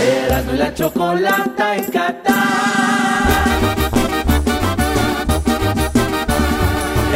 [0.00, 2.34] Erasmo y la chocolata en Qatar.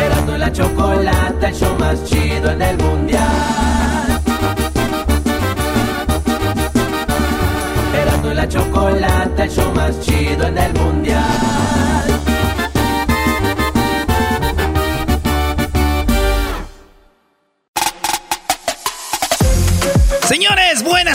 [0.04, 4.20] Erasmo la chocolata, el show más chido en el mundial.
[7.94, 11.53] Erasmo y la chocolata, el show más chido en el mundial.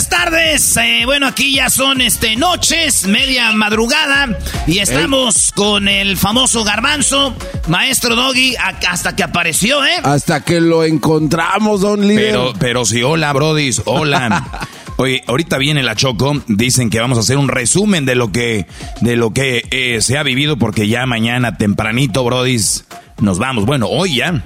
[0.00, 0.76] Buenas tardes.
[0.78, 7.36] Eh, bueno, aquí ya son este noches, media madrugada, y estamos con el famoso garbanzo,
[7.68, 9.90] maestro Doggy, a- hasta que apareció, ¿eh?
[10.02, 12.30] Hasta que lo encontramos, don líder.
[12.30, 14.66] Pero, pero sí, hola, brodis, hola.
[14.96, 18.66] Oye, ahorita viene la Choco, dicen que vamos a hacer un resumen de lo que,
[19.02, 22.86] de lo que eh, se ha vivido, porque ya mañana tempranito, brodis,
[23.20, 23.66] nos vamos.
[23.66, 24.42] Bueno, hoy ya.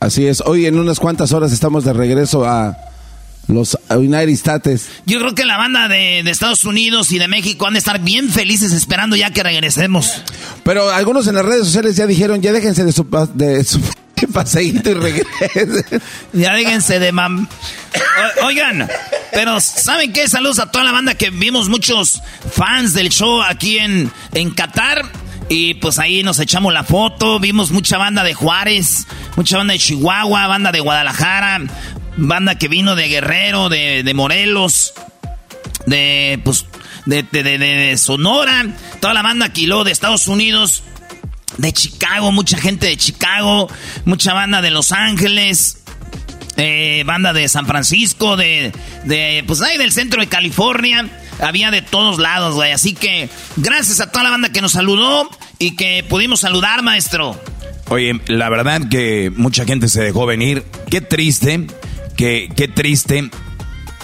[0.00, 2.76] Así es, hoy en unas cuantas horas estamos de regreso a
[3.48, 4.88] los United States.
[5.06, 8.00] Yo creo que la banda de, de Estados Unidos y de México han de estar
[8.00, 10.22] bien felices esperando ya que regresemos.
[10.64, 13.80] Pero algunos en las redes sociales ya dijeron, ya déjense de su, pa- de su
[14.32, 15.84] paseíto y regresen.
[16.32, 17.46] Ya déjense de mam...
[18.40, 18.88] O- oigan,
[19.32, 20.28] pero ¿saben qué?
[20.28, 22.20] Saludos a toda la banda que vimos muchos
[22.52, 25.02] fans del show aquí en, en Qatar.
[25.48, 29.06] Y pues ahí nos echamos la foto, vimos mucha banda de Juárez,
[29.36, 31.60] mucha banda de Chihuahua, banda de Guadalajara,
[32.16, 34.94] banda que vino de Guerrero, de, de Morelos,
[35.86, 36.66] de pues
[37.04, 38.66] de, de- Sonora,
[39.00, 40.82] toda la banda luego de Estados Unidos,
[41.58, 43.68] de Chicago, mucha gente de Chicago,
[44.04, 45.82] mucha banda de Los Ángeles,
[46.56, 48.72] eh, banda de San Francisco, de,
[49.04, 51.08] de, pues ahí del centro de California.
[51.38, 52.72] Había de todos lados, güey.
[52.72, 55.28] Así que gracias a toda la banda que nos saludó
[55.58, 57.38] y que pudimos saludar, maestro.
[57.90, 60.64] Oye, la verdad que mucha gente se dejó venir.
[60.90, 61.66] Qué triste,
[62.16, 63.30] que, qué triste.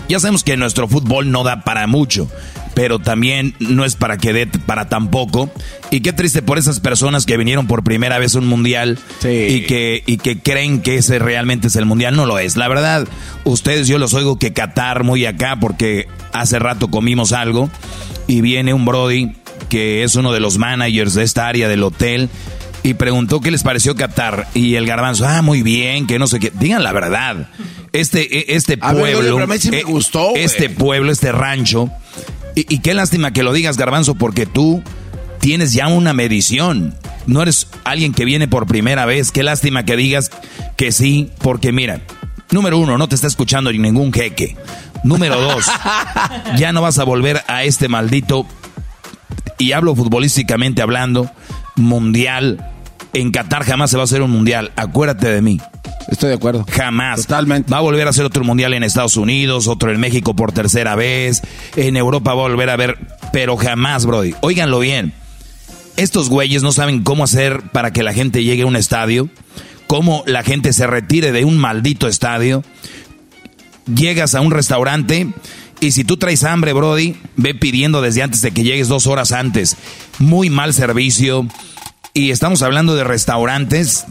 [0.09, 2.28] Ya sabemos que nuestro fútbol no da para mucho,
[2.75, 5.50] pero también no es para que dé para tampoco.
[5.91, 9.62] Y qué triste por esas personas que vinieron por primera vez a un mundial y,
[9.62, 12.17] que, y que creen que ese realmente es el mundial.
[12.17, 12.56] No lo es.
[12.56, 13.06] La verdad,
[13.45, 17.71] ustedes yo los oigo que Qatar muy acá porque hace rato comimos algo
[18.27, 19.33] y viene un Brody
[19.69, 22.29] que es uno de los managers de esta área del hotel
[22.83, 26.41] y preguntó qué les pareció Qatar y el garbanzo, ah, muy bien, que no sé
[26.41, 26.53] qué.
[26.59, 27.49] Digan la verdad.
[27.93, 31.91] Este, e- este A pueblo, sí me eh, gustó, este pueblo, este rancho,
[32.55, 34.83] y, y qué lástima que lo digas, garbanzo, porque tú
[35.41, 36.95] tienes ya una medición.
[37.27, 39.31] No eres alguien que viene por primera vez.
[39.31, 40.31] Qué lástima que digas
[40.77, 42.01] que sí, porque mira,
[42.51, 44.57] número uno, no te está escuchando ni ningún jeque.
[45.05, 45.67] Número dos,
[46.57, 48.47] ya no vas a volver a este maldito
[49.59, 51.31] y hablo futbolísticamente hablando,
[51.77, 52.69] mundial.
[53.12, 54.73] En Qatar jamás se va a hacer un mundial.
[54.77, 55.61] Acuérdate de mí.
[56.09, 56.65] Estoy de acuerdo.
[56.71, 57.23] Jamás.
[57.23, 57.71] Totalmente.
[57.71, 60.95] Va a volver a hacer otro mundial en Estados Unidos, otro en México por tercera
[60.95, 61.43] vez.
[61.77, 62.99] En Europa va a volver a ver,
[63.33, 64.34] pero jamás, Brody.
[64.41, 65.12] Óiganlo bien.
[65.97, 69.29] Estos güeyes no saben cómo hacer para que la gente llegue a un estadio,
[69.87, 72.65] cómo la gente se retire de un maldito estadio.
[73.94, 75.29] Llegas a un restaurante
[75.81, 79.33] y si tú traes hambre, Brody, ve pidiendo desde antes de que llegues dos horas
[79.33, 79.76] antes.
[80.19, 81.47] Muy mal servicio.
[82.14, 84.05] Y estamos hablando de restaurantes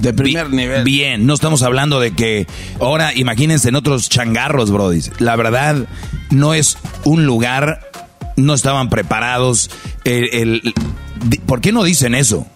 [0.00, 0.84] de primer nivel.
[0.84, 2.46] Bien, no estamos hablando de que
[2.80, 5.02] ahora imagínense en otros changarros, Brody.
[5.18, 5.86] La verdad,
[6.30, 7.88] no es un lugar,
[8.36, 9.70] no estaban preparados.
[10.04, 10.74] El,
[11.46, 12.46] ¿Por qué no dicen eso?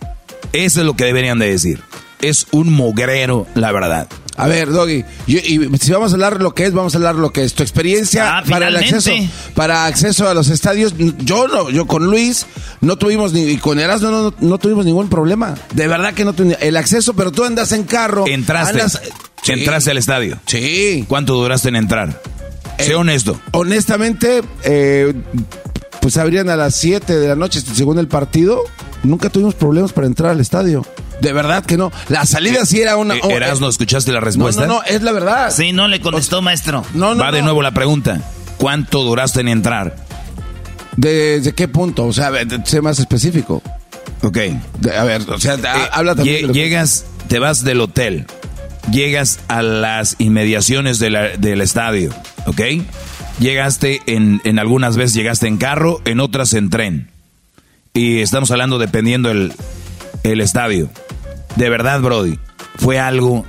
[0.52, 1.80] Eso es lo que deberían de decir.
[2.20, 4.08] Es un mugrero, la verdad.
[4.42, 7.14] A ver, Doggy, yo- y si vamos a hablar lo que es, vamos a hablar
[7.14, 7.54] lo que es.
[7.54, 9.10] Tu experiencia Ah, para el acceso,
[9.54, 10.94] para acceso a los estadios.
[11.18, 12.46] Yo no, yo con Luis
[12.80, 15.54] no tuvimos ni y con Erasmo no, no, no tuvimos ningún problema.
[15.74, 18.24] De verdad que no tuvimos el acceso, pero tú andas en carro.
[18.26, 18.72] Entraste.
[18.80, 19.00] andas-
[19.42, 19.52] Sí.
[19.52, 20.38] Entraste al estadio.
[20.46, 21.04] Sí.
[21.08, 22.20] ¿Cuánto duraste en entrar?
[22.78, 23.40] sé Eh, honesto.
[23.52, 25.12] Honestamente, eh,
[26.00, 28.62] pues abrían a las 7 de la noche según el partido,
[29.02, 30.84] nunca tuvimos problemas para entrar al estadio.
[31.22, 31.92] De verdad que no.
[32.08, 33.14] La salida sí era una.
[33.16, 34.66] Eh, Eras, ¿no escuchaste la respuesta?
[34.66, 35.50] No, no, es la verdad.
[35.50, 36.84] Sí, no le contestó, maestro.
[36.94, 37.22] No, no.
[37.22, 38.20] Va de nuevo la pregunta.
[38.58, 39.96] ¿Cuánto duraste en entrar?
[40.96, 42.04] ¿Desde qué punto?
[42.06, 42.30] O sea,
[42.64, 43.62] sé más específico.
[44.22, 44.36] Ok.
[44.80, 46.52] De- a ver, o sea, Eh, habla también.
[46.52, 48.26] llegas, te vas del hotel,
[48.90, 52.12] llegas a las inmediaciones de la- del estadio,
[52.46, 52.60] ¿ok?
[53.40, 57.10] Llegaste en, en algunas veces llegaste en carro, en otras en tren.
[57.94, 59.52] Y estamos hablando dependiendo el,
[60.24, 60.90] el estadio.
[61.56, 62.38] De verdad, Brody,
[62.76, 63.44] fue algo,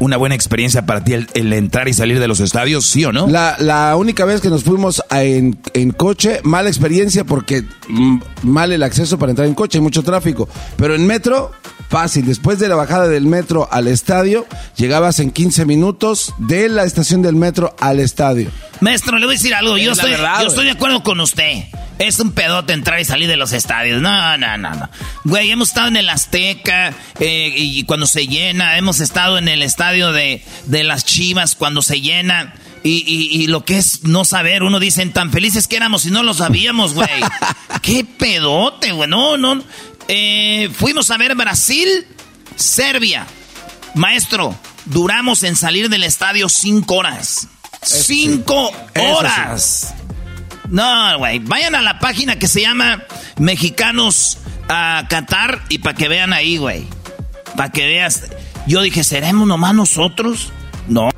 [0.00, 3.26] una buena experiencia para ti el, entrar y salir de los estadios, ¿sí o no?
[3.26, 8.72] La, la única vez que nos fuimos en, en coche, mala experiencia porque mm, mal
[8.72, 10.48] el acceso para entrar en coche, mucho tráfico.
[10.76, 11.52] Pero en metro,
[11.88, 12.26] fácil.
[12.26, 14.46] Después de la bajada del metro al estadio,
[14.76, 18.50] llegabas en 15 minutos de la estación del metro al estadio.
[18.80, 19.76] Maestro, le voy a decir algo.
[19.76, 21.64] Yo, Es estoy, verdad, yo estoy de acuerdo con usted.
[21.98, 24.00] Es un pedote entrar y salir de los estadios.
[24.00, 24.88] No, no, no, no.
[25.24, 28.78] Güey, hemos estado en el Azteca eh, y cuando se llena.
[28.78, 32.54] Hemos estado en el estadio de, de las Chivas cuando se llena.
[32.84, 36.12] Y, y- y lo que es no saber, uno dice, tan felices que éramos y
[36.12, 37.08] no lo sabíamos, güey.
[37.82, 39.10] Qué pedote, güey.
[39.10, 39.60] No, no.
[40.08, 42.06] Eh, fuimos a ver Brasil,
[42.56, 43.26] Serbia.
[43.94, 47.48] Maestro, duramos en salir del estadio cinco horas.
[47.82, 49.94] Cinco horas.
[50.70, 51.38] No, güey.
[51.40, 53.04] Vayan a la página que se llama
[53.38, 54.38] Mexicanos
[54.68, 56.86] a Qatar y para que vean ahí, güey.
[57.56, 58.24] Para que veas.
[58.66, 60.52] Yo dije, ¿seremos nomás nosotros?
[60.88, 61.10] No.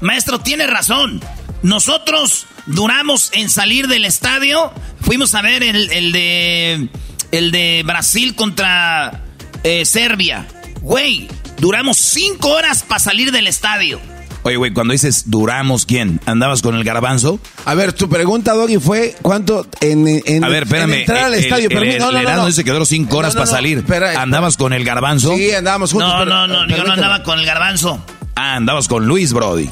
[0.00, 1.20] Maestro, tiene razón.
[1.62, 4.72] Nosotros duramos en salir del estadio.
[5.00, 6.88] Fuimos a ver el, el de.
[7.32, 9.22] El de Brasil contra
[9.64, 10.46] eh, Serbia.
[10.80, 11.28] Güey,
[11.58, 14.00] duramos cinco horas para salir del estadio.
[14.44, 16.20] Oye, güey, cuando dices duramos, ¿quién?
[16.24, 17.38] ¿Andabas con el garbanzo?
[17.66, 20.92] A ver, tu pregunta, Doggy, fue cuánto en, en, A ver, espérame.
[20.94, 21.64] en entrar al el- estadio.
[21.68, 22.46] el- pero el- no, no, el no, no.
[22.46, 23.78] dice que duró cinco horas No, no, para no, salir.
[23.78, 25.34] espera, ¿Andabas con el garbanzo?
[25.36, 26.10] Sí, andábamos juntos.
[26.12, 28.02] No, pero- no, no, yo no andaba con el garbanzo.
[28.36, 29.68] Ah, andabas con Luis, Brody.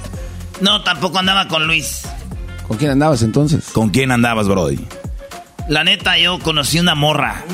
[0.60, 2.02] No, tampoco andaba con Luis.
[2.66, 3.66] ¿Con quién andabas entonces?
[3.72, 4.80] ¿Con quién andabas, Brody?
[5.68, 7.44] La neta, yo conocí una morra.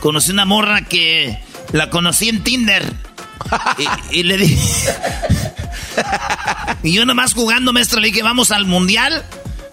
[0.00, 1.38] Conocí una morra que
[1.72, 2.82] la conocí en Tinder.
[4.10, 4.92] Y, y le dije.
[6.82, 9.24] y yo nomás jugando, maestro, le dije, vamos al mundial.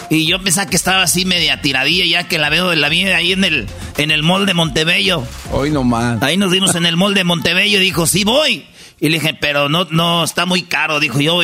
[0.09, 3.31] Y yo pensaba que estaba así media tiradilla, ya que la veo, la vi ahí
[3.31, 3.67] en el,
[3.97, 5.23] en el mall de Montebello.
[5.51, 6.21] Hoy nomás.
[6.21, 7.79] Ahí nos vimos en el mall de Montebello.
[7.79, 8.67] Dijo, sí voy.
[8.99, 10.99] Y le dije, pero no, no, está muy caro.
[10.99, 11.41] Dijo, yo,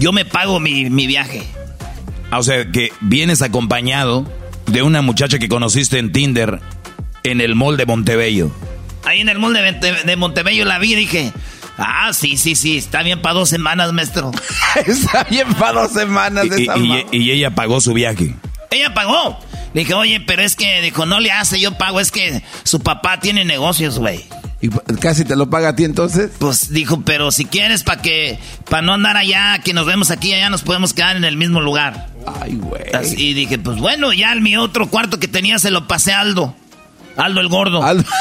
[0.00, 1.44] yo me pago mi, mi viaje.
[2.32, 4.39] Ah, o sea, que vienes acompañado
[4.72, 6.60] de una muchacha que conociste en Tinder
[7.22, 8.50] en el mall de Montebello.
[9.04, 11.32] Ahí en el mall de, de Montebello la vi y dije,
[11.78, 14.30] ah, sí, sí, sí, está bien para dos semanas, maestro.
[14.86, 18.34] Está bien para dos semanas Y, esa y- y ella pagó su viaje.
[18.70, 19.38] Ella pagó.
[19.74, 22.80] Le dije, oye, pero es que, dijo, no le hace, yo pago, es que su
[22.80, 24.24] papá tiene negocios, güey.
[24.62, 24.68] ¿Y
[25.00, 26.30] casi te lo paga a ti entonces?
[26.38, 30.34] Pues dijo, pero si quieres, para que, para no andar allá, que nos vemos aquí,
[30.34, 32.08] allá nos podemos quedar en el mismo lugar.
[32.40, 32.82] Ay, güey.
[33.16, 36.54] Y dije, pues bueno, ya mi otro cuarto que tenía se lo pasé a Aldo.
[37.16, 37.82] Aldo el gordo.
[37.82, 38.04] Aldo-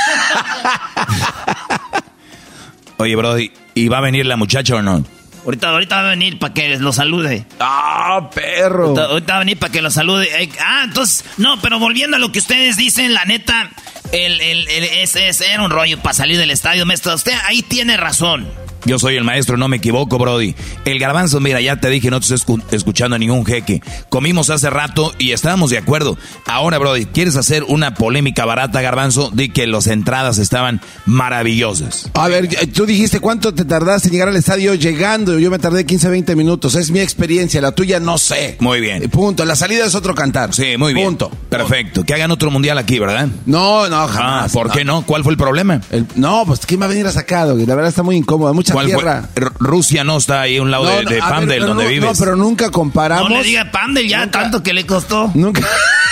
[2.98, 5.04] Oye, Brody, ¿y va a venir la muchacha o no?
[5.46, 7.46] Ahorita, ahorita va a venir para que lo salude.
[7.60, 8.88] ¡Ah, perro!
[8.88, 10.28] Ahorita, ahorita va a venir para que lo salude.
[10.44, 13.70] Eh, ah, entonces, no, pero volviendo a lo que ustedes dicen, la neta,
[14.12, 17.14] el, el, el- ese, ese era un rollo para salir del estadio, maestro.
[17.16, 18.48] Usted ahí tiene razón.
[18.86, 20.56] Yo soy el maestro, no me equivoco, Brody.
[20.86, 23.81] El garbanzo, mira, ya te dije, no te estoy escu- escuchando a ningún jeque.
[24.09, 26.18] Comimos hace rato y estábamos de acuerdo.
[26.45, 29.31] Ahora, Brody, ¿quieres hacer una polémica barata, garbanzo?
[29.33, 32.09] Di que las entradas estaban maravillosas.
[32.14, 35.38] A ver, tú dijiste cuánto te tardaste en llegar al estadio llegando.
[35.40, 36.76] Yo me tardé 15, 20 minutos.
[36.76, 38.57] Es mi experiencia, la tuya no sé.
[38.59, 39.04] Muy bien.
[39.04, 39.45] Eh, Punto.
[39.45, 40.54] La salida es otro cantar.
[40.54, 41.06] Sí, muy bien.
[41.07, 41.30] Punto.
[41.50, 42.04] Perfecto.
[42.06, 43.28] Que hagan otro mundial aquí, ¿verdad?
[43.45, 44.52] No, no, Ah, jamás.
[44.52, 45.04] ¿por qué no?
[45.06, 45.81] ¿Cuál fue el problema?
[45.92, 47.12] El- no, pues ¿quién va a venir a
[47.54, 47.66] güey?
[47.66, 48.54] La verdad está muy incómoda.
[48.69, 48.95] Mucha ¿Cuál fue?
[49.04, 49.30] tierra.
[49.35, 51.90] R- Rusia no está ahí a un lado No, de, de ver, Pandel, donde no,
[51.90, 52.09] vives.
[52.09, 53.30] No, pero nunca comparamos.
[53.30, 54.40] No le diga Pandel ya, Nunca.
[54.42, 55.31] tanto que le costó.
[55.35, 55.61] Nunca,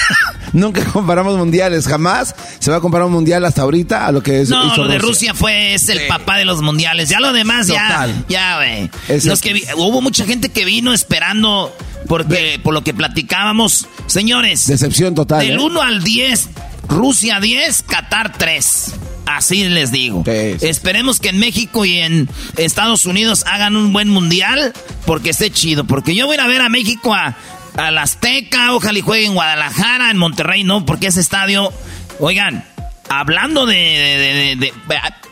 [0.54, 4.42] nunca comparamos mundiales, jamás se va a comparar un mundial hasta ahorita a lo que
[4.42, 6.04] es No, hizo lo de Rusia fue es el Sí.
[6.08, 7.10] papá de los mundiales.
[7.10, 8.26] Ya lo demás, ya, Total.
[8.30, 8.90] ya, güey.
[9.08, 11.76] Ese- Los que vi- hubo mucha gente que vino esperando
[12.08, 14.68] porque por lo que platicábamos, señores.
[14.68, 15.42] Decepción total.
[15.46, 15.60] Del ¿eh?
[15.62, 16.50] 1 al 10,
[16.88, 18.94] Rusia 10, Qatar 3.
[19.28, 20.24] Así les digo.
[20.26, 20.68] Sí, sí.
[20.68, 24.74] Esperemos que en México y en Estados Unidos hagan un buen mundial
[25.06, 25.84] porque esté chido.
[25.86, 27.36] Porque yo voy a ir a ver a México a,
[27.76, 31.72] a la Azteca, ojalá y juegue en Guadalajara, en Monterrey, no, porque ese estadio.
[32.20, 32.64] Oigan,
[33.10, 33.76] hablando de.
[33.76, 34.74] de- de- de- de-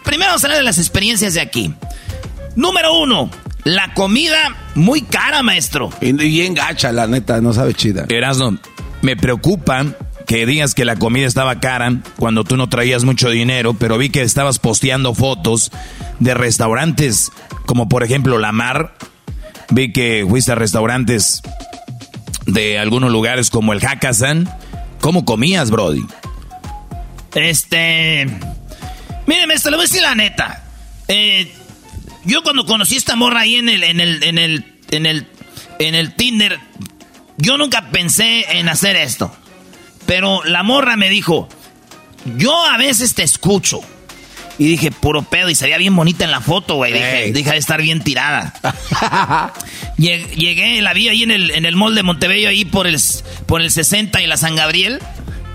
[0.03, 1.73] primero vamos a hablar de las experiencias de aquí.
[2.55, 3.29] Número uno,
[3.63, 5.89] la comida muy cara, maestro.
[6.01, 8.05] Y, y engacha, la neta, no sabe chida.
[8.09, 8.57] Erasno,
[9.01, 9.85] me preocupa
[10.25, 14.09] que digas que la comida estaba cara cuando tú no traías mucho dinero, pero vi
[14.09, 15.71] que estabas posteando fotos
[16.19, 17.31] de restaurantes
[17.65, 18.93] como por ejemplo La Mar.
[19.69, 21.41] Vi que fuiste a restaurantes
[22.45, 24.49] de algunos lugares como el Hakkasan.
[24.99, 26.05] ¿Cómo comías, Brody?
[27.33, 28.27] Este.
[29.27, 30.63] Mire, maestro, le voy a decir la neta.
[31.07, 31.51] Eh,
[32.25, 35.27] yo cuando conocí a esta morra ahí en el, en el, en el, en el,
[35.79, 36.59] en el Tinder,
[37.37, 39.35] yo nunca pensé en hacer esto.
[40.05, 41.49] Pero la morra me dijo,
[42.37, 43.81] yo a veces te escucho.
[44.57, 46.93] Y dije, puro pedo, y se veía bien bonita en la foto, güey.
[46.93, 48.53] Dije, deja de estar bien tirada.
[49.97, 52.97] Llegué, la vi ahí en el, en el mall de Montebello, ahí por el,
[53.47, 54.99] por el 60 y la San Gabriel.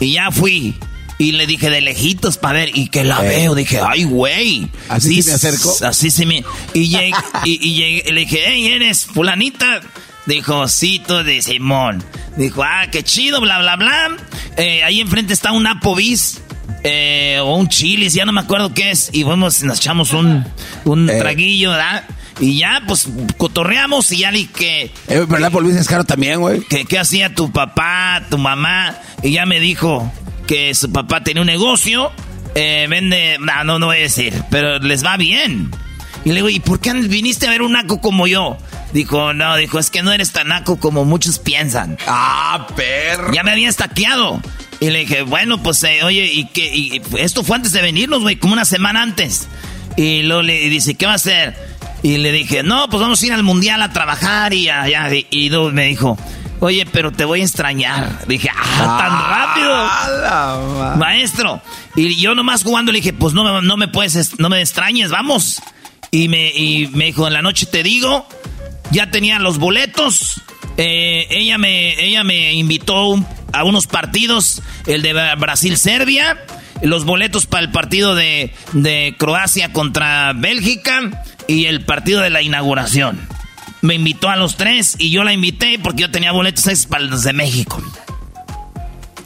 [0.00, 0.74] Y ya fui.
[1.16, 3.54] Y le dije de lejitos para ver, y que la veo.
[3.54, 4.68] Dije, ay, güey.
[4.88, 5.74] ¿Así se me acercó?
[5.82, 6.44] Así se me.
[6.74, 7.12] Y, llegué,
[7.44, 9.80] y, llegué, le dije, hey, ¿eres fulanita?
[10.26, 10.66] Dijo,
[11.06, 12.02] tú de Simón.
[12.36, 14.16] Dijo, ah, qué chido, bla, bla, bla.
[14.56, 16.40] Eh, ahí enfrente está un Applebee's.
[16.82, 19.10] Eh, o un chilis, ya no me acuerdo qué es.
[19.12, 20.44] Y vamos, nos echamos un,
[20.84, 21.18] un eh.
[21.18, 22.04] traguillo, ¿verdad?
[22.40, 24.84] Y ya, pues, cotorreamos y ya di que...
[24.84, 26.60] Eh, pero el Applebee's es caro también, güey.
[26.60, 28.96] Que, ¿Qué hacía tu papá, tu mamá?
[29.22, 30.10] Y ya me dijo
[30.46, 32.12] que su papá tenía un negocio.
[32.54, 33.36] Eh, vende...
[33.40, 34.42] No, no, no voy a decir.
[34.50, 35.70] Pero les va bien.
[36.24, 38.56] Y le digo, ¿y por qué viniste a ver un naco como yo?
[38.92, 41.96] Dijo, no, dijo, es que no eres tan naco como muchos piensan.
[42.06, 43.32] Ah, perro.
[43.32, 44.40] Ya me había estaqueado.
[44.80, 46.74] Y le dije, bueno, pues, eh, oye, ¿y qué?
[46.74, 49.46] Y, esto fue antes de venirnos, güey, como una semana antes.
[49.96, 51.54] Y luego le dice, ¿qué va a hacer?
[52.02, 55.14] Y le dije, no, pues vamos a ir al mundial a trabajar y allá.
[55.14, 56.18] Y, y me dijo,
[56.60, 58.26] oye, pero te voy a extrañar.
[58.26, 60.30] Dije, ah, tan
[60.80, 60.96] rápido.
[60.96, 61.60] Maestro.
[61.96, 65.60] Y yo nomás jugando le dije, pues no, no me puedes, no me extrañes, vamos.
[66.10, 68.26] Y me, y me dijo, en la noche te digo,
[68.90, 70.42] ya tenía los boletos.
[70.76, 73.16] Eh, ella, me, ella me invitó
[73.52, 76.38] a unos partidos, el de Brasil-Serbia,
[76.82, 82.42] los boletos para el partido de, de Croacia contra Bélgica y el partido de la
[82.42, 83.20] inauguración.
[83.82, 87.24] Me invitó a los tres y yo la invité porque yo tenía boletos para los
[87.24, 87.82] de México.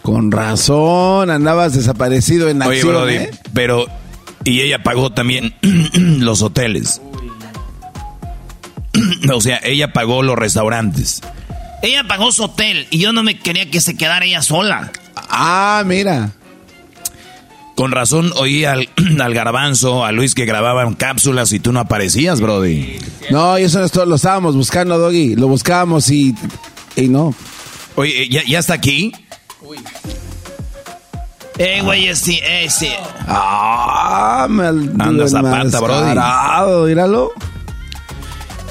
[0.02, 2.96] Con razón, andabas desaparecido en acción.
[2.96, 3.30] Oye, ¿eh?
[3.52, 3.86] pero
[4.44, 7.00] y ella pagó también los hoteles.
[9.32, 11.20] o sea, ella pagó los restaurantes.
[11.82, 14.90] Ella pagó su hotel y yo no me quería que se quedara ella sola.
[15.16, 16.30] Ah, mira.
[17.74, 18.88] Con razón oí al,
[19.20, 22.98] al garbanzo, a Luis que grababan cápsulas y tú no aparecías, Brody.
[23.30, 25.34] No, y eso no es todo, lo estábamos buscando, Doggy.
[25.36, 26.34] Lo buscábamos y,
[26.96, 27.34] y no.
[27.96, 29.12] Oye, ¿ya, ya está aquí?
[29.60, 29.78] Uy.
[31.58, 32.90] Eh, güey, sí, eh, sí.
[33.28, 36.88] Ah, me Anda zapata, Brody.
[36.88, 37.32] Míralo.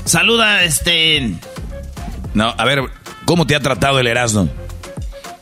[0.05, 1.33] Saluda, este.
[2.33, 2.81] No, a ver,
[3.25, 4.49] ¿cómo te ha tratado el Erasmo?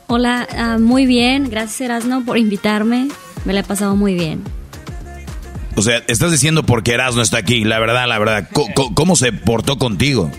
[0.07, 1.49] Hola, ah, muy bien.
[1.49, 3.07] Gracias, Erasmo, por invitarme.
[3.45, 4.43] Me la he pasado muy bien.
[5.75, 8.47] O sea, estás diciendo porque Erasmo está aquí, la verdad, la verdad.
[8.93, 10.29] ¿Cómo, se portó contigo?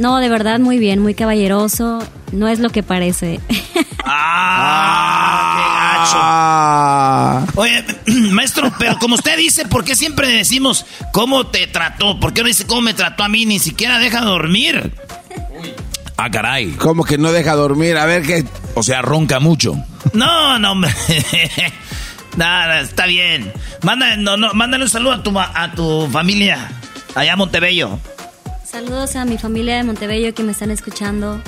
[0.00, 1.98] No, de verdad, muy bien, muy caballeroso.
[2.32, 3.38] No es lo que parece.
[4.06, 5.52] ¡Ah!
[7.36, 7.60] ¡Qué gacho!
[7.60, 7.84] Oye,
[8.32, 12.18] maestro, pero como usted dice, ¿por qué siempre decimos cómo te trató?
[12.18, 13.44] ¿Por qué no dice cómo me trató a mí?
[13.44, 14.90] Ni siquiera deja dormir.
[16.16, 16.70] Ah, caray.
[16.78, 17.98] ¿Cómo que no deja dormir?
[17.98, 18.46] A ver qué.
[18.76, 19.76] O sea, ronca mucho.
[20.14, 20.74] No, no,
[22.38, 23.52] Nada, está bien.
[23.82, 26.70] Manda, no, no, mándale un saludo a tu, a tu familia
[27.14, 27.98] allá en Montebello.
[28.70, 31.42] Saludos a mi familia de Montebello que me están escuchando.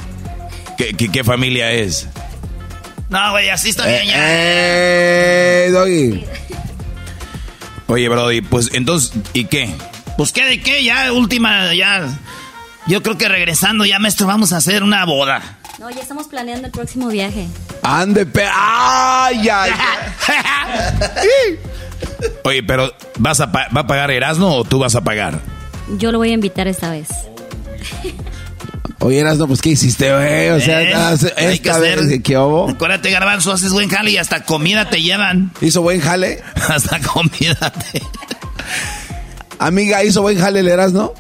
[0.77, 2.09] ¿Qué, qué, familia es?
[3.11, 4.17] No, güey, así está bien ya.
[4.19, 6.25] Eh, doggy.
[7.87, 9.73] Oye, Brody, pues entonces, ¿y qué?
[10.17, 12.09] Pues qué de qué, ya última, ya.
[12.89, 15.61] Yo creo que regresando ya, maestro, vamos a hacer una boda.
[15.79, 17.47] No, ya estamos planeando el próximo viaje.
[17.85, 19.71] Ande, pe ¡Ay, ay!
[22.45, 25.52] Oye, pero ¿vas a ¿va a pagar Erasmo o tú vas a pagar?
[25.99, 27.09] Yo lo voy a invitar esta vez.
[29.01, 30.51] Oye, Erasmo, pues ¿qué hiciste, güey?
[30.51, 32.71] O sea, eh, esta vez, ¿qué hubo?
[32.71, 35.51] Acuérdate, Garbanzo, haces buen jale y hasta comida te llevan.
[35.61, 36.41] ¿Hizo buen jale?
[36.69, 38.01] hasta comida te...
[39.59, 41.15] Amiga, ¿hizo buen jale el Erasmo?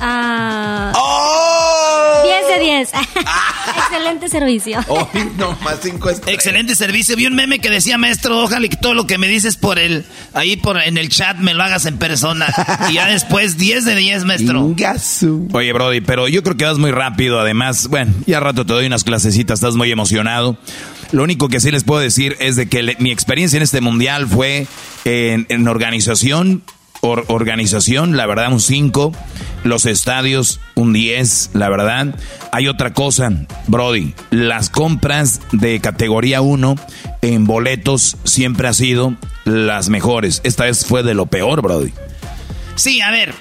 [0.00, 0.92] Ah.
[0.96, 2.22] ¡Oh!
[2.24, 2.90] 10 de 10.
[3.76, 4.80] Excelente servicio.
[4.88, 7.16] Oh, no, más 5 Excelente servicio.
[7.16, 10.04] Vi un meme que decía, maestro, ojalá que todo lo que me dices por el,
[10.32, 12.46] ahí por en el chat me lo hagas en persona.
[12.90, 14.74] y ya después 10 de 10, maestro.
[15.52, 17.40] Oye, Brody, pero yo creo que vas muy rápido.
[17.40, 20.56] Además, bueno, ya rato te doy unas clasecitas, estás muy emocionado.
[21.12, 24.28] Lo único que sí les puedo decir es de que mi experiencia en este mundial
[24.28, 24.66] fue
[25.04, 26.62] en, en organización
[27.00, 29.12] organización, la verdad, un 5.
[29.62, 32.14] Los estadios, un 10, la verdad.
[32.52, 33.30] Hay otra cosa,
[33.66, 34.14] Brody.
[34.30, 36.76] Las compras de categoría 1
[37.22, 40.40] en boletos siempre ha sido las mejores.
[40.44, 41.92] Esta vez fue de lo peor, Brody.
[42.76, 43.34] Sí, a ver.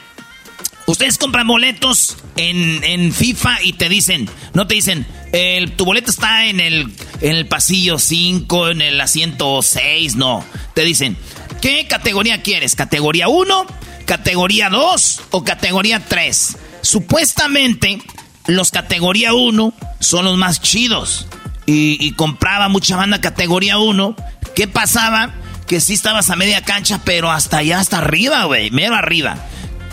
[0.85, 6.09] Ustedes compran boletos en, en FIFA y te dicen, no te dicen, el, tu boleto
[6.09, 10.43] está en el, en el pasillo 5, en el asiento 6, no.
[10.73, 11.15] Te dicen,
[11.61, 12.75] ¿qué categoría quieres?
[12.75, 13.65] ¿Categoría 1,
[14.05, 16.57] categoría 2 o categoría 3?
[16.81, 18.01] Supuestamente,
[18.47, 21.27] los categoría 1 son los más chidos.
[21.65, 24.15] Y, y compraba mucha banda categoría 1.
[24.55, 25.33] ¿Qué pasaba?
[25.67, 29.37] Que sí estabas a media cancha, pero hasta allá, hasta arriba, güey, mero arriba.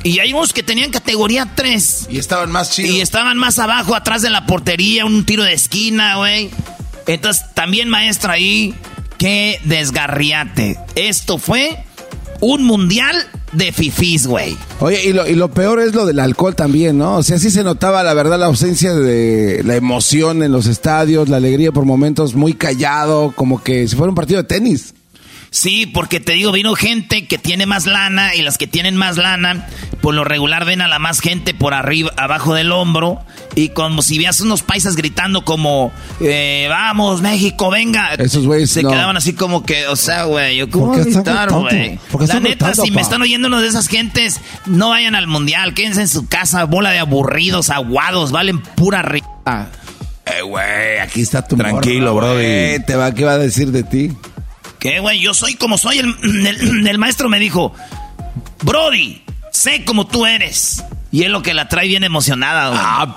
[0.07, 2.07] Y hay unos que tenían categoría 3.
[2.11, 2.95] Y estaban más chidos.
[2.95, 6.49] Y estaban más abajo, atrás de la portería, un tiro de esquina, güey.
[7.09, 8.73] Entonces, también maestra ahí,
[9.19, 10.79] qué desgarriate.
[10.95, 11.79] Esto fue
[12.41, 13.17] un mundial
[13.53, 14.57] de fifís, güey.
[14.81, 17.17] Oye, y lo, y lo peor es lo del alcohol también, ¿no?
[17.17, 21.29] O sea, sí se notaba, la verdad, la ausencia de la emoción en los estadios,
[21.29, 24.95] la alegría por momentos muy callado, como que si fuera un partido de tenis.
[25.57, 29.17] Sí, porque te digo, vino gente que tiene más lana y las que tienen más
[29.17, 29.67] lana,
[30.03, 33.23] por lo regular ven a la más gente por arriba, abajo del hombro
[33.55, 38.13] y como si veas unos paisas gritando como, eh, vamos México, venga.
[38.17, 41.99] Esos güeyes se quedaban así como que, o sea, güey, yo cómo gritar, güey.
[42.29, 46.03] La neta, si me están oyendo uno de esas gentes, no vayan al mundial, quédense
[46.03, 49.23] en su casa, bola de aburridos, aguados, valen pura ri...
[50.27, 52.35] Eh, güey, aquí está tu Tranquilo, bro.
[52.35, 54.13] Te va, ¿Qué va a decir de ti?
[54.79, 55.21] ¿Qué, güey?
[55.21, 55.99] Yo soy como soy.
[56.23, 57.75] El, maestro me dijo,
[58.63, 60.85] Brody, sé como tú eres.
[61.13, 62.81] Y es lo que la trae bien emocionada, güey.
[62.83, 63.17] Ah,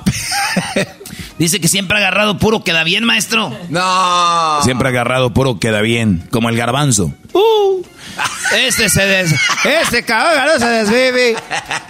[1.39, 3.57] Dice que siempre ha agarrado puro queda bien, maestro.
[3.69, 4.59] No.
[4.61, 7.13] Siempre ha agarrado puro queda bien, como el garbanzo.
[7.31, 7.81] Uh,
[8.57, 9.33] este se des...
[9.63, 11.37] Este cabrón se desvive.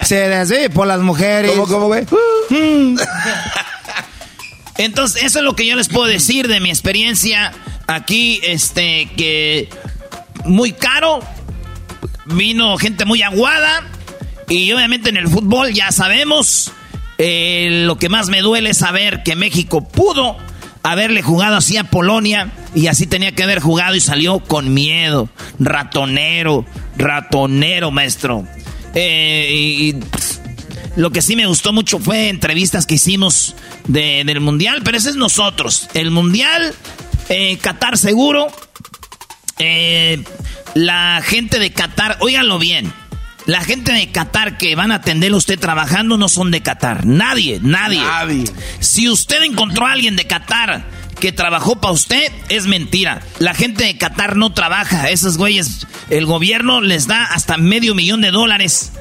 [0.03, 1.51] Se desvive por las mujeres.
[1.51, 2.05] ¿Cómo, cómo, güey?
[2.11, 2.95] Uh.
[4.77, 7.51] Entonces, eso es lo que yo les puedo decir de mi experiencia
[7.89, 9.69] aquí, este, que
[10.45, 11.19] muy caro,
[12.25, 13.83] vino gente muy aguada
[14.47, 16.71] y obviamente en el fútbol ya sabemos,
[17.17, 20.37] eh, lo que más me duele es saber que México pudo
[20.83, 25.29] haberle jugado así a Polonia y así tenía que haber jugado y salió con miedo,
[25.59, 28.45] ratonero, ratonero, maestro.
[28.95, 29.95] Eh, y,
[30.95, 33.55] lo que sí me gustó mucho fue entrevistas que hicimos
[33.87, 35.87] del Mundial, pero ese es nosotros.
[35.93, 36.73] El Mundial
[37.29, 38.47] eh, Qatar seguro.
[39.57, 40.23] Eh,
[40.73, 42.91] la gente de Qatar, óiganlo bien.
[43.45, 47.05] La gente de Qatar que van a atenderlo usted trabajando no son de Qatar.
[47.05, 47.99] Nadie, nadie.
[47.99, 48.43] Nadie.
[48.79, 50.83] Si usted encontró a alguien de Qatar
[51.19, 53.21] que trabajó para usted, es mentira.
[53.39, 55.09] La gente de Qatar no trabaja.
[55.09, 58.91] Esos güeyes, el gobierno les da hasta medio millón de dólares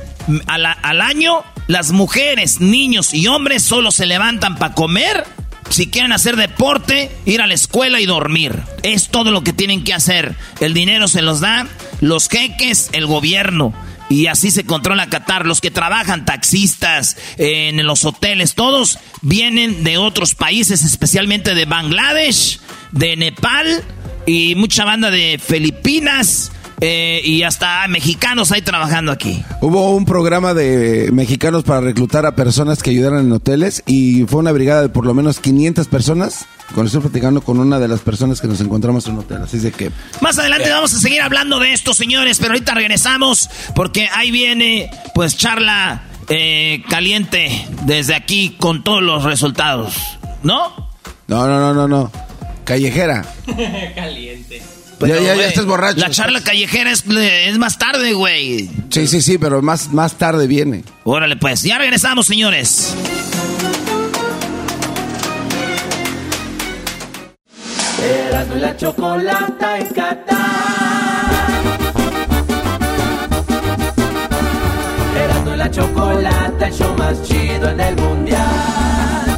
[0.46, 1.44] al, al año.
[1.66, 5.24] Las mujeres, niños y hombres solo se levantan para comer
[5.70, 8.62] si quieren hacer deporte, ir a la escuela y dormir.
[8.82, 10.34] Es todo lo que tienen que hacer.
[10.60, 11.66] El dinero se los da
[12.00, 13.74] los jeques, el gobierno.
[14.10, 15.44] Y así se controla Qatar.
[15.46, 22.60] Los que trabajan, taxistas, en los hoteles, todos vienen de otros países, especialmente de Bangladesh,
[22.92, 23.84] de Nepal
[24.26, 29.42] y mucha banda de Filipinas eh, y hasta mexicanos ahí trabajando aquí.
[29.60, 34.40] Hubo un programa de mexicanos para reclutar a personas que ayudaran en hoteles y fue
[34.40, 36.46] una brigada de por lo menos 500 personas.
[36.74, 39.58] Cuando estoy platicando con una de las personas que nos encontramos en un hotel, así
[39.58, 39.90] de que...
[40.20, 44.90] Más adelante vamos a seguir hablando de esto, señores, pero ahorita regresamos porque ahí viene
[45.14, 49.96] pues charla eh, caliente desde aquí con todos los resultados,
[50.42, 50.90] ¿no?
[51.26, 52.12] No, no, no, no, no.
[52.64, 53.24] Callejera.
[53.94, 54.62] caliente
[55.00, 56.00] ya, ya, ya estás borracho.
[56.00, 58.68] La charla callejera es, es más tarde, güey.
[58.90, 60.84] Sí, sí, sí, pero más, más tarde viene.
[61.04, 61.62] Órale, pues.
[61.62, 62.94] Ya regresamos, señores.
[68.02, 70.38] Erasmo la chocolata en Qatar.
[75.16, 79.37] Erasmo la chocolata, el show más chido en el mundial.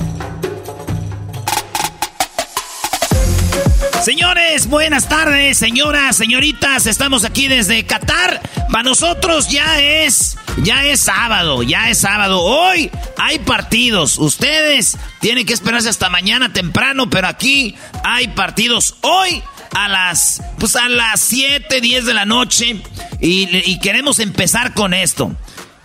[4.03, 8.41] Señores, buenas tardes, señoras, señoritas, estamos aquí desde Qatar.
[8.71, 12.41] Para nosotros ya es, ya es sábado, ya es sábado.
[12.41, 14.17] Hoy hay partidos.
[14.17, 19.43] Ustedes tienen que esperarse hasta mañana temprano, pero aquí hay partidos hoy
[19.75, 22.81] a las, pues a las 7, 10 de la noche.
[23.19, 25.35] Y, queremos empezar con esto.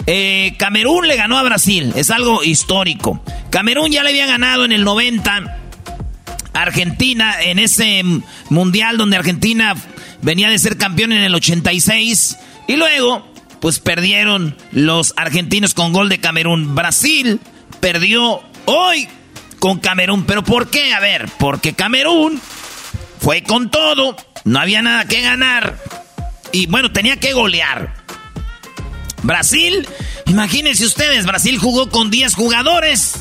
[0.06, 3.22] Eh, Camerún le ganó a Brasil, es algo histórico.
[3.50, 5.65] Camerún ya le había ganado en el 90
[6.56, 8.02] Argentina en ese
[8.48, 9.74] mundial donde Argentina
[10.22, 16.08] venía de ser campeón en el 86 y luego pues perdieron los argentinos con gol
[16.08, 16.74] de Camerún.
[16.74, 17.40] Brasil
[17.80, 19.08] perdió hoy
[19.58, 20.94] con Camerún, pero ¿por qué?
[20.94, 22.40] A ver, porque Camerún
[23.20, 25.76] fue con todo, no había nada que ganar
[26.52, 27.94] y bueno, tenía que golear.
[29.22, 29.86] Brasil,
[30.26, 33.14] imagínense ustedes, Brasil jugó con 10 jugadores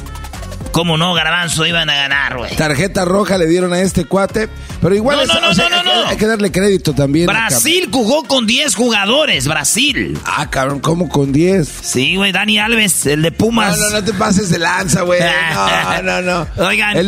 [0.75, 1.65] ¿Cómo no, Garbanzo?
[1.65, 2.53] Iban a ganar, güey.
[2.53, 4.49] Tarjeta roja le dieron a este cuate.
[4.81, 7.27] Pero igual no, no, no, hay, que, darle crédito también.
[7.27, 10.19] Brasil jugó con 10 jugadores, Brasil.
[10.25, 11.67] Ah, cabrón, ¿cómo con 10?
[11.81, 13.79] Sí, güey, Dani Alves, el de Pumas.
[13.79, 15.21] No, no, no te pases de lanza, güey.
[15.55, 16.67] No, no, no.
[16.67, 17.07] Oigan,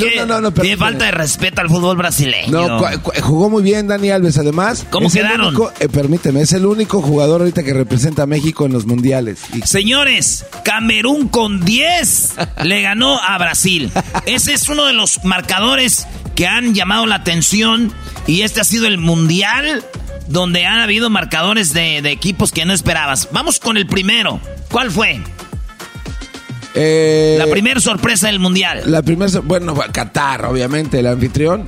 [0.62, 2.49] tiene falta de respeto al fútbol brasileño.
[2.49, 2.82] No,
[3.21, 4.86] jugó muy bien Dani Alves, además.
[4.89, 5.53] ¿Cómo quedaron?
[5.80, 9.39] Eh, permíteme, es el único jugador ahorita que representa a México en los mundiales.
[9.65, 13.57] Señores, Camerún con 10 le ganó a Brasil.
[14.26, 17.91] Ese es uno de los marcadores que han llamado la atención
[18.28, 19.84] y este ha sido el mundial
[20.28, 23.30] donde han habido marcadores de, equipos que no esperabas.
[23.32, 24.39] Vamos con el primero.
[24.72, 25.22] ¿Cuál fue?
[26.76, 28.84] Eh, la primera sorpresa del mundial.
[28.86, 31.67] La primera, bueno, Qatar, obviamente, el anfitrión.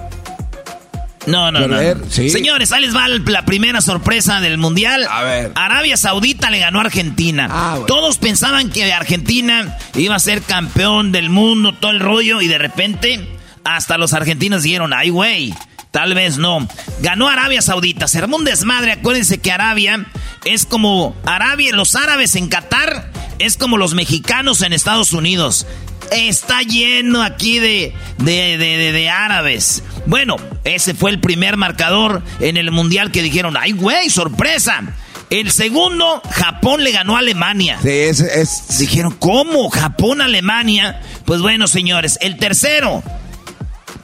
[1.29, 1.77] No, no, no.
[2.09, 5.07] Señores, ahí les va la primera sorpresa del mundial.
[5.09, 5.51] A ver.
[5.55, 7.47] Arabia Saudita le ganó a Argentina.
[7.49, 12.47] Ah, Todos pensaban que Argentina iba a ser campeón del mundo, todo el rollo, y
[12.47, 13.27] de repente
[13.63, 15.53] hasta los argentinos dijeron, ay, güey,
[15.91, 16.67] tal vez no.
[17.01, 18.91] Ganó Arabia Saudita, se armó un desmadre.
[18.93, 20.05] Acuérdense que Arabia
[20.45, 25.65] es como Arabia, los árabes en Qatar es como los mexicanos en Estados Unidos.
[26.11, 29.83] Está lleno aquí de, de, de, de, árabes.
[30.05, 34.81] Bueno, ese fue el primer marcador en el mundial que dijeron, ay, güey, sorpresa.
[35.29, 37.77] El segundo, Japón le ganó a Alemania.
[37.81, 38.79] Sí, es...
[38.79, 39.69] Dijeron, ¿cómo?
[39.69, 41.01] Japón, Alemania.
[41.25, 43.03] Pues bueno, señores, el tercero,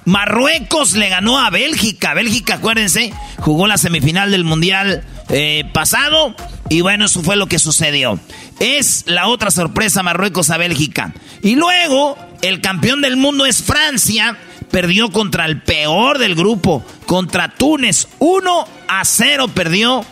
[0.06, 2.14] Marruecos le ganó a Bélgica.
[2.14, 6.36] Bélgica, acuérdense, jugó la semifinal del Mundial eh, pasado.
[6.70, 8.20] Y bueno, eso fue lo que sucedió.
[8.60, 11.14] Es la otra sorpresa Marruecos a Bélgica.
[11.42, 14.38] Y luego, el campeón del mundo es Francia.
[14.72, 18.08] Perdió contra el peor del grupo, contra Túnez.
[18.20, 20.04] 1 a 0 perdió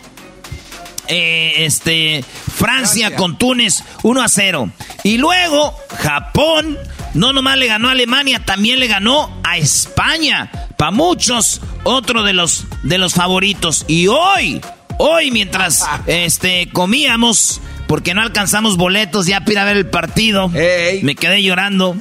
[1.07, 4.71] eh, este, Francia, con Túnez 1 a 0.
[5.03, 6.77] Y luego Japón
[7.13, 10.49] no nomás le ganó a Alemania, también le ganó a España.
[10.77, 13.85] Para muchos, otro de los, de los favoritos.
[13.87, 14.61] Y hoy,
[14.97, 21.41] hoy mientras este, comíamos, porque no alcanzamos boletos ya para ver el partido, me quedé
[21.43, 21.95] llorando.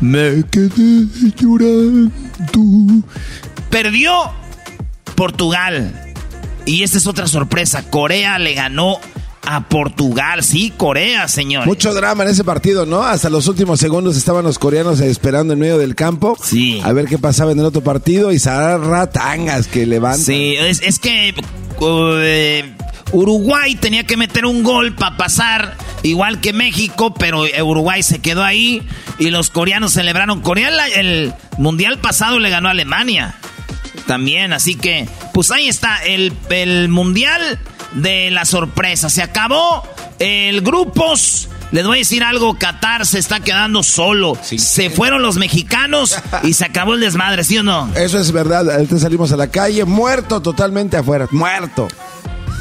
[0.00, 2.12] Me quedé llorando.
[3.70, 4.32] Perdió
[5.14, 6.04] Portugal.
[6.64, 7.90] Y esta es otra sorpresa.
[7.90, 9.00] Corea le ganó
[9.46, 10.42] a Portugal.
[10.42, 11.66] Sí, Corea, señor.
[11.66, 13.02] Mucho drama en ese partido, ¿no?
[13.02, 16.36] Hasta los últimos segundos estaban los coreanos esperando en medio del campo.
[16.42, 16.80] Sí.
[16.84, 20.24] A ver qué pasaba en el otro partido y Tangas que levantan.
[20.24, 21.34] Sí, es, es que
[21.80, 22.74] eh,
[23.12, 28.44] Uruguay tenía que meter un gol para pasar, igual que México, pero Uruguay se quedó
[28.44, 28.82] ahí
[29.18, 30.40] y los coreanos celebraron.
[30.40, 33.34] Corea el mundial pasado le ganó a Alemania
[34.06, 37.58] también, así que pues ahí está el, el mundial
[37.92, 39.08] de la sorpresa.
[39.10, 39.82] Se acabó
[40.18, 41.48] el grupos.
[41.70, 44.38] Les voy a decir algo, Qatar se está quedando solo.
[44.42, 47.90] Se fueron los mexicanos y se acabó el desmadre, ¿sí o no?
[47.94, 48.70] Eso es verdad.
[48.70, 51.88] Ahorita salimos a la calle, muerto totalmente afuera, muerto.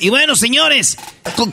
[0.00, 0.96] Y bueno, señores,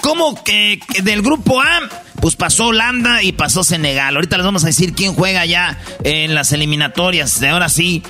[0.01, 1.81] ¿cómo que, del grupo A?
[2.21, 4.15] Pues pasó Holanda y pasó Senegal.
[4.15, 7.39] Ahorita les vamos a decir quién juega ya en las eliminatorias.
[7.39, 8.03] De ahora sí,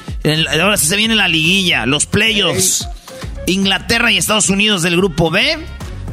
[0.60, 2.88] ahora sí se viene la liguilla, los playoffs.
[3.48, 5.58] Inglaterra y Estados Unidos del grupo B.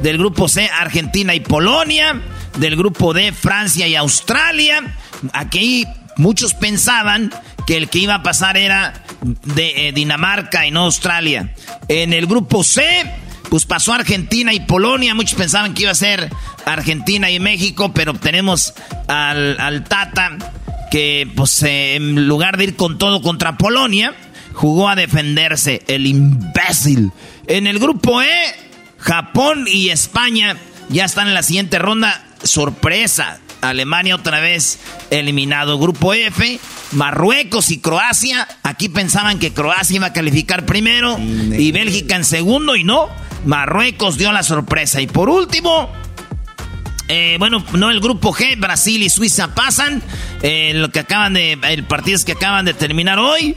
[0.03, 2.21] Del grupo C, Argentina y Polonia.
[2.59, 4.97] Del grupo D, Francia y Australia.
[5.33, 7.33] Aquí muchos pensaban
[7.67, 11.55] que el que iba a pasar era de eh, Dinamarca y no Australia.
[11.89, 12.83] En el grupo C,
[13.53, 15.15] pues pasó Argentina y Polonia.
[15.15, 16.31] Muchos pensaban que iba a ser
[16.65, 18.73] Argentina y México, pero tenemos
[19.09, 20.39] al, Tata
[20.91, 24.15] que, pues, en lugar de ir con todo contra Polonia,
[24.55, 25.83] jugó a defenderse.
[25.87, 27.13] El imbécil.
[27.47, 28.55] En el grupo E,
[28.97, 30.57] Japón y España
[30.89, 32.25] ya están en la siguiente ronda.
[32.43, 33.39] Sorpresa.
[33.63, 34.79] Alemania otra vez
[35.11, 35.79] eliminado.
[35.79, 36.61] Grupo F,
[36.93, 38.47] Marruecos y Croacia.
[38.63, 43.09] Aquí pensaban que Croacia iba a calificar primero y Bélgica en segundo y no.
[43.47, 45.01] Marruecos dio la sorpresa.
[45.01, 45.91] Y por último,
[47.09, 50.03] eh, bueno, no el grupo G, Brasil y Suiza pasan.
[50.43, 51.59] Eh, lo que acaban de.
[51.63, 53.57] El partido es que acaban de terminar hoy.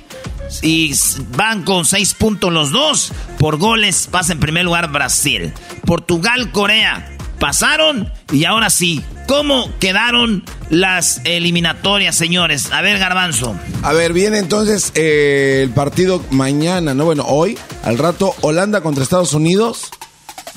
[0.61, 0.93] Y
[1.35, 3.11] van con seis puntos los dos.
[3.39, 5.53] Por goles pasa en primer lugar Brasil.
[5.85, 8.11] Portugal, Corea pasaron.
[8.31, 12.71] Y ahora sí, ¿cómo quedaron las eliminatorias, señores?
[12.71, 13.55] A ver, Garbanzo.
[13.83, 17.05] A ver, viene entonces eh, el partido mañana, ¿no?
[17.05, 19.91] Bueno, hoy, al rato, Holanda contra Estados Unidos.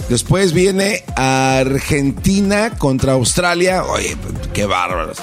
[0.09, 3.85] Después viene Argentina contra Australia.
[3.85, 4.17] Oye,
[4.55, 5.19] qué bárbaros.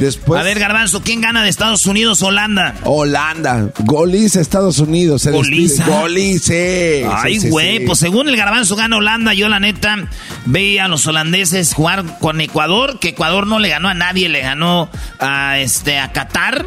[0.00, 2.74] A ver, Garbanzo, ¿quién gana de Estados Unidos Holanda?
[2.84, 3.70] Holanda.
[3.80, 5.26] Goliza Estados Unidos.
[5.26, 5.84] Goliza.
[5.84, 7.06] Golice.
[7.10, 9.34] Ay, güey, pues según el Garbanzo gana Holanda.
[9.34, 9.96] Yo, la neta,
[10.46, 14.40] veía a los holandeses jugar con Ecuador, que Ecuador no le ganó a nadie, le
[14.40, 16.66] ganó a, este, a Qatar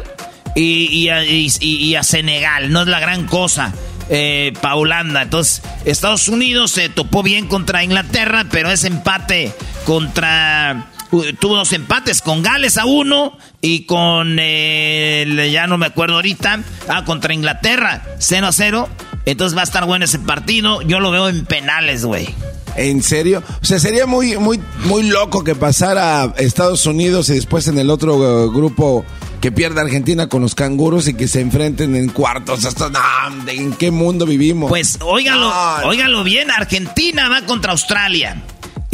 [0.54, 2.70] y, a, Senegal.
[2.70, 3.72] No es la gran cosa.
[4.10, 5.22] Eh, para Holanda.
[5.22, 9.50] Entonces, Estados Unidos se topó bien contra Inglaterra, pero ese empate
[9.86, 10.90] contra
[11.38, 16.60] tuvo dos empates con Gales a uno y con, eh, ya no me acuerdo ahorita,
[16.88, 18.88] ah, contra Inglaterra, 0 a 0.
[19.26, 20.82] Entonces va a estar bueno ese partido.
[20.82, 22.28] Yo lo veo en penales, güey.
[22.76, 23.42] ¿En serio?
[23.62, 27.88] O sea, sería muy, muy, muy loco que pasara Estados Unidos y después en el
[27.88, 29.04] otro uh, grupo
[29.40, 32.64] que pierda Argentina con los canguros y que se enfrenten en cuartos.
[32.64, 32.90] Hasta,
[33.46, 34.68] ¿En qué mundo vivimos?
[34.68, 35.52] Pues óigalo,
[35.84, 36.50] óigalo bien.
[36.50, 38.42] Argentina va contra Australia.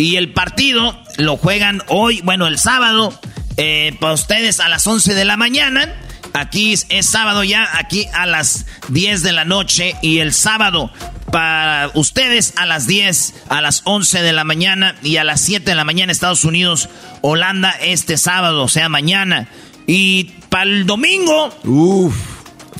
[0.00, 3.12] Y el partido lo juegan hoy, bueno, el sábado,
[3.58, 5.94] eh, para ustedes a las 11 de la mañana.
[6.32, 9.96] Aquí es, sábado ya, aquí a las 10 de la noche.
[10.00, 10.90] Y el sábado
[11.30, 15.68] para ustedes a las 10, a las 11 de la mañana y a las 7
[15.68, 16.88] de la mañana Estados Unidos,
[17.20, 19.48] Holanda este sábado, o sea, mañana.
[19.86, 21.50] Y para el domingo,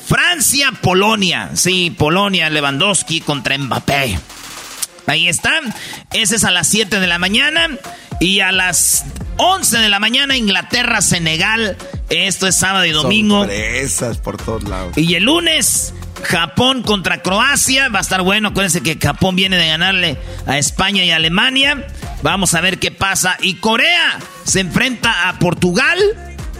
[0.06, 1.50] Francia, Polonia.
[1.52, 4.18] Sí, Polonia, Lewandowski contra Mbappé.
[5.06, 5.74] Ahí están.
[6.12, 7.68] Ese es a las 7 de la mañana.
[8.20, 9.04] Y a las
[9.38, 11.76] 11 de la mañana, Inglaterra, Senegal.
[12.10, 13.38] Esto es sábado y domingo.
[13.38, 14.96] Sorpresas por todos lados.
[14.98, 17.88] Y el lunes, Japón contra Croacia.
[17.88, 18.48] Va a estar bueno.
[18.48, 21.86] Acuérdense que Japón viene de ganarle a España y Alemania.
[22.22, 23.36] Vamos a ver qué pasa.
[23.40, 25.98] Y Corea se enfrenta a Portugal.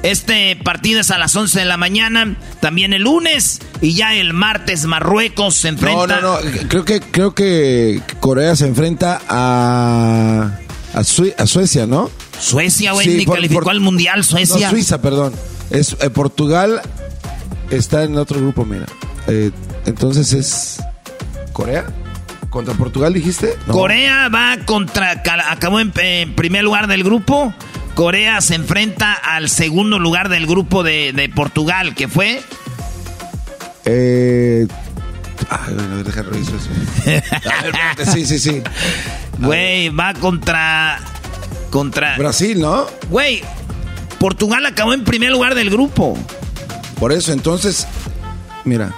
[0.03, 4.33] Este partido es a las 11 de la mañana, también el lunes y ya el
[4.33, 6.21] martes Marruecos se enfrenta.
[6.21, 10.59] No, no, no, creo que creo que Corea se enfrenta a
[10.95, 12.11] a, Suecia, ¿no?
[12.39, 14.67] Suecia, güey, ni calificó al mundial, Suecia.
[14.67, 15.35] No, Suiza, perdón.
[15.71, 16.81] Es eh, Portugal
[17.71, 18.87] está en otro grupo, mira.
[19.29, 19.51] Eh,
[19.87, 20.83] entonces es
[21.53, 21.87] Corea.
[22.49, 23.55] ¿Contra Portugal dijiste?
[23.69, 25.23] Corea va contra.
[25.49, 25.93] Acabó en,
[26.35, 27.55] primer lugar del grupo.
[27.95, 32.43] Corea se enfrenta al segundo lugar del grupo de, Portugal, que fue.
[33.85, 34.67] Eh.
[35.49, 38.13] Ay, bueno, deja revisar eso.
[38.13, 38.63] sí, sí, sí.
[39.39, 40.99] Güey, va contra.
[41.71, 42.17] Contra.
[42.19, 42.87] Brasil, ¿no?
[43.09, 43.43] Güey,
[44.19, 46.19] Portugal acabó en primer lugar del grupo.
[46.99, 47.87] Por eso, entonces.
[48.65, 48.95] Mira.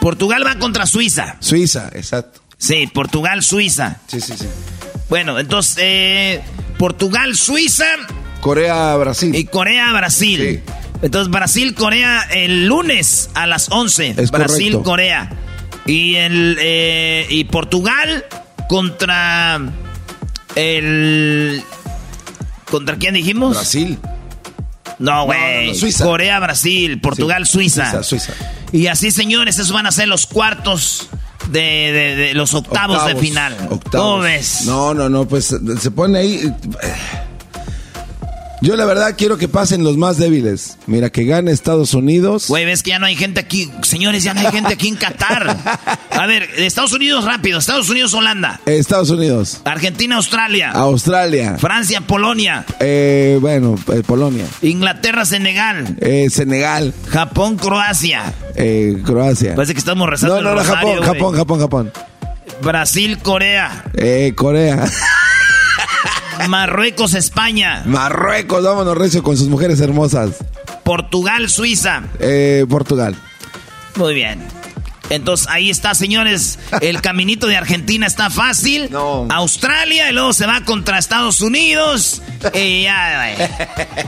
[0.00, 1.36] Portugal va contra Suiza.
[1.38, 2.40] Suiza, exacto.
[2.58, 4.00] Sí, Portugal, Suiza.
[4.08, 4.46] Sí, sí, sí.
[5.08, 6.42] Bueno, entonces, eh,
[6.82, 7.86] Portugal, Suiza.
[8.40, 9.32] Corea, Brasil.
[9.36, 10.64] Y Corea, Brasil.
[10.66, 10.72] Sí.
[11.02, 14.16] Entonces, Brasil, Corea el lunes a las 11.
[14.32, 15.30] Brasil, Corea.
[15.86, 18.24] Y, el, eh, y Portugal
[18.68, 19.60] contra
[20.56, 21.62] el...
[22.68, 23.54] ¿Contra quién dijimos?
[23.54, 23.96] Brasil.
[24.98, 25.78] No, güey.
[26.02, 28.02] Corea, Brasil, Portugal, Suiza.
[28.02, 28.32] Suiza.
[28.72, 31.08] Y así, señores, esos van a ser los cuartos
[31.50, 33.56] de, los octavos, de final.
[33.70, 34.22] Octavos.
[34.22, 34.62] ves?
[34.66, 36.54] No, no, no, pues se pone ahí.
[38.62, 40.78] Yo la verdad quiero que pasen los más débiles.
[40.86, 42.46] Mira, que gane Estados Unidos.
[42.46, 43.68] Güey, ves que ya no hay gente aquí.
[43.82, 45.56] Señores, ya no hay gente aquí en Qatar.
[46.10, 47.58] A ver, Estados Unidos rápido.
[47.58, 48.60] Estados Unidos, Holanda.
[48.64, 49.60] Estados Unidos.
[49.64, 50.70] Argentina, Australia.
[50.70, 51.56] Australia.
[51.58, 52.64] Francia, Polonia.
[52.78, 54.46] Eh, bueno, eh, Polonia.
[54.62, 55.96] Inglaterra, Senegal.
[56.00, 56.94] Eh, Senegal.
[57.08, 58.32] Japón, Croacia.
[58.54, 59.56] Eh, Croacia.
[59.56, 60.40] Parece que estamos rezando.
[60.40, 61.92] No, no, no, Japón, Japón, Japón, Japón.
[62.62, 63.86] Brasil, Corea.
[63.94, 64.88] Eh, Corea.
[66.48, 67.82] Marruecos, España.
[67.86, 70.36] Marruecos, vámonos recio con sus mujeres hermosas.
[70.84, 72.02] Portugal, Suiza.
[72.18, 73.14] Eh, Portugal.
[73.96, 74.61] Muy bien.
[75.12, 76.58] Entonces ahí está, señores.
[76.80, 78.88] El caminito de Argentina está fácil.
[79.28, 82.22] Australia y luego se va contra Estados Unidos.
[82.54, 83.36] Y ya,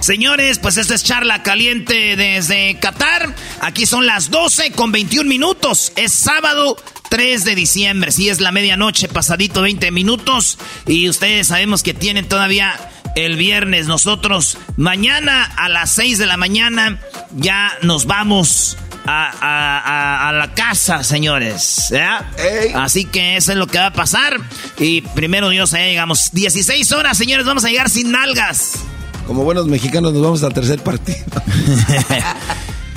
[0.00, 3.34] señores, pues esta es charla caliente desde Qatar.
[3.60, 5.92] Aquí son las 12 con 21 minutos.
[5.94, 6.78] Es sábado
[7.10, 8.10] 3 de diciembre.
[8.10, 10.58] Sí, es la medianoche, pasadito 20 minutos.
[10.86, 12.74] Y ustedes sabemos que tienen todavía
[13.14, 13.86] el viernes.
[13.86, 16.98] Nosotros mañana a las 6 de la mañana
[17.36, 21.92] ya nos vamos a, la casa, señores.
[22.74, 24.40] Así que eso es lo que va a pasar.
[24.78, 26.30] Y primero Dios, ahí llegamos.
[26.32, 28.74] 16 horas, señores, vamos a llegar sin nalgas.
[29.26, 31.24] Como buenos mexicanos nos vamos al tercer partido.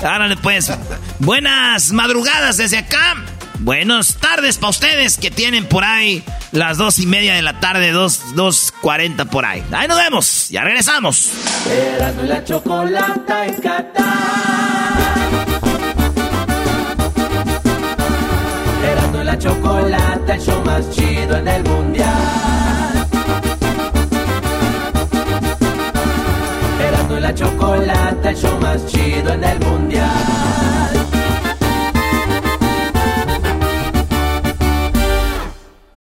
[0.02, 0.70] Árale pues.
[1.18, 3.16] Buenas madrugadas desde acá.
[3.60, 7.90] Buenas tardes para ustedes que tienen por ahí las dos y media de la tarde,
[7.90, 9.64] dos, dos cuarenta por ahí.
[9.72, 11.30] Ahí nos vemos, ya regresamos.
[12.22, 13.60] la chocolata en
[19.38, 23.06] la chocolata, el show más chido en el mundial.
[26.80, 30.77] Erasmo la chocolata, el show más chido en el mundial.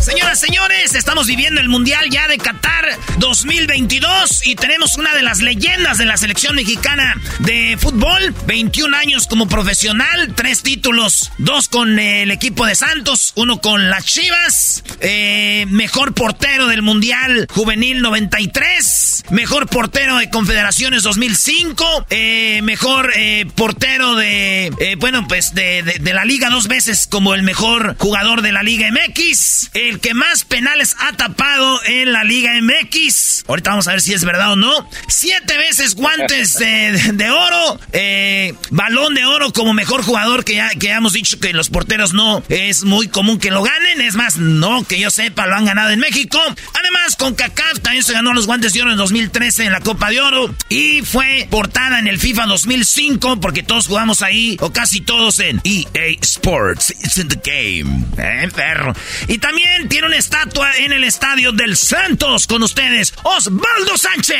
[0.00, 2.86] Señoras, señores, estamos viviendo el Mundial ya de Qatar
[3.18, 8.34] 2022 y tenemos una de las leyendas de la selección mexicana de fútbol.
[8.46, 14.04] 21 años como profesional, tres títulos, dos con el equipo de Santos, uno con las
[14.04, 23.12] Chivas, eh, mejor portero del Mundial Juvenil 93, mejor portero de Confederaciones 2005, eh, mejor
[23.16, 28.42] eh, portero de, bueno, pues de, de, la liga dos veces como el mejor jugador
[28.42, 33.70] de la Liga MX el que más penales ha tapado en la Liga MX ahorita
[33.70, 39.14] vamos a ver si es verdad o no, siete veces guantes de, oro, eh, balón
[39.14, 43.08] de oro como mejor jugador que ya, hemos dicho que los porteros no es muy
[43.08, 46.38] común que lo ganen, es más, no que yo sepa, lo han ganado en México.
[46.78, 50.10] Además, con CACAF también se ganó los guantes de oro en 2013 en la Copa
[50.10, 55.00] de Oro y fue portada en el FIFA 2005 porque todos jugamos ahí, o casi
[55.00, 56.90] todos en EA Sports.
[56.90, 58.04] It's in the game.
[58.18, 58.94] Eh, perro.
[59.26, 64.36] Y también tiene una estatua en el estadio del Santos con ustedes, Osvaldo Sánchez.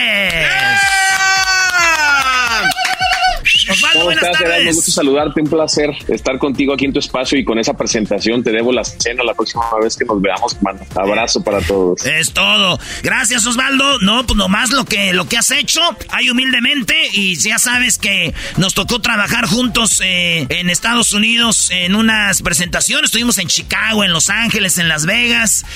[3.70, 4.64] Osvaldo, buenas tardes.
[4.64, 8.42] Me gusta saludarte, un placer estar contigo aquí en tu espacio y con esa presentación
[8.42, 10.80] te debo la cena la próxima vez que nos veamos, mano.
[10.94, 12.04] Abrazo para todos.
[12.04, 12.78] Es todo.
[13.02, 13.98] Gracias, Osvaldo.
[14.00, 15.80] No, pues nomás lo que, lo que has hecho,
[16.10, 21.94] hay humildemente y ya sabes que nos tocó trabajar juntos eh, en Estados Unidos en
[21.94, 23.08] unas presentaciones.
[23.08, 25.27] Estuvimos en Chicago, en Los Ángeles, en Las Vegas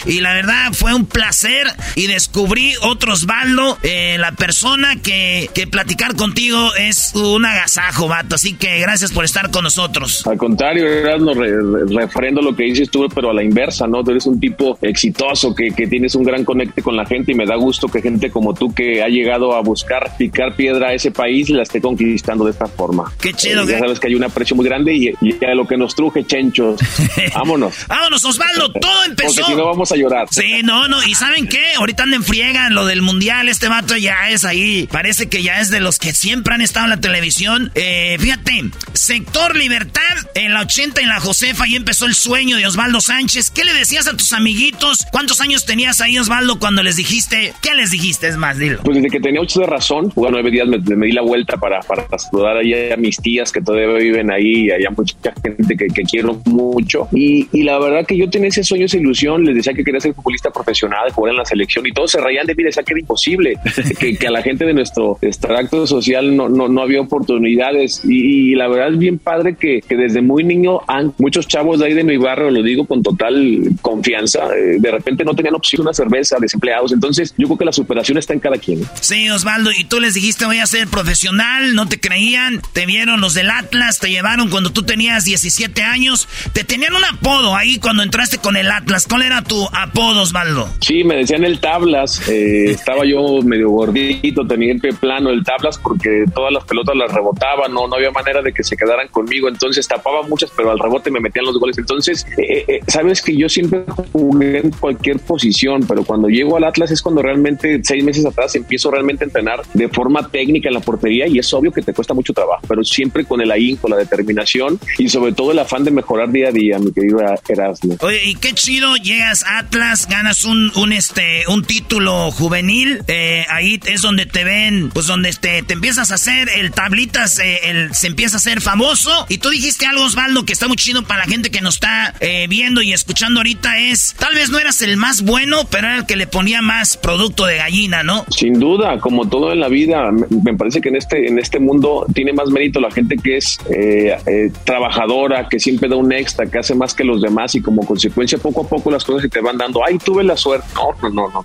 [0.07, 5.67] y la verdad fue un placer y descubrí otro Osvaldo, eh, la persona que, que
[5.67, 8.37] platicar contigo es un agasajo, vato.
[8.37, 10.27] Así que gracias por estar con nosotros.
[10.27, 10.87] Al contrario,
[11.19, 11.53] no re,
[11.89, 14.03] refrendo lo que dices tú, pero a la inversa, ¿no?
[14.03, 17.35] Tú eres un tipo exitoso, que, que tienes un gran conecte con la gente y
[17.35, 20.95] me da gusto que gente como tú que ha llegado a buscar picar piedra a
[20.95, 23.13] ese país la esté conquistando de esta forma.
[23.21, 23.63] Qué chido.
[23.65, 25.95] Eh, ya sabes que hay un aprecio muy grande y, y a lo que nos
[25.95, 26.81] truje, chenchos.
[27.35, 27.75] Vámonos.
[27.89, 28.73] Vámonos, Osvaldo.
[28.73, 29.42] Todo empezó.
[29.43, 30.29] Porque si no vamos a llorar.
[30.31, 31.03] Sí, no, no.
[31.03, 31.75] ¿Y saben qué?
[31.77, 33.49] Ahorita anden friegan lo del mundial.
[33.49, 34.89] Este vato ya es ahí.
[34.91, 37.71] Parece que ya es de los que siempre han estado en la televisión.
[37.75, 40.03] Eh, fíjate, sector Libertad
[40.35, 43.51] en la 80 en la Josefa y empezó el sueño de Osvaldo Sánchez.
[43.51, 45.07] ¿Qué le decías a tus amiguitos?
[45.11, 47.53] ¿Cuántos años tenías ahí, Osvaldo, cuando les dijiste?
[47.63, 48.29] ¿Qué les dijiste?
[48.29, 48.81] Es más, dilo.
[48.83, 51.57] Pues desde que tenía ocho de razón, bueno, nueve días me, me, di la vuelta
[51.57, 55.77] para, para saludar ahí a mis tías que todavía viven ahí, y hay mucha gente
[55.77, 57.09] que, que quiero mucho.
[57.13, 60.01] Y, y, la verdad que yo tenía ese sueño, esa ilusión, les decía que quería
[60.01, 62.93] ser futbolista profesional, jugar en la selección y todos se reían de mí, decía que
[62.93, 63.55] era imposible,
[63.99, 68.03] que, que, a la gente de nuestro extracto social no, no, no había oportunidades.
[68.05, 71.81] Y, y, la verdad es bien padre que, que desde muy niño han, muchos chavos
[71.81, 75.55] de ahí de mi barrio, lo digo con total confianza, eh, de repente no tenían
[75.55, 76.93] opción una cerveza, desempleados.
[76.93, 78.83] Entonces yo creo que la superación está en cada quien.
[79.01, 83.21] Sí, Osvaldo, y tú les dijiste voy a ser profesional, no te creían, te vieron
[83.21, 87.79] los del Atlas, te llevaron cuando tú tenías 17 años, te tenían un apodo ahí
[87.79, 89.07] cuando entraste con el Atlas.
[89.23, 90.69] ¿Cuál era tu apodo, Osvaldo?
[90.81, 95.45] Sí, me decían el Tablas, eh, estaba yo medio gordito, tenía el pie plano, el
[95.45, 99.07] Tablas, porque todas las pelotas las rebotaban, no, no había manera de que se quedaran
[99.07, 101.79] conmigo, entonces tapaba muchas, pero al rebote me metían los goles.
[101.79, 106.65] Entonces, eh, eh, sabes que yo siempre jugué en cualquier posición, pero cuando llego al
[106.65, 110.75] Atlas es cuando realmente, seis meses atrás, empiezo realmente a entrenar de forma técnica en
[110.75, 113.89] la portería y es obvio que te cuesta mucho trabajo, pero siempre con el ahínco,
[113.89, 117.97] la determinación y sobre todo el afán de mejorar día a día, mi querido Erasmo.
[118.01, 123.45] Oye, y qué chido, llegas a Atlas, ganas un, un, este, un título juvenil, eh,
[123.49, 127.71] ahí es donde te ven, pues donde este, te empiezas a hacer el tablitas, eh,
[127.71, 131.03] el, se empieza a hacer famoso y tú dijiste algo, Osvaldo, que está muy chido
[131.03, 134.59] para la gente que nos está eh, viendo y escuchando ahorita es, tal vez no
[134.59, 138.25] eras el más bueno, pero era el que le ponía más producto de gallina, ¿no?
[138.31, 142.07] Sin duda, como todo en la vida, me parece que en este, en este mundo
[142.15, 146.47] tiene más mérito la gente que es eh, eh, trabajadora, que siempre da un extra,
[146.47, 149.29] que hace más que los demás y como consecuencia poco a poco las cosas se
[149.29, 149.85] te van dando.
[149.85, 150.67] Ay, tuve la suerte.
[150.75, 151.43] No, no, no, no.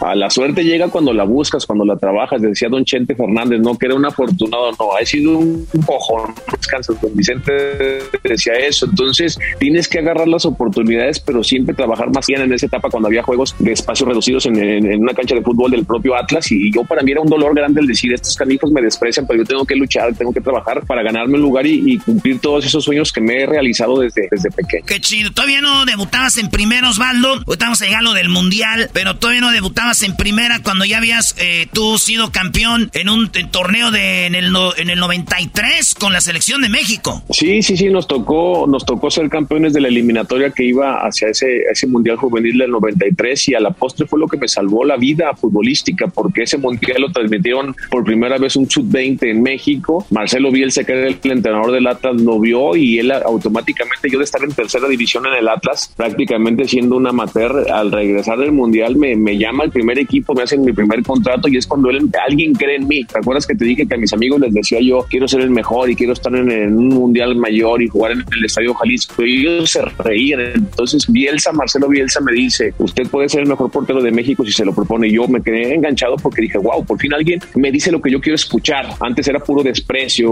[0.00, 2.40] A la suerte llega cuando la buscas, cuando la trabajas.
[2.40, 6.34] Decía don Chente Fernández, no, que era un afortunado, no, ha sido un cojón.
[6.52, 8.86] Descansas, don Vicente decía eso.
[8.86, 13.08] Entonces, tienes que agarrar las oportunidades, pero siempre trabajar más bien en esa etapa cuando
[13.08, 16.50] había juegos de espacios reducidos en, una cancha de fútbol del propio Atlas.
[16.52, 19.40] Y yo, para mí, era un dolor grande el decir, estos canijos me desprecian, pero
[19.40, 22.84] yo tengo que luchar, tengo que trabajar para ganarme un lugar y, cumplir todos esos
[22.84, 24.84] sueños que me he realizado desde, desde pequeño.
[24.86, 25.32] Qué chido.
[25.32, 26.48] Todavía no debutabas en
[26.88, 27.28] primera, Osvaldo.
[27.46, 27.80] Ahorita vamos
[28.14, 32.90] del mundial, pero todavía no debutabas en primera cuando ya habías eh, tú sido campeón
[32.94, 37.22] en un torneo de en el, en el 93 con la selección de México.
[37.30, 41.28] Sí, sí, sí, nos tocó, nos tocó ser campeones de la eliminatoria que iba hacia
[41.28, 44.84] ese, ese mundial juvenil del 93 y a la postre fue lo que me salvó
[44.84, 50.06] la vida futbolística porque ese mundial lo transmitieron por primera vez un sub-20 en México.
[50.10, 54.24] Marcelo Bielsa, que era el entrenador del Atlas, lo vio y él automáticamente, yo de
[54.24, 58.94] estar en tercera división en el Atlas, prácticamente siendo un amateur, al regresar del mundial
[58.94, 62.08] me, me llama el primer equipo, me hacen mi primer contrato y es cuando él,
[62.24, 63.04] alguien cree en mí.
[63.04, 65.50] ¿Te acuerdas que te dije que a mis amigos les decía yo, quiero ser el
[65.50, 69.24] mejor y quiero estar en, un mundial mayor y jugar en el Estadio Jalisco.
[69.24, 70.40] Y ellos se reían.
[70.54, 74.52] Entonces Bielsa, Marcelo Bielsa me dice, usted puede ser el mejor portero de México si
[74.52, 75.10] se lo propone.
[75.10, 78.20] Yo me quedé enganchado porque dije, wow, por fin alguien me dice lo que yo
[78.20, 78.86] quiero escuchar.
[79.00, 80.30] Antes era puro desprecio,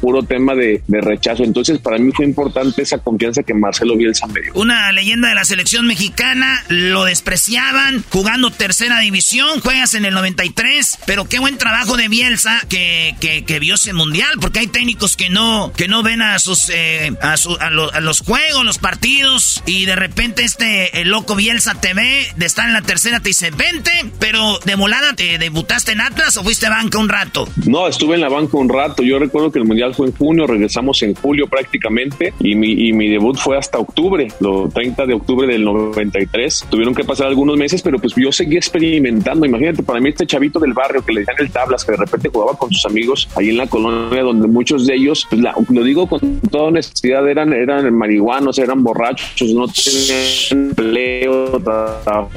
[0.00, 1.44] puro tema de, rechazo.
[1.44, 4.52] Entonces para mí fue importante esa confianza que Marcelo Bielsa me dio.
[4.54, 11.00] Una leyenda de la selección mexicana, lo despreciaban, jugando tercera división, juegas en el 93,
[11.04, 15.28] pero qué buen trabajo de Bielsa que, que, vio ese mundial, porque hay técnicos que
[15.28, 19.94] no, que no ven a sus eh, a, a, los juegos, los partidos, y de
[19.94, 23.92] repente este el loco Bielsa te ve, de estar en la tercera te dice, vente,
[24.18, 27.46] pero de volada te debutaste en Atlas o fuiste banca un rato.
[27.66, 29.02] No, estuve en la banca un rato.
[29.02, 32.94] Yo recuerdo que el mundial fue en junio, regresamos en julio prácticamente, y mi, y
[32.94, 36.66] mi debut fue hasta octubre, lo 30 de octubre del 93.
[36.70, 39.46] Tuvieron que pasar algunos meses, pero pues yo seguí experimentando.
[39.46, 42.28] Imagínate, para mí este chavito del barrio que le decían el tablas, que de repente
[42.32, 46.06] jugaba con sus amigos ahí en la colonia, donde muchos de ellos, pues lo digo
[46.08, 51.62] con toda honestidad, eran, eran marihuanos, eran borrachos, no tenían empleo.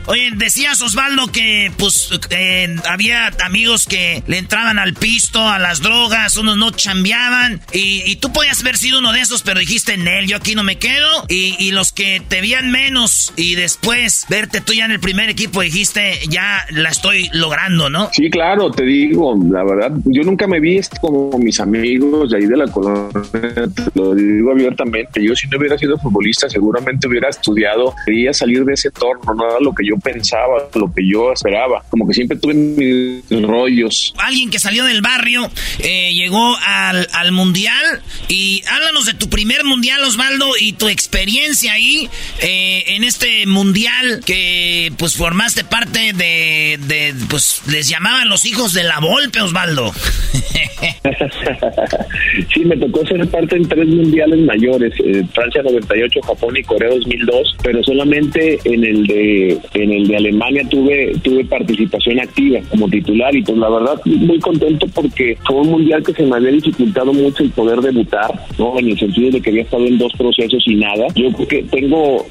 [0.08, 5.82] Oye, decías Osvaldo que pues eh, había amigos que le entraban al pisto, a las
[5.82, 10.08] drogas, unos no chambeaban, y, tú podías haber sido uno de esos, pero dijiste, en
[10.08, 12.95] él, yo aquí no me quedo, y, y los que te veían menos
[13.36, 18.10] y después verte tú ya en el primer equipo dijiste, ya la estoy logrando, ¿no?
[18.14, 22.46] Sí, claro, te digo, la verdad, yo nunca me vi como mis amigos de ahí
[22.46, 27.28] de la colonia, te lo digo abiertamente, yo si no hubiera sido futbolista seguramente hubiera
[27.28, 31.34] estudiado, quería salir de ese entorno, no era lo que yo pensaba, lo que yo
[31.34, 34.14] esperaba, como que siempre tuve mis rollos.
[34.20, 39.66] Alguien que salió del barrio, eh, llegó al, al mundial y háblanos de tu primer
[39.66, 47.14] mundial, Osvaldo, y tu experiencia ahí eh, en este mundial que pues formaste parte de,
[47.30, 49.92] pues les llamaban los hijos de la Volpe, Osvaldo.
[52.54, 56.90] sí, me tocó ser parte en tres mundiales mayores, eh, Francia 98, Japón y Corea
[56.90, 62.90] 2002, pero solamente en el de en el de Alemania tuve tuve participación activa como
[62.90, 66.52] titular y pues la verdad muy contento porque fue un mundial que se me había
[66.52, 68.78] dificultado mucho el poder debutar, ¿no?
[68.80, 71.08] En el sentido de que había estado en dos procesos y nada.
[71.16, 72.26] Yo creo que tengo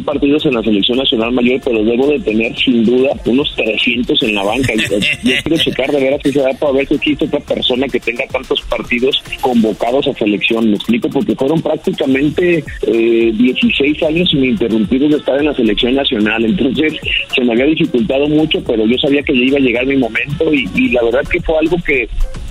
[0.00, 4.22] 100 partidos en la selección nacional mayor, pero debo de tener sin duda unos 300
[4.22, 4.72] en la banca.
[4.74, 4.98] Yo,
[5.42, 8.26] quiero checar de veras si se da para ver que existe otra persona que tenga
[8.26, 10.70] tantos partidos convocados a selección.
[10.70, 16.44] Me explico, porque fueron prácticamente eh, 16 años ininterrumpidos de estar en la selección nacional.
[16.44, 16.94] Entonces
[17.34, 20.52] se me había dificultado mucho, pero yo sabía que ya iba a llegar mi momento
[20.52, 22.08] y la verdad que fue algo que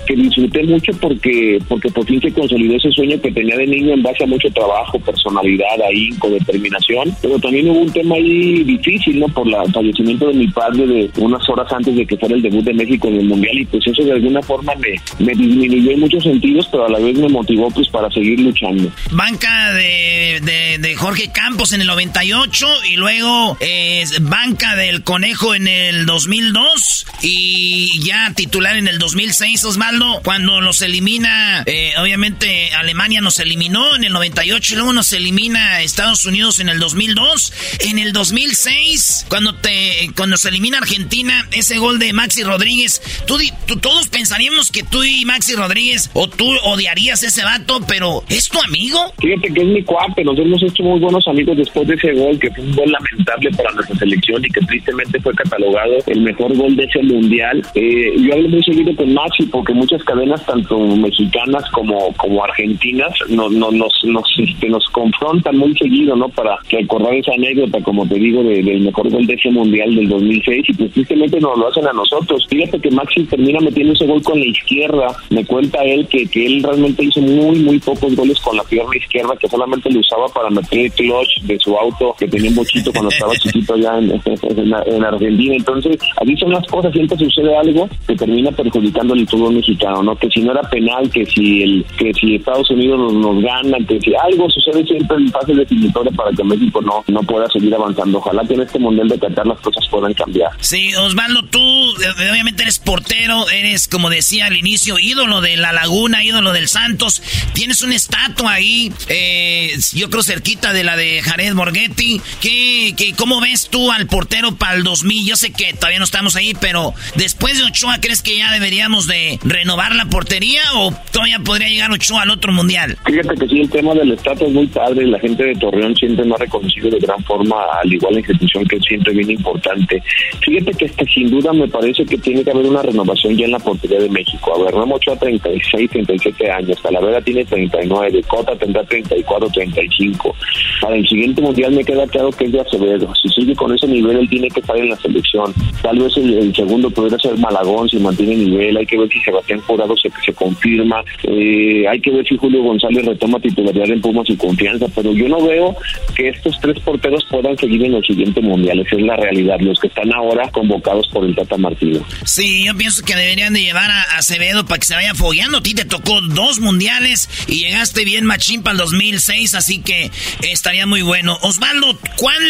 [0.09, 3.93] que disfruté mucho porque porque por fin se consolidó ese sueño que tenía de niño
[3.93, 9.19] en base a mucho trabajo, personalidad, ahínco, determinación, pero también hubo un tema ahí difícil,
[9.19, 9.27] ¿no?
[9.27, 12.65] Por el fallecimiento de mi padre de unas horas antes de que fuera el debut
[12.65, 15.99] de México en el Mundial y pues eso de alguna forma me, me disminuyó en
[15.99, 18.91] muchos sentidos, pero a la vez me motivó pues para seguir luchando.
[19.11, 20.39] Banca de,
[20.79, 27.05] de, Jorge Campos en el 98 y luego eh, banca del Conejo en el 2002
[27.21, 33.95] y ya titular en el 2006, Osvaldo cuando nos elimina, eh, obviamente Alemania nos eliminó
[33.95, 37.53] en el 98 y luego nos elimina Estados Unidos en el 2002.
[37.89, 43.37] En el 2006, cuando te cuando se elimina Argentina, ese gol de Maxi Rodríguez, tú,
[43.79, 48.59] todos pensaríamos que tú y Maxi Rodríguez o tú odiarías ese vato, pero ¿es tu
[48.61, 49.13] amigo?
[49.19, 52.39] Fíjate que es mi cuate, nos hemos hecho muy buenos amigos después de ese gol,
[52.39, 56.55] que fue un gol lamentable para nuestra selección y que tristemente fue catalogado el mejor
[56.55, 57.61] gol de ese mundial.
[57.75, 63.49] Eh, yo hablo muy seguido con Maxi porque cadenas, tanto mexicanas como, como argentinas, no,
[63.49, 66.29] no, nos, nos, este, nos confrontan muy seguido, ¿no?
[66.29, 70.65] Para recordar esa anécdota, como te digo, del mejor gol de ese mundial del 2006
[70.69, 72.45] y pues tristemente nos lo hacen a nosotros.
[72.49, 75.07] Fíjate que Maxi termina metiendo ese gol con la izquierda.
[75.29, 78.95] Me cuenta él que, que él realmente hizo muy, muy pocos goles con la pierna
[78.95, 82.55] izquierda, que solamente lo usaba para meter el clutch de su auto, que tenía un
[82.55, 85.55] bochito cuando estaba chiquito allá en, en, Argentina.
[85.55, 89.68] Entonces, así son las cosas, siempre sucede algo que termina perjudicando el fútbol mexicano
[90.03, 90.15] ¿no?
[90.15, 93.99] Que si no era penal, que si el que si Estados Unidos nos, gana, que
[93.99, 98.17] si algo sucede siempre en fase definitoria para que México no, no pueda seguir avanzando.
[98.19, 100.51] Ojalá que en este Mundial de Qatar las cosas puedan cambiar.
[100.59, 105.73] Sí, Osvaldo, tú eh, obviamente eres portero, eres, como decía al inicio, ídolo de la
[105.73, 107.21] Laguna, ídolo del Santos.
[107.53, 112.21] Tienes una estatua ahí, eh, yo creo cerquita de la de Jared Borghetti.
[112.41, 115.27] ¿Qué, qué, ¿Cómo ves tú al portero para el 2000?
[115.27, 119.07] Yo sé que todavía no estamos ahí, pero después de Ochoa, ¿crees que ya deberíamos
[119.07, 122.97] de renovar la portería o todavía podría llegar Ochoa al otro mundial?
[123.05, 125.05] Fíjate que sí, el tema del estatus es muy padre.
[125.05, 128.65] La gente de Torreón siempre me ha reconocido de gran forma, al igual la institución
[128.65, 130.01] que siempre bien importante.
[130.41, 133.51] Fíjate que este, sin duda me parece que tiene que haber una renovación ya en
[133.51, 134.55] la portería de México.
[134.55, 140.35] A ver, Ramos Ochoa 36, 37 años, Talavera tiene 39, Cota tendrá 34, 35.
[140.81, 143.13] Para el siguiente mundial me queda claro que es de Acevedo.
[143.15, 145.53] Si sigue con ese nivel, él tiene que estar en la selección.
[145.81, 148.77] Tal vez el, segundo podría ser Malagón si mantiene nivel.
[148.77, 149.19] Hay que ver si
[149.57, 151.03] Jurado se, se confirma.
[151.23, 154.85] Eh, hay que ver si Julio González retoma titularidad en Pumas y confianza.
[154.95, 155.75] Pero yo no veo
[156.15, 158.79] que estos tres porteros puedan seguir en el siguiente mundial.
[158.79, 159.59] Esa es la realidad.
[159.59, 162.05] Los que están ahora convocados por el Tata Martino.
[162.25, 165.59] Sí, yo pienso que deberían de llevar a Acevedo para que se vaya fogueando.
[165.59, 170.11] A ti te tocó dos mundiales y llegaste bien machín para el 2006, así que
[170.41, 171.37] estaría muy bueno.
[171.41, 172.41] Osvaldo, ¿cuál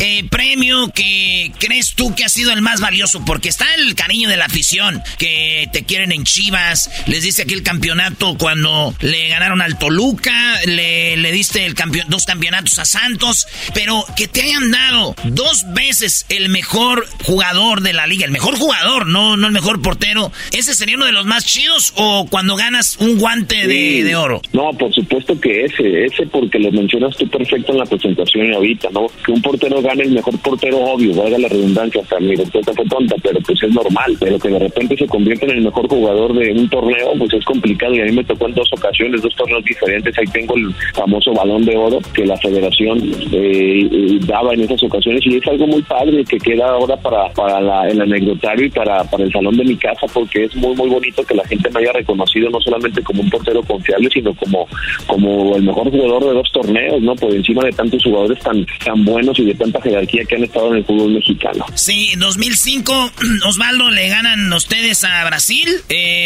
[0.00, 3.24] eh, premio que crees tú que ha sido el más valioso?
[3.24, 6.90] Porque está el cariño de la afición, que te quieren en Chivas.
[7.06, 12.06] Les dice aquí el campeonato cuando le ganaron al Toluca, le, le diste el campeón,
[12.10, 17.94] dos campeonatos a Santos, pero que te hayan dado dos veces el mejor jugador de
[17.94, 20.30] la liga, el mejor jugador, no, no el mejor portero.
[20.52, 24.42] ¿Ese sería uno de los más chidos o cuando ganas un guante de, de oro?
[24.52, 28.54] No, por supuesto que ese, ese porque lo mencionas tú perfecto en la presentación y
[28.54, 29.06] ahorita, ¿no?
[29.24, 32.84] Que un portero gane el mejor portero, obvio, valga la redundancia, hasta mi respuesta fue
[32.84, 36.33] tonta, pero pues es normal, pero que de repente se convierte en el mejor jugador
[36.40, 39.34] de un torneo, pues es complicado y a mí me tocó en dos ocasiones, dos
[39.34, 42.98] torneos diferentes, ahí tengo el famoso balón de oro que la federación
[43.32, 47.28] eh, eh, daba en esas ocasiones y es algo muy padre que queda ahora para,
[47.30, 50.74] para la, el anecdotario y para, para el salón de mi casa porque es muy
[50.74, 54.34] muy bonito que la gente me haya reconocido no solamente como un portero confiable, sino
[54.34, 54.66] como,
[55.06, 57.14] como el mejor jugador de dos torneos, ¿no?
[57.14, 60.70] Por encima de tantos jugadores tan, tan buenos y de tanta jerarquía que han estado
[60.70, 61.64] en el fútbol mexicano.
[61.74, 62.92] Sí, en 2005,
[63.48, 66.23] Osvaldo, le ganan ustedes a Brasil, eh,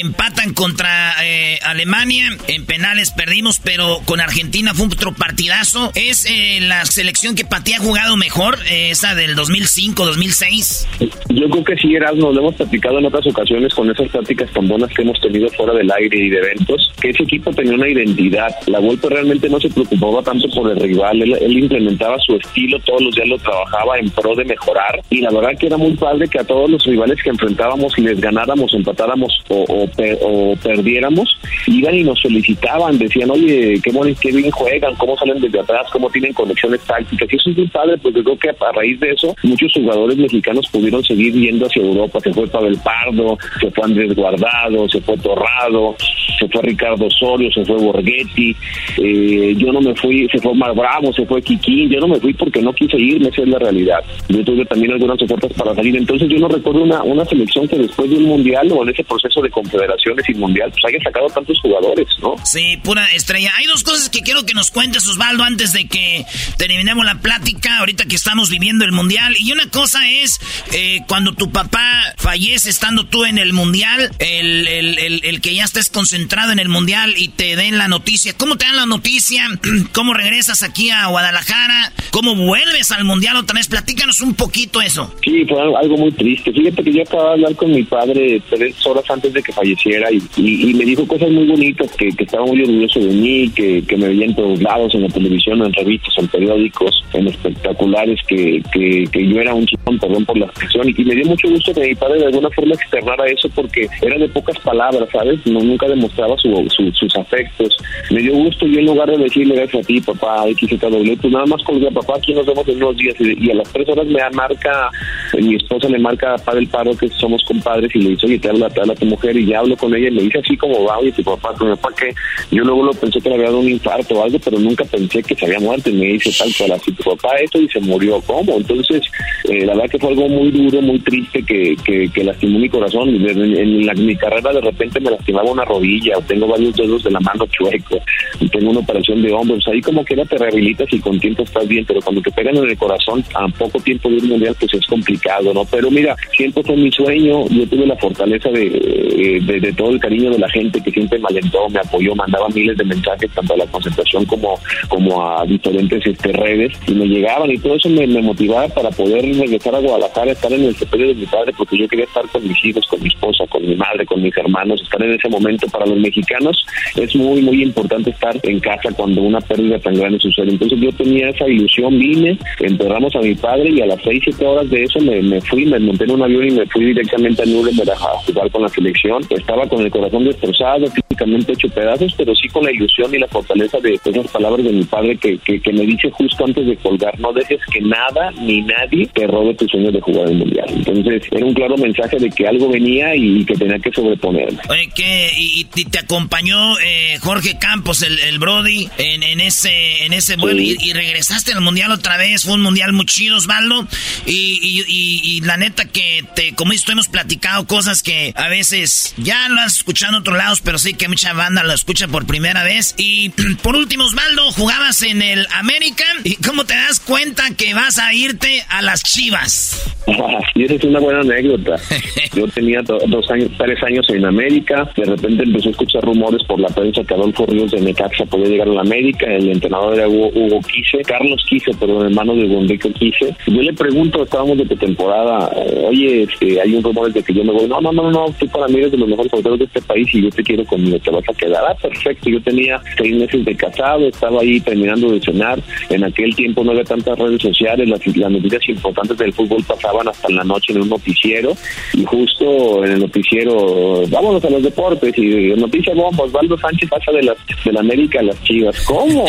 [0.00, 5.90] empatan contra eh, Alemania, en penales perdimos, pero con Argentina fue otro partidazo.
[5.94, 10.86] ¿Es eh, la selección que Pati ha jugado mejor, esa del 2005-2006?
[11.28, 14.68] Yo creo que sí, Erasmo, lo hemos platicado en otras ocasiones con esas prácticas tan
[14.68, 17.88] buenas que hemos tenido fuera del aire y de eventos, que ese equipo tenía una
[17.88, 18.50] identidad.
[18.66, 23.02] La vuelta realmente no se preocupaba tanto por el rival, él, implementaba su estilo, todos
[23.02, 26.28] los días lo trabajaba en pro de mejorar y la verdad que era muy padre
[26.28, 32.20] que a todos los rivales que enfrentábamos les ganáramos, empatáramos o, perdiéramos, iban y nos
[32.22, 36.80] felicitaban, decían, oye, qué, bueno, qué bien juegan, cómo salen desde atrás, cómo tienen conexiones
[36.80, 37.28] tácticas.
[37.32, 40.68] Y eso es muy padre, porque creo que a raíz de eso muchos jugadores mexicanos
[40.70, 42.20] pudieron seguir yendo hacia Europa.
[42.20, 45.96] Se fue Pavel Pardo, se fue Andrés Guardado, se fue Torrado,
[46.38, 48.56] se fue Ricardo Osorio, se fue Borghetti.
[48.98, 51.90] Eh, yo no me fui, se fue Mar Bravo, se fue Kikín.
[51.90, 53.98] Yo no me fui porque no quise irme, esa es la realidad.
[54.28, 55.96] Yo tuve también algunas ofertas para salir.
[55.96, 59.04] Entonces yo no recuerdo una, una selección que después de un mundial o en ese
[59.12, 62.34] proceso de confederaciones y mundial, pues haya sacado tantos jugadores, ¿no?
[62.44, 63.52] Sí, pura estrella.
[63.58, 66.24] Hay dos cosas que quiero que nos cuentes, Osvaldo, antes de que
[66.56, 69.34] terminemos la plática, ahorita que estamos viviendo el mundial.
[69.38, 70.40] Y una cosa es,
[70.72, 75.64] eh, cuando tu papá fallece estando tú en el mundial, el, el, el, que ya
[75.64, 78.34] estés concentrado en el mundial y te den la noticia.
[78.36, 79.46] ¿Cómo te dan la noticia?
[79.92, 81.92] ¿Cómo regresas aquí a Guadalajara?
[82.10, 83.68] ¿Cómo vuelves al mundial otra vez?
[83.68, 85.12] Platícanos un poquito eso.
[85.24, 86.52] Sí, fue algo muy triste.
[86.52, 90.10] Fíjate que yo acababa de hablar con mi padre tres horas antes de que falleciera
[90.10, 93.82] y, y, me dijo cosas muy bonitas, que, que estaba muy orgulloso de mí, que,
[93.82, 98.18] que me veía en todos lados, en la televisión, en revistas, en periódicos, en espectaculares,
[98.26, 101.48] que, que, que yo era un chico, perdón por la expresión, y me dio mucho
[101.48, 105.40] gusto que mi padre de alguna forma externara eso porque era de pocas palabras, ¿sabes?
[105.46, 107.76] No, nunca demostraba su, sus afectos.
[108.10, 111.46] Me dio gusto yo en lugar de decirle gracias a ti, papá, XZW, pues nada
[111.46, 114.20] más colgué, papá, aquí nos vemos en unos días y, a las tres horas me
[114.30, 114.90] marca,
[115.38, 118.38] mi esposa le marca a Padre el Paro que somos compadres y le dice, oye,
[118.38, 120.56] te habla, te habla tu mujer y ya hablo con ella y me dice así
[120.56, 122.14] como va, oye, tu papá, tu papá que
[122.50, 125.22] yo luego lo pensé que le había dado un infarto o algo, pero nunca pensé
[125.22, 127.80] que se había muerto y me dice tal cual, así tu papá esto y se
[127.80, 128.56] murió, ¿cómo?
[128.56, 129.02] Entonces,
[129.44, 132.68] eh, la verdad que fue algo muy duro, muy triste que, que, que lastimó mi
[132.68, 133.08] corazón.
[133.08, 137.10] En, la, mi carrera de repente me lastimaba una rodilla, o tengo varios dedos de
[137.10, 138.02] la mano chuecos,
[138.40, 139.66] y tengo una operación de hombros.
[139.68, 142.64] Ahí como que te rehabilitas y con tiempo estás bien, pero cuando te pegan en
[142.64, 145.64] el corazón a poco tiempo de un mundial, pues es complicado, ¿no?
[145.64, 150.30] Pero mira, siempre fue mi sueño, yo tuve la fortaleza de, de, todo el cariño
[150.30, 153.58] de la gente que siempre me alentó, me apoyó, mandaba miles de mensajes tanto a
[153.58, 154.58] la concentración como,
[154.88, 158.90] como a diferentes este, redes, y me llegaban y todo eso me, me motivaba para
[158.90, 162.26] poder regresar a Guadalajara, estar en el sepelio de mi padre, porque yo quería estar
[162.28, 165.28] con mis hijos, con mi esposa, con mi madre, con mis hermanos, estar en ese
[165.28, 165.66] momento.
[165.68, 166.64] Para los mexicanos
[166.96, 170.50] es muy, muy importante estar en casa cuando una pérdida tan grande sucede.
[170.50, 174.44] Entonces yo tenía esa ilusión, vine, enterramos a mi padre y a las seis, siete
[174.44, 177.42] horas de eso me, me fui, me monté en un avión y me fui directamente
[177.42, 179.22] a Nuremberg a jugar con la selección.
[179.30, 183.28] Estaba con el corazón destrozado, físicamente hecho pedazos, pero sí con la ilusión y la
[183.28, 186.76] fortaleza de esas palabras de mi padre que, que, que me dice justo antes de
[186.76, 190.66] colgar, no dejes que nada ni nadie te robe tu sueño de jugar el Mundial.
[190.68, 194.58] Entonces era un claro mensaje de que algo venía y que tenía que sobreponerme.
[194.68, 195.30] Oye, ¿qué?
[195.36, 200.36] ¿Y, y te acompañó eh, Jorge Campos, el, el Brody, en, en, ese en ese
[200.36, 202.44] vuelo y, y, regresaste al Mundial otra vez?
[202.44, 203.86] Fue un Mundial muy chido, Osvaldo.
[204.26, 209.60] Y, la neta que, te, como esto hemos platicado cosas que a veces ya lo
[209.60, 212.94] has escuchado en otros lados, pero sí que mucha banda lo escucha por primera vez.
[212.98, 213.30] Y
[213.62, 216.18] por último, Osvaldo, jugabas en el American.
[216.24, 219.94] ¿Y cómo te das cuenta que vas a irte a las Chivas?
[220.54, 221.76] y esa es una buena anécdota.
[222.34, 224.88] Yo tenía dos años, tres años en América.
[224.96, 228.48] De repente empecé a escuchar rumores por la prensa que Adolfo Ríos de Necaxa podía
[228.48, 229.26] llegar a la América.
[229.26, 233.34] El entrenador era Hugo, Hugo Quise, Carlos Quise, perdón, hermano de Enrique Quise.
[233.46, 237.44] Yo le pregunto, estábamos de pretemporada, eh, oye, este, hay un rumor de que yo
[237.44, 237.66] me voy.
[237.66, 240.08] No, no, no, no, tú para mí eres de los mejores jugadores de este país
[240.12, 241.64] y yo te quiero conmigo, te vas a quedar.
[241.68, 242.30] Ah, perfecto.
[242.30, 245.60] Yo tenía seis meses de casado, estaba ahí terminando de cenar.
[245.90, 250.08] En aquel tiempo no había tantas redes sociales, las, las noticias importantes del fútbol pasaban
[250.08, 251.52] hasta la noche en un noticiero
[251.94, 257.12] y justo en el noticiero, vámonos a los deportes y noticia bomba, Osvaldo Sánchez pasa
[257.12, 258.84] de las de la América a las Chivas.
[258.86, 259.24] ¿Cómo?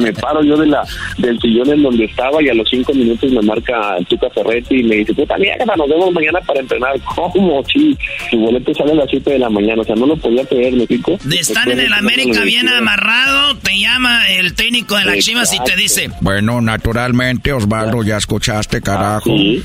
[0.00, 0.82] me paro yo de la
[1.18, 4.82] del sillón en donde estaba y a los cinco minutos me marca Tuca Ferretti y
[4.84, 6.94] me dice, puta mierda, nos vemos mañana para entrenar.
[7.14, 7.62] ¿Cómo?
[7.64, 7.96] Sí,
[8.38, 10.72] su boleto sale a las 7 de la mañana, o sea, no lo podía creer,
[10.74, 11.18] ¿me explico?
[11.24, 15.58] De estar en el América bien amarrado, te llama el técnico de las Chivas y
[15.60, 19.24] te dice, bueno, naturalmente, Osvaldo, ya escuchaste, carajo.
[19.24, 19.62] Sí,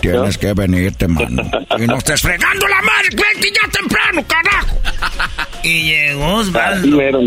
[0.00, 1.42] Tienes que venirte, mano.
[1.78, 4.76] y no estés fregando la madre, vete ya temprano, carajo.
[5.62, 6.86] y llegó Osvaldo.
[6.86, 7.22] y, luego,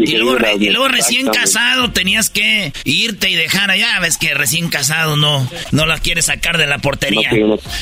[0.59, 3.87] y luego recién casado tenías que irte y dejar allá.
[4.01, 7.31] Ves que recién casado no, no la quieres sacar de la portería.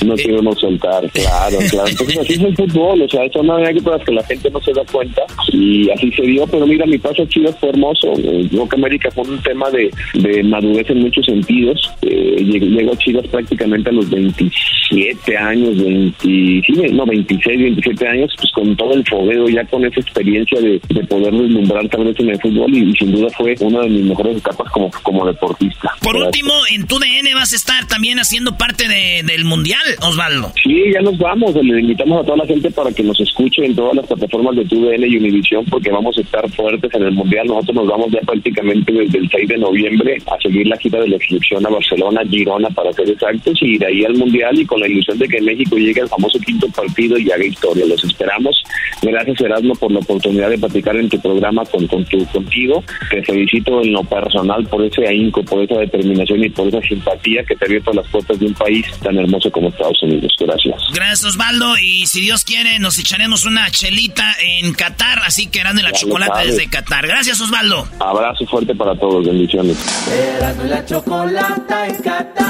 [0.06, 1.88] No queremos, soltar, claro, claro.
[1.88, 4.84] Entonces así es el fútbol, o sea, una anécdotas que la gente no se da
[4.92, 8.14] cuenta y así se dio, pero mira, mi paso a Chivas fue hermoso.
[8.52, 11.92] Yo que América fue un tema de, de madurez en muchos sentidos.
[12.02, 18.34] Eh, llegó a Chivas prácticamente a los 27 años, 20, sí, no, 26, 27 años,
[18.38, 22.20] pues con todo el fogueo, ya con esa experiencia de, de poder deslumbrar tal vez
[22.20, 25.92] en el fútbol y, sin duda fue una de mis mejores etapas como, como deportista.
[26.02, 30.52] Por último, en tu DN vas a estar también haciendo parte de, del Mundial, Osvaldo.
[30.64, 33.76] Sí, ya nos vamos, le invitamos a toda la gente para que nos escuche en
[33.76, 37.12] todas las plataformas de tu DN y Univisión porque vamos a estar fuertes en el
[37.12, 37.48] Mundial.
[37.48, 41.10] Nosotros nos vamos ya prácticamente desde el 6 de noviembre a seguir la gira de
[41.10, 44.80] la inscripción a Barcelona, Girona para ser exactos y ir ahí al Mundial y con
[44.80, 47.86] la ilusión de que México llegue al famoso quinto partido y haga historia.
[47.86, 48.64] Los esperamos.
[49.02, 52.84] Gracias Erasmo por la oportunidad de platicar en tu programa con, con tu, contigo.
[53.10, 57.44] Te felicito en lo personal por ese ahínco, por esa determinación y por esa simpatía
[57.44, 60.34] que te ha abierto las puertas de un país tan hermoso como Estados Unidos.
[60.40, 60.76] Gracias.
[60.94, 65.76] Gracias Osvaldo y si Dios quiere nos echaremos una chelita en Qatar, así que eran
[65.76, 67.08] de la chocolate desde Qatar.
[67.08, 67.88] Gracias Osvaldo.
[68.00, 69.78] Abrazo fuerte para todos, bendiciones.
[70.12, 72.48] Erasmo la chocolata en Qatar.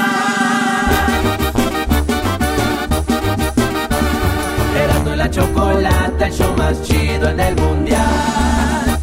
[4.76, 8.98] Erasmo la chocolata, el show más chido en el mundial.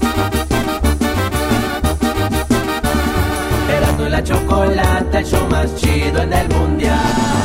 [3.77, 7.44] Erasmo la chocolata, el show más chido en el mundial.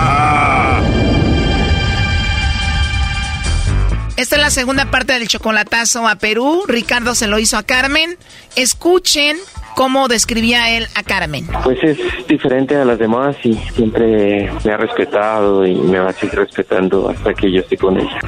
[4.21, 6.61] Esta es la segunda parte del chocolatazo a Perú.
[6.67, 8.17] Ricardo se lo hizo a Carmen.
[8.55, 9.35] Escuchen
[9.75, 11.47] cómo describía él a Carmen.
[11.63, 11.97] Pues es
[12.27, 17.09] diferente a las demás y siempre me ha respetado y me va a seguir respetando
[17.09, 18.19] hasta que yo esté con ella.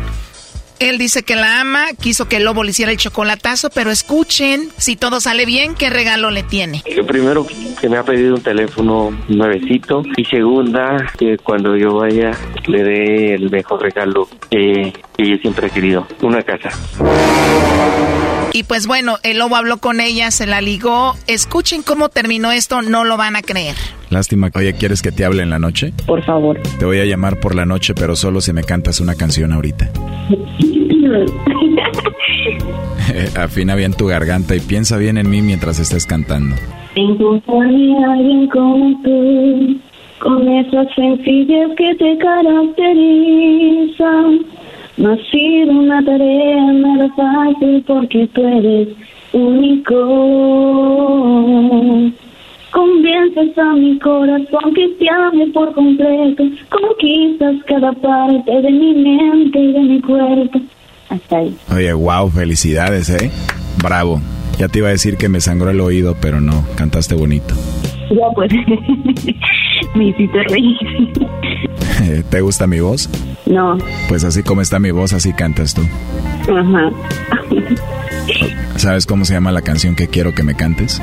[0.79, 4.69] Él dice que la ama, quiso que el lobo le hiciera el chocolatazo, pero escuchen,
[4.77, 6.83] si todo sale bien, ¿qué regalo le tiene?
[6.95, 7.47] Lo primero
[7.79, 12.31] que me ha pedido un teléfono nuevecito y segunda que cuando yo vaya
[12.67, 16.69] le dé el mejor regalo que, que yo siempre he querido, una casa.
[18.53, 21.15] Y pues bueno, el lobo habló con ella, se la ligó.
[21.25, 23.75] Escuchen cómo terminó esto, no lo van a creer.
[24.11, 24.51] Lástima.
[24.53, 25.91] Oye, ¿quieres que te hable en la noche?
[26.05, 26.61] Por favor.
[26.77, 29.89] Te voy a llamar por la noche, pero solo si me cantas una canción ahorita.
[33.35, 36.55] Afina bien tu garganta y piensa bien en mí mientras estés cantando.
[36.55, 39.79] A alguien como tú,
[40.19, 44.45] con esas sencillas que te caracterizan.
[44.97, 48.89] No ha sido una tarea nada fácil porque tú eres
[49.33, 49.95] único.
[52.71, 56.43] Convences a mi corazón que te ame por completo.
[56.69, 60.59] Conquistas cada parte de mi mente y de mi cuerpo.
[61.09, 61.55] Hasta ahí.
[61.75, 63.31] Oye, wow, felicidades, ¿eh?
[63.83, 64.21] Bravo.
[64.57, 67.55] Ya te iba a decir que me sangró el oído, pero no, cantaste bonito.
[68.13, 68.51] Ya pues,
[69.95, 72.23] me hiciste reír.
[72.29, 73.09] ¿Te gusta mi voz?
[73.45, 73.77] No.
[74.07, 75.81] Pues así como está mi voz, así cantas tú.
[76.51, 76.91] Ajá.
[78.75, 81.01] ¿Sabes cómo se llama la canción que quiero que me cantes?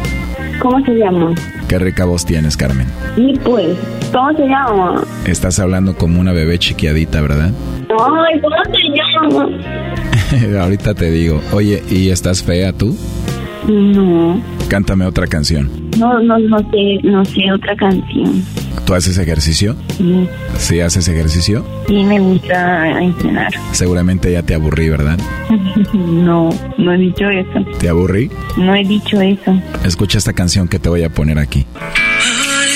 [0.61, 1.35] ¿Cómo se llama?
[1.69, 2.87] Qué rica voz tienes, Carmen.
[3.17, 3.77] Y pues,
[4.13, 5.03] ¿cómo se llama?
[5.27, 7.51] Estás hablando como una bebé chiquiadita, ¿verdad?
[7.89, 9.39] Ay, ¿cómo se
[10.45, 10.61] llama?
[10.63, 11.41] Ahorita te digo.
[11.53, 12.97] Oye, ¿y estás fea tú?
[13.71, 14.41] No.
[14.69, 15.71] Cántame otra canción.
[15.99, 18.43] No, no, no sé, no sé otra canción.
[18.85, 19.77] ¿Tú haces ejercicio?
[19.97, 20.29] Sí.
[20.59, 21.65] ¿Sí haces ejercicio?
[21.87, 23.53] Sí, me gusta entrenar.
[23.73, 25.19] Seguramente ya te aburrí, ¿verdad?
[25.95, 27.65] No, no he dicho eso.
[27.79, 28.31] ¿Te aburrí?
[28.57, 29.61] No he dicho eso.
[29.85, 31.65] Escucha esta canción que te voy a poner aquí.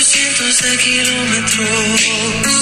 [0.01, 2.54] cientos de kilómetros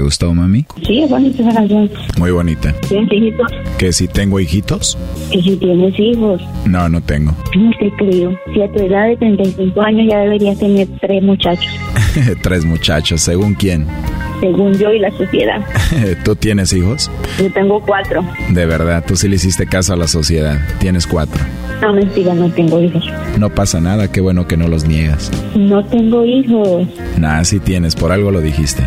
[0.00, 0.64] ¿Te gustó, mami?
[0.86, 1.90] Sí, es bonita esa canción.
[2.16, 2.74] Muy bonita.
[2.88, 3.52] ¿Tienes hijitos?
[3.76, 4.96] ¿Que si tengo hijitos?
[5.30, 7.32] Y si tienes hijos, No, no tengo.
[7.54, 8.34] no te creo.
[8.54, 11.70] Si a tu edad de 35 años ya deberías tener tres muchachos,
[12.42, 13.86] Tres muchachos, ¿según quién?
[14.40, 15.60] según yo y la sociedad.
[16.24, 17.10] ¿Tú tienes hijos?
[17.38, 18.24] Yo tengo cuatro.
[18.48, 20.58] De verdad, tú sí le hiciste caso a la sociedad.
[20.78, 21.44] Tienes cuatro.
[21.80, 23.04] No, mentira, no tengo hijos.
[23.38, 25.30] No pasa nada, qué bueno que no los niegas.
[25.54, 26.86] No tengo hijos.
[27.18, 28.82] Nah, sí tienes, por algo lo dijiste.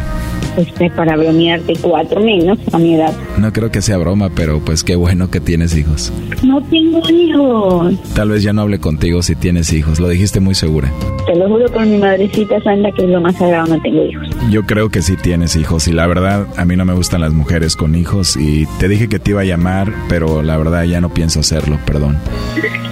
[0.58, 3.12] Este, para bromearte, cuatro menos a mi edad.
[3.39, 6.14] No creo que sea broma, pero pues qué bueno que tienes hijos.
[6.44, 7.96] No tengo hijos.
[8.14, 10.91] Tal vez ya no hable contigo si tienes hijos, lo dijiste muy segura.
[11.26, 14.28] Te lo juro por mi madrecita santa que es lo más sagrado, no tengo hijos.
[14.52, 17.34] Yo creo que sí tienes hijos y la verdad a mí no me gustan las
[17.34, 21.02] mujeres con hijos y te dije que te iba a llamar, pero la verdad ya
[21.02, 22.18] no pienso hacerlo, perdón.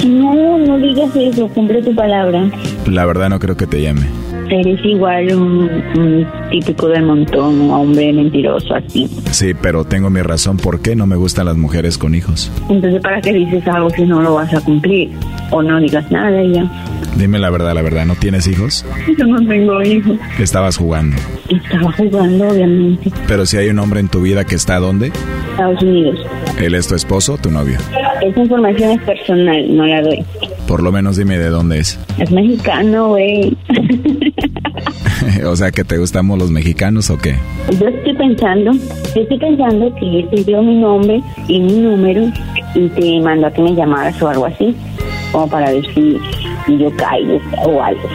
[0.08, 2.50] No, no digas eso, cumple tu palabra.
[2.88, 4.02] La verdad no creo que te llame.
[4.50, 9.08] Eres igual un, un típico del montón, un hombre mentiroso así.
[9.32, 12.52] Sí, pero tengo mi razón por qué no me gustan las mujeres con hijos.
[12.70, 15.12] Entonces, ¿para qué dices algo si no lo vas a cumplir?
[15.52, 16.70] O no digas nada y ya.
[17.16, 18.86] Dime la verdad, la verdad, ¿no tienes hijos?
[19.18, 20.18] Yo no tengo hijos.
[20.38, 21.16] Estabas jugando.
[21.48, 23.10] Estaba jugando, obviamente.
[23.28, 25.14] Pero si hay un hombre en tu vida que está ¿dónde?
[25.52, 26.20] Estados Unidos.
[26.60, 27.78] ¿Él es tu esposo o tu novio?
[28.22, 30.24] Esa información es personal, no la doy.
[30.68, 32.00] Por lo menos dime de dónde es.
[32.20, 33.58] Es mexicano, güey.
[35.46, 37.36] o sea, que te gustamos los mexicanos o qué?
[37.80, 42.32] Yo estoy pensando, yo estoy pensando que te dio mi nombre y mi número
[42.76, 44.76] y te mandó a que me llamaras o algo así,
[45.32, 46.18] como para ver si,
[46.66, 48.08] si yo caigo o algo.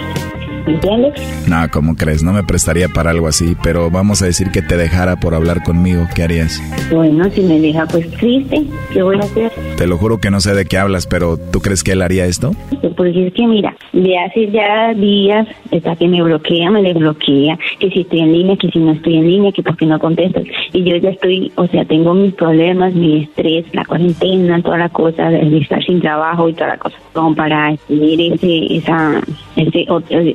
[0.67, 1.15] ¿Entiendes?
[1.47, 2.25] No, ¿cómo crees?
[2.25, 5.63] No me prestaría para algo así, pero vamos a decir que te dejara por hablar
[5.63, 6.07] conmigo.
[6.15, 6.61] ¿Qué harías?
[6.91, 9.53] Bueno, si me deja pues triste, ¿qué voy a hacer?
[9.77, 12.25] Te lo juro que no sé de qué hablas, pero ¿tú crees que él haría
[12.25, 12.53] esto?
[12.97, 17.91] Porque es que mira, de hace ya días está que me bloquea, me desbloquea, que
[17.91, 20.45] si estoy en línea, que si no estoy en línea, que porque no contestas.
[20.73, 24.89] Y yo ya estoy, o sea, tengo mis problemas, mi estrés, la cuarentena, toda la
[24.89, 29.21] cosa, de estar sin trabajo y toda la cosa, como para tener ese, esa,
[29.57, 29.87] ese,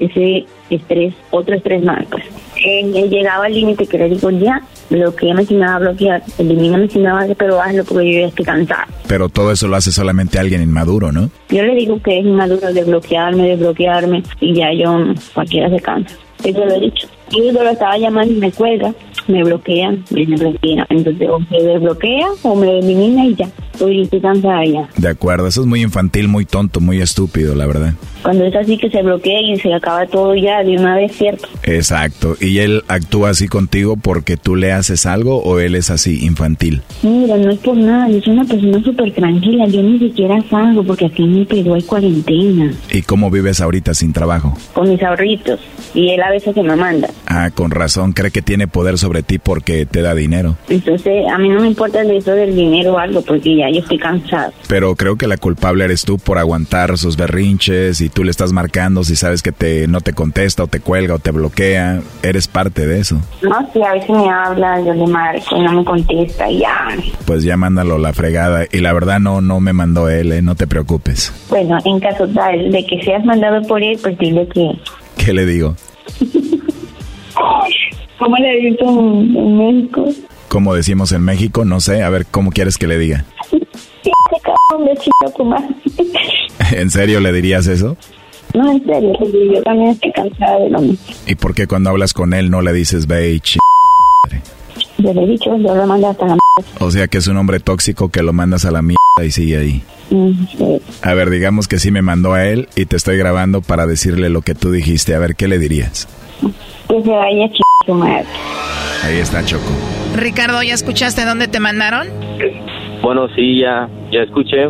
[0.02, 2.41] ese estrés, otro estrés más, pues.
[2.64, 6.22] Eh, he llegado al límite que le digo ya, bloqueame si me va a bloquear,
[6.38, 8.88] elimíname si me va a hacer, pero hazlo porque yo ya estoy cansada.
[9.08, 11.30] Pero todo eso lo hace solamente alguien inmaduro, ¿no?
[11.50, 15.80] Yo le digo que es inmaduro de bloquearme, de bloquearme, y ya yo, cualquiera se
[15.80, 16.16] cansa.
[16.44, 17.08] Eso lo he dicho.
[17.32, 18.94] Y yo lo estaba llamando y me cuelga,
[19.28, 20.86] me bloquea, me bloquea.
[20.90, 23.50] Entonces, o me desbloquea o me elimina y ya.
[23.80, 24.90] Uy, estoy cansada ya.
[24.98, 27.94] De acuerdo, eso es muy infantil, muy tonto, muy estúpido, la verdad.
[28.22, 31.48] Cuando es así que se bloquea y se acaba todo ya de una vez, ¿cierto?
[31.64, 32.36] Exacto.
[32.40, 36.82] ¿Y él actúa así contigo porque tú le haces algo o él es así, infantil?
[37.02, 40.84] Mira, no es por nada, yo soy una persona súper tranquila, yo ni siquiera salgo
[40.84, 42.72] porque aquí en mi Perú hay cuarentena.
[42.92, 44.56] ¿Y cómo vives ahorita sin trabajo?
[44.74, 45.60] Con mis ahorritos
[45.96, 47.10] y él a veces que me manda.
[47.26, 50.58] Ah, con razón, cree que tiene poder sobre ti porque te da dinero.
[50.70, 53.98] Entonces, a mí no me importa eso del dinero o algo porque ya yo estoy
[53.98, 54.52] cansado.
[54.68, 58.54] Pero creo que la culpable eres tú por aguantar sus berrinches y tú le estás
[58.54, 62.02] marcando si sabes que te no te contesta o te cuelga o te bloquea.
[62.24, 63.20] Eres parte de eso.
[63.42, 66.88] No, si a veces me habla, yo le marco y no me contesta y ya.
[67.26, 68.66] Pues ya mándalo la fregada.
[68.72, 70.42] Y la verdad no, no me mandó él, ¿eh?
[70.42, 71.34] no te preocupes.
[71.50, 74.72] Bueno, en caso tal de que seas mandado por él, pues dile que...
[75.18, 75.76] ¿Qué le digo?
[78.18, 80.06] ¿Cómo le dices en, en México?
[80.48, 83.26] Como decimos en México, no sé, a ver, ¿cómo quieres que le diga?
[84.42, 85.76] Cabrón de chica tu madre.
[86.72, 87.98] ¿En serio le dirías eso?
[88.54, 91.16] No, en serio, porque yo también estoy cansada de lo mismo.
[91.26, 93.58] ¿Y por qué cuando hablas con él no le dices ve y ch...
[94.98, 96.38] Yo le he dicho, yo lo mandé hasta la
[96.80, 99.58] O sea que es un hombre tóxico que lo mandas a la mierda y sigue
[99.58, 99.84] ahí.
[100.10, 100.82] Mm, sí.
[101.02, 104.30] A ver, digamos que sí me mandó a él y te estoy grabando para decirle
[104.30, 105.16] lo que tú dijiste.
[105.16, 106.08] A ver, ¿qué le dirías?
[106.88, 107.62] Que se vaya ch...
[107.86, 108.26] su madre.
[109.04, 109.64] Ahí está Choco.
[110.16, 112.08] Ricardo, ¿ya escuchaste dónde te mandaron?
[113.02, 114.70] Bueno, sí, ya, ya escuché.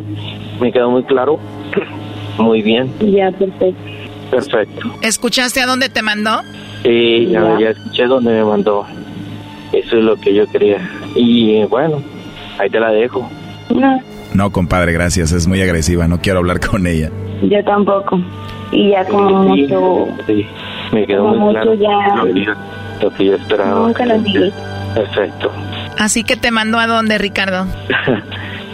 [0.59, 1.39] Me quedó muy claro.
[2.37, 2.89] Muy bien.
[3.01, 3.81] Ya, perfecto.
[4.31, 4.89] Perfecto.
[5.01, 6.41] ¿Escuchaste a dónde te mandó?
[6.83, 8.85] Sí, ya, ya escuché donde me mandó.
[9.73, 10.77] Eso es lo que yo quería.
[11.15, 12.01] Y eh, bueno,
[12.57, 13.29] ahí te la dejo.
[13.69, 13.99] No,
[14.33, 15.33] No, compadre, gracias.
[15.33, 16.07] Es muy agresiva.
[16.07, 17.09] No quiero hablar con ella.
[17.43, 18.19] yo tampoco.
[18.71, 20.07] Y ya como mucho...
[20.27, 20.45] Sí,
[20.93, 22.53] me quedó muy mucho claro ya- lo, que yo,
[23.01, 23.87] lo que yo esperaba.
[23.87, 24.51] Nunca lo dije.
[24.95, 25.51] Perfecto.
[25.99, 27.65] Así que te mandó a dónde, Ricardo?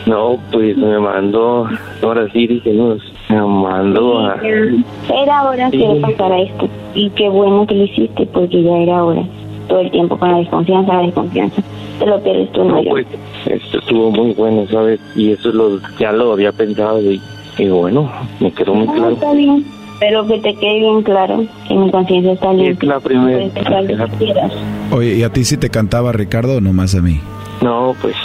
[0.06, 1.68] No, pues me mandó,
[2.02, 2.96] ahora sí dije, no,
[3.28, 4.38] me mandó a...
[4.42, 5.80] Era hora Sí.
[5.80, 6.70] que pasara esto.
[6.96, 9.24] Y qué bueno que lo hiciste, porque ya era hora.
[9.68, 11.62] Todo el tiempo con la desconfianza, la desconfianza.
[12.00, 12.90] Te lo pierdes tú, no No, yo.
[12.92, 13.06] pues
[13.48, 15.02] esto estuvo muy bueno, ¿sabes?
[15.18, 17.22] Y eso lo, ya lo había pensado y,
[17.58, 18.10] y bueno,
[18.40, 19.12] me quedó muy Ah, claro.
[19.12, 19.66] está bien.
[20.00, 22.90] Pero que te quede bien claro que mi conciencia está limpia.
[22.90, 23.50] la primera.
[23.50, 24.96] Que.
[24.96, 27.20] Oye, ¿y a ti sí te cantaba Ricardo o nomás a mí?
[27.62, 28.16] No, pues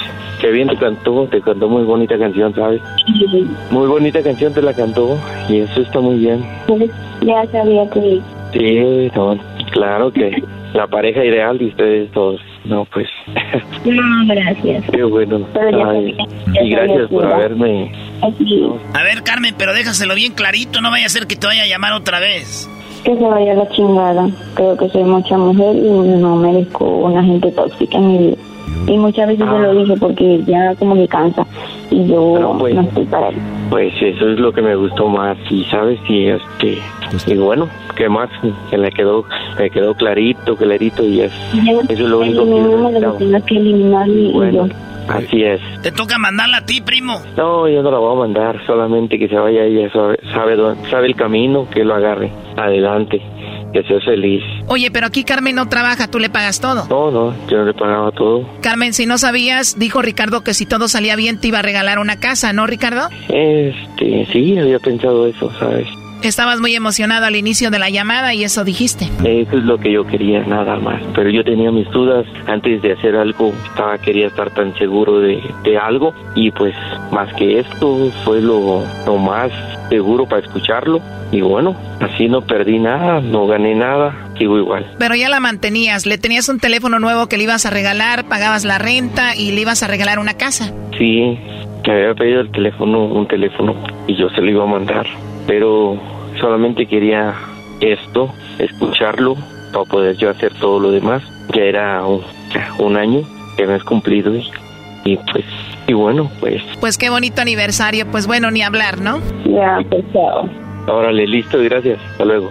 [0.41, 2.81] qué bien te cantó, te cantó muy bonita canción, ¿sabes?
[3.71, 5.17] Muy bonita canción te la cantó
[5.49, 6.45] y eso está muy bien.
[6.67, 6.91] Pues,
[7.23, 8.21] Ya sabía que...
[8.53, 9.39] Sí, no,
[9.71, 10.43] claro que
[10.75, 12.41] la pareja ideal de ustedes todos.
[12.65, 13.09] No, pues,
[13.85, 14.85] No, gracias.
[14.91, 15.47] qué bueno.
[15.55, 16.17] Ay,
[16.63, 17.93] y gracias por haberme...
[18.23, 21.65] Así, A ver, Carmen, pero déjaselo bien clarito, no vaya a ser que te vaya
[21.65, 22.69] a llamar otra vez.
[23.05, 24.29] que se vaya a la chingada.
[24.55, 28.37] Creo que soy mucha mujer y no merezco una gente tóxica en mi vida.
[28.87, 31.45] Y muchas veces se lo dije porque ya como que cansa
[31.91, 32.75] y yo pues.
[32.75, 33.37] no estoy para él.
[33.71, 36.79] Pues eso es lo que me gustó más y sabes y este
[37.27, 38.29] y bueno qué más
[38.71, 39.25] que le quedó
[39.59, 44.29] me quedó clarito clarito y es eso es lo único que yo que eliminar y,
[44.29, 44.67] y yo.
[45.09, 47.21] así es Te toca mandarla a ti, primo.
[47.37, 50.89] no yo no la voy a mandar solamente que se vaya ella sabe sabe dónde
[50.91, 53.21] sabe el camino que lo agarre adelante
[53.73, 56.87] que sea feliz Oye, pero aquí Carmen no trabaja, tú le pagas todo.
[56.89, 60.67] no no yo no le pagaba todo Carmen, si no sabías, dijo Ricardo que si
[60.67, 63.09] todo salía bien te iba a regalar una casa, ¿no, Ricardo?
[63.29, 65.87] este sí había pensado eso sabes
[66.23, 69.07] Estabas muy emocionado al inicio de la llamada y eso dijiste.
[69.25, 71.03] Eso es lo que yo quería, nada más.
[71.15, 75.43] Pero yo tenía mis dudas antes de hacer algo, estaba quería estar tan seguro de,
[75.65, 76.75] de algo y pues
[77.11, 79.51] más que esto fue lo, lo más
[79.89, 81.01] seguro para escucharlo
[81.33, 84.87] y bueno, así no perdí nada, no gané nada, sigo igual.
[84.99, 88.65] Pero ya la mantenías, le tenías un teléfono nuevo que le ibas a regalar, pagabas
[88.65, 90.73] la renta y le ibas a regalar una casa.
[90.99, 91.39] Sí,
[91.87, 93.75] me había pedido el teléfono, un teléfono
[94.07, 95.07] y yo se lo iba a mandar,
[95.47, 95.99] pero
[96.43, 97.35] solamente quería
[97.81, 99.37] esto, escucharlo
[99.73, 101.23] para poder yo hacer todo lo demás.
[101.55, 102.21] Ya era un,
[102.79, 103.23] un año
[103.57, 104.51] que me has cumplido y,
[105.05, 105.45] y pues,
[105.87, 109.21] y bueno, pues, Pues qué bonito aniversario, pues bueno, ni hablar, ¿no?
[109.47, 110.49] Ya, pues chao.
[110.89, 112.51] órale, listo, gracias, hasta luego.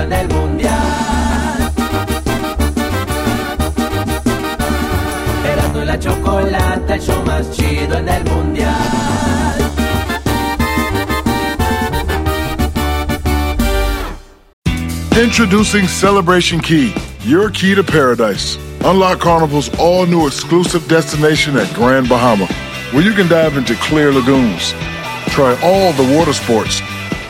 [0.00, 1.06] En el mundial.
[5.86, 8.76] la chocolata, el show más chido en el mundial.
[15.16, 18.58] Introducing Celebration Key, your key to paradise.
[18.84, 22.46] Unlock Carnival's all new exclusive destination at Grand Bahama,
[22.92, 24.74] where you can dive into clear lagoons,
[25.28, 26.80] try all the water sports,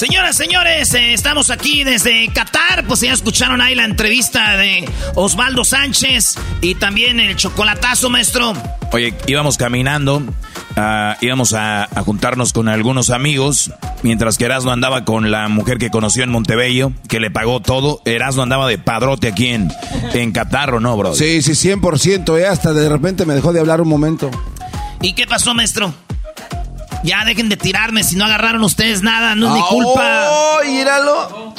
[0.00, 2.86] Señoras, señores, eh, estamos aquí desde Qatar.
[2.86, 8.54] Pues ya escucharon ahí la entrevista de Osvaldo Sánchez y también el chocolatazo, maestro.
[8.92, 10.22] Oye, íbamos caminando,
[10.74, 13.72] ah, íbamos a, a juntarnos con algunos amigos,
[14.02, 18.00] mientras que Erasmo andaba con la mujer que conoció en Montebello, que le pagó todo.
[18.06, 19.70] Erasmo andaba de padrote aquí en,
[20.14, 21.14] en Qatar, ¿o no, bro?
[21.14, 24.30] Sí, sí, 100%, eh, hasta de repente me dejó de hablar un momento.
[25.02, 25.92] ¿Y qué pasó, maestro?
[27.02, 30.26] Ya dejen de tirarme, si no agarraron ustedes nada, no es mi culpa.
[30.28, 31.54] ¡Oh, míralo!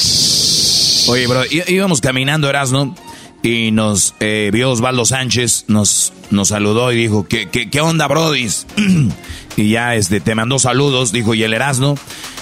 [1.07, 2.95] Oye, bro, íbamos caminando, Erasmo,
[3.41, 8.07] y nos eh, vio Osvaldo Sánchez, nos, nos saludó y dijo, ¿qué, qué, qué onda,
[8.07, 8.67] brodis?
[9.57, 11.97] y ya este, te mandó saludos, dijo, y el Erasmo,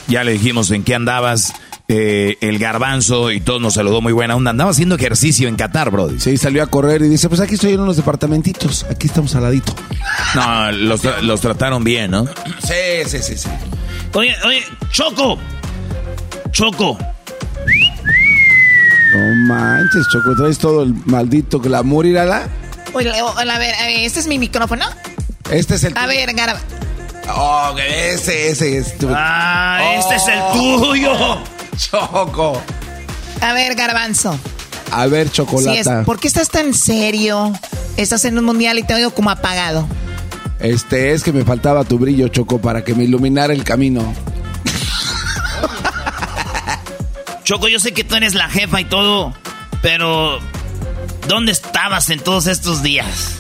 [0.08, 1.54] ya le dijimos en qué andabas,
[1.92, 4.52] eh, el garbanzo, y todo nos saludó muy buena onda.
[4.52, 6.20] Andaba haciendo ejercicio en Qatar, brody.
[6.20, 9.44] Sí, salió a correr y dice, pues aquí estoy en unos departamentitos, aquí estamos al
[9.44, 9.74] ladito.
[10.36, 12.26] No, los, tra- los trataron bien, ¿no?
[12.64, 12.74] Sí,
[13.08, 13.50] sí, sí, sí.
[14.14, 15.38] Oye, oye, Choco.
[16.52, 16.98] Choco.
[19.14, 22.48] No manches, Choco, traes todo el maldito glamour, írala.
[22.94, 24.86] Oye, a ver, este es mi micrófono.
[25.52, 25.98] Este es el...
[25.98, 26.60] A ver, Garba.
[27.36, 29.08] Oh, ese, ese es tu...
[29.12, 30.54] Ah, este es el Oh,
[30.88, 31.38] tuyo.
[31.80, 32.62] Choco.
[33.42, 34.38] A ver, Garbanzo.
[34.92, 36.04] A ver, Sí, es- chocolata.
[36.04, 37.54] ¿Por qué estás tan serio?
[37.98, 39.88] Estás en un mundial y te oigo como apagado.
[40.60, 44.14] Este es que me faltaba tu brillo, Choco, para que me iluminara el camino.
[47.44, 49.34] Choco, yo sé que tú eres la jefa y todo,
[49.82, 50.40] pero
[51.28, 53.36] ¿dónde estabas en todos estos días?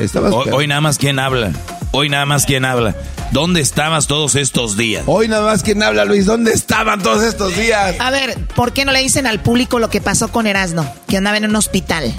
[0.00, 0.32] Estabas...
[0.32, 1.52] Hoy, hoy nada más quién habla.
[1.90, 2.94] Hoy nada más quién habla.
[3.32, 5.04] ¿Dónde estabas todos estos días?
[5.06, 6.26] Hoy nada más quien habla, Luis.
[6.26, 7.96] ¿Dónde estaban todos estos días?
[7.98, 10.90] A ver, ¿por qué no le dicen al público lo que pasó con Erasno?
[11.08, 12.14] Que andaba en un hospital.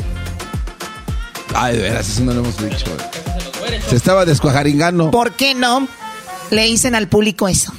[1.54, 2.86] Ay, de veras, eso no lo hemos dicho.
[3.90, 5.10] Se estaba descuajaringando.
[5.12, 5.88] ¿Por qué no
[6.52, 7.74] le dicen al público eso?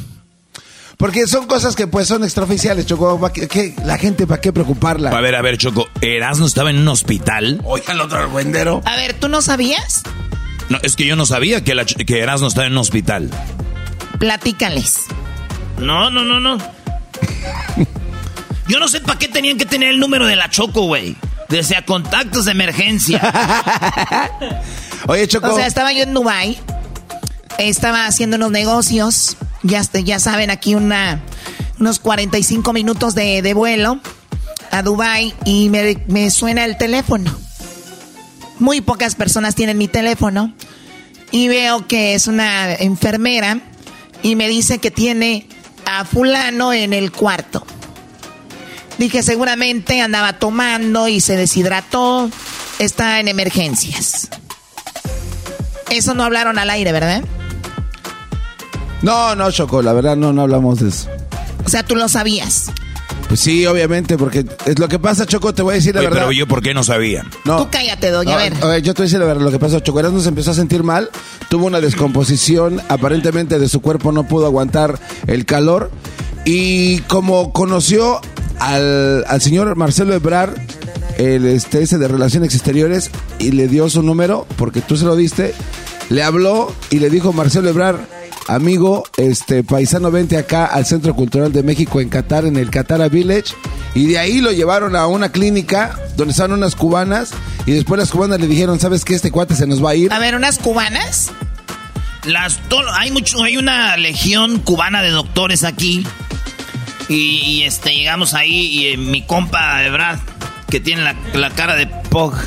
[0.96, 3.18] Porque son cosas que pues son extraoficiales, Choco.
[3.20, 5.10] ¿Pa' qué- qué- la gente, ¿para qué preocuparla?
[5.10, 5.88] A ver, a ver, Choco.
[6.00, 7.60] ¿Erasmo estaba en un hospital?
[7.64, 8.82] Oiga, el otro argüendero.
[8.84, 10.02] A ver, ¿tú no sabías?
[10.70, 13.28] No, es que yo no sabía que, la, que Erasmo estaba en un hospital.
[14.18, 15.02] Platícales.
[15.78, 16.56] No, no, no, no.
[18.68, 21.16] Yo no sé para qué tenían que tener el número de la Choco, güey.
[21.48, 23.20] Desde contactos de emergencia.
[25.08, 25.52] Oye, Choco.
[25.52, 26.56] O sea, estaba yo en Dubai,
[27.58, 31.20] estaba haciendo unos negocios, ya, este- ya saben, aquí una,
[31.80, 33.98] unos 45 minutos de, de vuelo
[34.70, 37.36] a Dubai y me, me suena el teléfono.
[38.60, 40.54] Muy pocas personas tienen mi teléfono
[41.32, 43.60] y veo que es una enfermera
[44.22, 45.48] y me dice que tiene
[45.86, 47.66] a fulano en el cuarto.
[48.98, 52.30] Dije, seguramente andaba tomando y se deshidrató,
[52.78, 54.28] está en emergencias.
[55.88, 57.24] Eso no hablaron al aire, ¿verdad?
[59.02, 61.08] No, no, Choco, la verdad no, no hablamos de eso.
[61.64, 62.70] O sea, tú lo sabías.
[63.30, 66.08] Pues sí, obviamente, porque es lo que pasa, Choco, te voy a decir la Oye,
[66.08, 66.22] verdad.
[66.22, 67.24] pero yo, ¿por qué no sabía?
[67.44, 67.58] No.
[67.58, 68.32] Tú cállate, doña.
[68.32, 68.54] No, a ver.
[68.60, 70.30] a ver, yo te voy a decir la verdad, lo que pasó, Choco Erasmo se
[70.30, 71.10] empezó a sentir mal,
[71.48, 75.92] tuvo una descomposición, aparentemente de su cuerpo no pudo aguantar el calor,
[76.44, 78.20] y como conoció
[78.58, 80.56] al, al señor Marcelo Ebrard,
[81.16, 85.14] el este ese de Relaciones Exteriores, y le dio su número, porque tú se lo
[85.14, 85.54] diste,
[86.08, 88.00] le habló y le dijo Marcelo Ebrard,
[88.54, 93.08] amigo, este paisano, vente acá al Centro Cultural de México en Qatar, en el Qatar
[93.10, 93.54] Village,
[93.94, 97.30] y de ahí lo llevaron a una clínica donde estaban unas cubanas,
[97.66, 99.14] y después las cubanas le dijeron, ¿sabes qué?
[99.14, 100.12] Este cuate se nos va a ir.
[100.12, 101.30] A ver, unas cubanas.
[102.24, 102.60] Las
[102.92, 106.06] hay mucho, hay una legión cubana de doctores aquí.
[107.08, 110.20] Y, y, este llegamos ahí y eh, mi compa de verdad
[110.68, 112.34] que tiene la, la cara de Pog.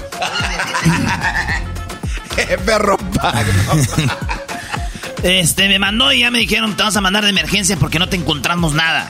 [2.66, 2.98] Perro
[5.24, 8.10] Este me mandó y ya me dijeron, te vamos a mandar de emergencia porque no
[8.10, 9.10] te encontramos nada.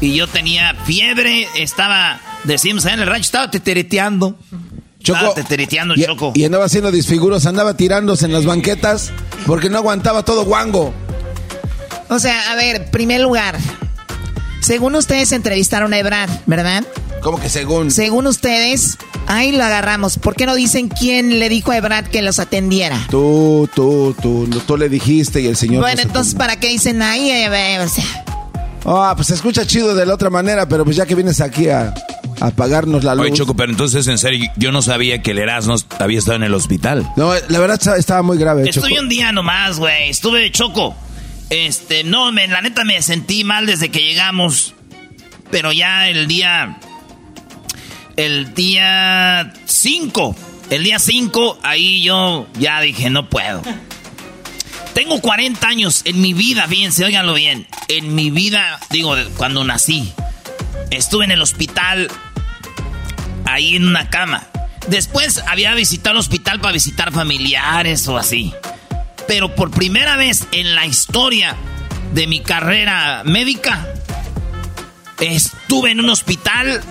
[0.00, 4.36] Y yo tenía fiebre, estaba, decimos allá en el rancho, estaba tetereteando.
[5.00, 6.32] estaba tetereteando, y, Choco.
[6.34, 9.12] y andaba haciendo disfiguros, andaba tirándose en las banquetas
[9.46, 10.92] porque no aguantaba todo guango.
[12.08, 13.56] O sea, a ver, primer lugar.
[14.60, 16.84] Según ustedes entrevistaron a Ebrard, ¿verdad?
[17.22, 17.90] ¿Cómo que según?
[17.90, 20.18] Según ustedes, ahí lo agarramos.
[20.18, 22.98] ¿Por qué no dicen quién le dijo a Ebrard que los atendiera?
[23.10, 25.82] Tú, tú, tú, tú le dijiste y el señor...
[25.82, 27.30] Bueno, entonces, ¿para qué dicen ahí?
[27.30, 28.04] Eh, eh, o sea,
[28.84, 31.68] Ah, pues se escucha chido de la otra manera, pero pues ya que vienes aquí
[31.68, 31.94] a,
[32.40, 33.26] a pagarnos la luz...
[33.26, 36.42] Oye, Choco, pero entonces, en serio, yo no sabía que el Erasmo había estado en
[36.42, 37.08] el hospital.
[37.16, 38.88] No, la verdad estaba- muy grave, Choco.
[38.88, 40.10] Estuve un día nomás, güey.
[40.10, 40.96] Estuve choco.
[41.50, 44.74] Este, no, me, la neta me sentí mal desde que llegamos.
[45.52, 46.80] Pero ya el día.
[48.22, 50.36] El día 5.
[50.70, 53.62] El día 5, ahí yo ya dije, no puedo.
[54.94, 57.66] Tengo 40 años en mi vida, fíjense, óiganlo bien.
[57.88, 60.12] En mi vida, digo, cuando nací,
[60.92, 62.08] estuve en el hospital,
[63.44, 64.46] ahí en una cama.
[64.86, 68.54] Después había visitado el hospital para visitar familiares o así.
[69.26, 71.56] Pero por primera vez en la historia
[72.14, 73.84] de mi carrera médica,
[75.18, 76.84] estuve en un hospital,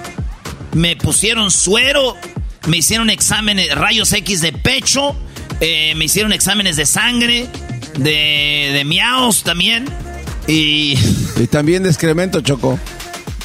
[0.73, 2.15] me pusieron suero,
[2.67, 5.15] me hicieron exámenes, rayos X de pecho,
[5.59, 7.47] eh, me hicieron exámenes de sangre,
[7.97, 9.85] de, de miaos también.
[10.47, 10.95] Y
[11.37, 12.79] Y también de excremento, Choco.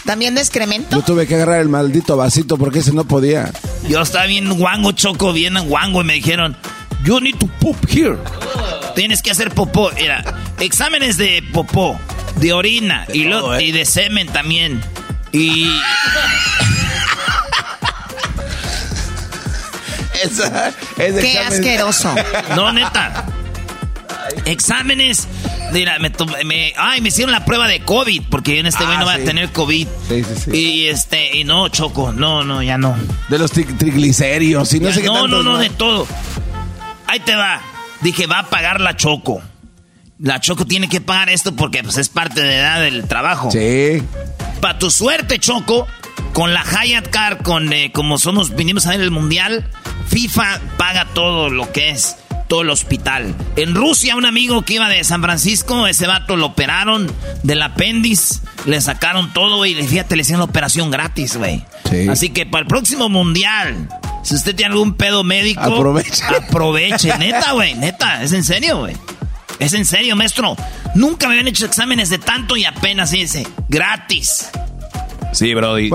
[0.05, 0.97] ¿También de excremento?
[0.97, 3.51] Yo tuve que agarrar el maldito vasito porque ese no podía.
[3.89, 6.57] yo estaba bien guango, choco, bien guango, y me dijeron,
[7.05, 8.17] you need to poop here.
[8.95, 9.91] Tienes que hacer popó.
[9.93, 10.25] Era
[10.61, 11.99] exámenes de popó,
[12.37, 14.81] de orina y, lo- y de semen también.
[15.33, 15.69] Y.
[20.27, 22.15] Esa- ese Qué examen- asqueroso.
[22.55, 23.25] No, neta.
[24.45, 25.27] Exámenes.
[25.73, 25.97] Mira,
[26.45, 29.17] me, ay, me hicieron la prueba de COVID, porque en este güey Ah, no va
[29.17, 29.23] sí.
[29.23, 29.87] a tener COVID.
[30.09, 30.51] Sí, sí, sí.
[30.57, 32.97] Y este, y no, Choco, no, no, ya no.
[33.29, 36.07] De los tri- triglicéridos y no Ya, sé qué no, tantos no, de todo.
[37.07, 37.61] Ahí te va.
[38.01, 39.43] Dije, va a pagar la Choco.
[40.19, 43.51] La Choco tiene que pagar esto porque pues, es parte de edad del trabajo.
[43.51, 44.03] Sí.
[44.61, 45.87] Para tu suerte, Choco,
[46.37, 49.71] con la Hyatt Car, con eh, como somos, vinimos a ver el mundial,
[50.09, 53.35] FIFA paga todo lo que es todo el hospital.
[53.57, 57.11] En Rusia, un amigo que iba de San Francisco, ese vato lo operaron
[57.43, 61.65] del apéndice, le sacaron todo y fíjate, le hicieron la operación gratis, güey.
[61.89, 62.07] Sí.
[62.07, 63.89] Así que para el próximo mundial,
[64.23, 66.23] si usted tiene algún pedo médico, Aproveche.
[66.51, 68.95] Aproveche, neta, güey, neta, es en serio, güey.
[69.59, 70.55] Es en serio, maestro.
[70.95, 74.51] Nunca me habían hecho exámenes de tanto y apenas dice, gratis.
[75.37, 75.91] Sí, Brody.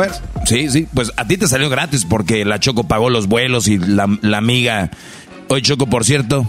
[0.46, 3.80] Sí, sí, pues a ti te salió gratis porque la Choco pagó los vuelos y
[3.80, 4.92] la, la amiga.
[5.48, 6.46] Hoy Choco, por cierto,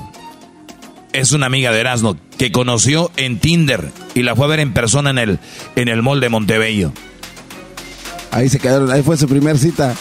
[1.14, 4.74] es una amiga de Erasmo que conoció en Tinder y la fue a ver en
[4.74, 5.38] persona en el,
[5.74, 6.92] en el mall de Montebello.
[8.30, 9.94] Ahí se quedaron, ahí fue su primer cita.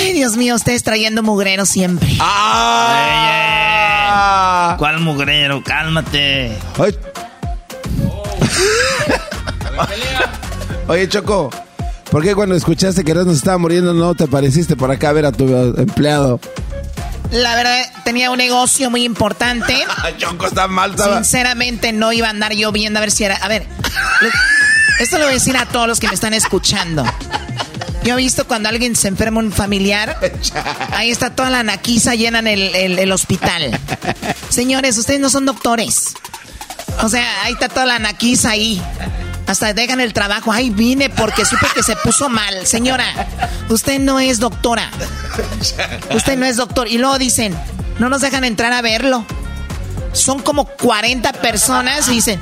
[0.00, 2.08] Ay, Dios mío, ustedes trayendo mugrero siempre.
[2.18, 3.58] Ah.
[4.78, 5.62] ¿Cuál mugrero?
[5.62, 6.56] Cálmate.
[6.78, 6.96] Ay.
[10.88, 11.50] Oye, Choco,
[12.10, 15.26] ¿por qué cuando escuchaste que Erasmo estaba muriendo no te apareciste por acá a ver
[15.26, 15.44] a tu
[15.76, 16.40] empleado?
[17.30, 19.74] La verdad, tenía un negocio muy importante.
[20.18, 23.36] Choco está mal, estaba- Sinceramente, no iba a andar yo viendo a ver si era.
[23.36, 23.66] A ver,
[24.98, 27.04] esto lo voy a decir a todos los que me están escuchando.
[28.04, 30.18] Yo he visto cuando alguien se enferma un familiar,
[30.92, 33.78] ahí está toda la naquiza llena en el, el- el hospital.
[34.48, 36.14] Señores, ustedes no son doctores.
[37.02, 38.80] O sea, ahí está toda la naquiza ahí.
[39.48, 40.52] Hasta dejan el trabajo.
[40.52, 42.66] Ay, vine porque supe que se puso mal.
[42.66, 43.06] Señora,
[43.70, 44.90] usted no es doctora.
[46.14, 46.86] Usted no es doctor.
[46.86, 47.58] Y luego dicen,
[47.98, 49.24] no nos dejan entrar a verlo.
[50.12, 52.38] Son como 40 personas dicen,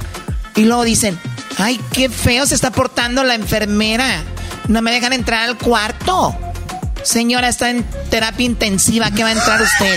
[0.56, 1.18] y luego dicen,
[1.58, 4.22] ay, qué feo se está portando la enfermera.
[4.66, 6.36] No me dejan entrar al cuarto.
[7.04, 9.12] Señora, está en terapia intensiva.
[9.12, 9.96] ¿Qué va a entrar usted?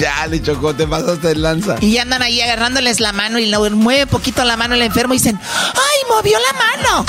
[0.00, 1.76] Ya, le chocó, te pasaste de lanza.
[1.80, 5.14] Y ya andan ahí agarrándoles la mano y lo mueve poquito la mano el enfermo
[5.14, 7.06] y dicen, ¡ay, movió la mano!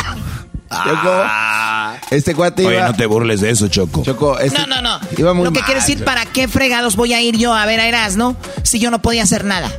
[0.86, 2.88] Choco, este cuate Oye, iba...
[2.88, 4.04] no te burles de eso, Choco.
[4.04, 5.00] Choco, este No, no, no.
[5.18, 6.04] iba muy Lo que mal, quiere decir.
[6.06, 9.24] ¿para qué fregados voy a ir yo a ver a Erasmo si yo no podía
[9.24, 9.70] hacer nada?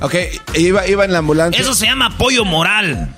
[0.00, 0.14] Ok,
[0.54, 1.60] iba, iba en la ambulancia.
[1.60, 3.08] Eso se llama apoyo moral.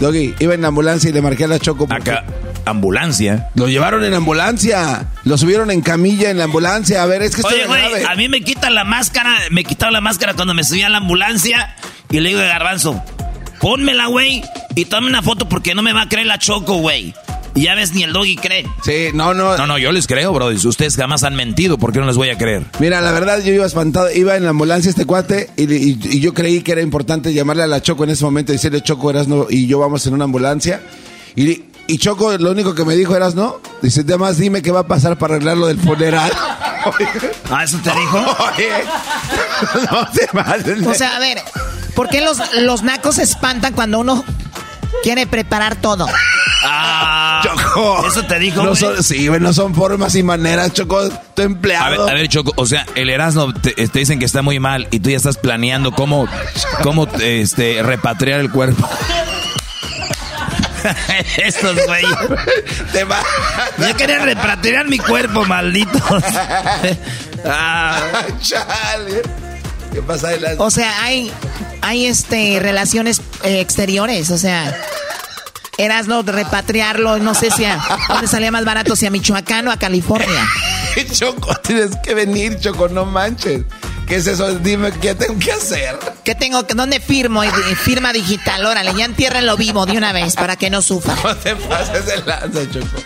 [0.00, 1.86] Doggy, iba en la ambulancia y le marqué a la Choco.
[1.86, 2.24] porque- Acá,
[2.66, 3.48] ambulancia.
[3.54, 5.06] Lo llevaron en ambulancia.
[5.24, 7.02] Lo subieron en camilla en la ambulancia.
[7.02, 9.92] A ver, es que estoy Oye, güey, a mí me quitan la máscara, me quitaron
[9.92, 11.74] la máscara cuando me subí a la ambulancia
[12.10, 13.02] y le digo a Garbanzo,
[13.60, 14.42] pónmela, güey,
[14.74, 17.14] y tome una foto porque no me va a creer la Choco, güey.
[17.56, 18.66] Y ya ves, ni el doggy cree.
[18.84, 19.56] Sí, no, no.
[19.56, 20.48] No, no, yo les creo, bro.
[20.48, 21.78] Ustedes jamás han mentido.
[21.78, 22.64] ¿Por qué no les voy a creer?
[22.80, 26.18] Mira, la verdad yo iba espantado, iba en la ambulancia este cuate y, y- y
[26.20, 29.08] yo creí que era importante llamarle a la Choco en ese momento y decirle Choco
[29.08, 30.80] eras no y yo vamos en una ambulancia
[31.36, 34.80] y, y Choco lo único que me dijo eras no, dice además dime qué va
[34.80, 36.32] a pasar para arreglar lo del funeral.
[37.50, 38.18] Ah, eso te dijo.
[38.18, 38.68] Oye,
[39.90, 40.86] no se pasen.
[40.86, 41.38] O sea, a ver,
[41.94, 44.22] ¿por qué los, los nacos se espantan cuando uno
[45.02, 46.06] Quiere preparar todo.
[46.64, 48.06] Ah, Choco.
[48.06, 51.08] Eso te dijo, No son, sí, no son formas y maneras, Choco.
[51.34, 52.06] Tu A empleado.
[52.06, 54.88] ver, a ver, Choco, o sea, el Erasmo te, te dicen que está muy mal
[54.90, 56.26] y tú ya estás planeando cómo,
[56.82, 58.88] cómo este, repatriar el cuerpo.
[61.36, 62.04] Estos güey.
[62.92, 63.22] Te va.
[63.78, 66.24] Ya quería repatriar mi cuerpo, malditos.
[67.46, 68.00] Ah,
[68.40, 69.20] Chale.
[69.92, 70.56] ¿Qué pasa adelante?
[70.60, 71.30] O sea, hay,
[71.82, 74.74] hay este relaciones eh, exteriores, o sea,
[75.76, 77.78] eras no repatriarlo, no sé si a
[78.08, 80.48] dónde salía más barato, si a Michoacán o a California.
[81.12, 83.62] Choco, tienes que venir, Choco, no manches.
[84.06, 84.58] ¿Qué es eso?
[84.58, 85.98] Dime qué tengo que hacer.
[86.24, 87.42] ¿Qué tengo que dónde firmo?
[87.82, 91.14] Firma digital, órale, ya entiérrenlo vivo de una vez para que no sufra.
[91.24, 93.02] No te pases de lanza, Choco.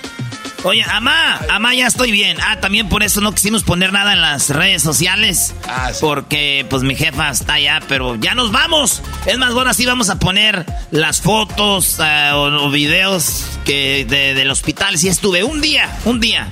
[0.64, 2.36] Oye, Amá, Amá, ya estoy bien.
[2.44, 5.54] Ah, también por eso no quisimos poner nada en las redes sociales.
[5.68, 5.98] Ah, sí.
[6.00, 9.00] Porque, pues, mi jefa está allá, pero ya nos vamos.
[9.26, 14.34] Es más, bueno, así vamos a poner las fotos ah, o, o videos que de-
[14.34, 14.98] del hospital.
[14.98, 16.50] Si estuve un día, un día.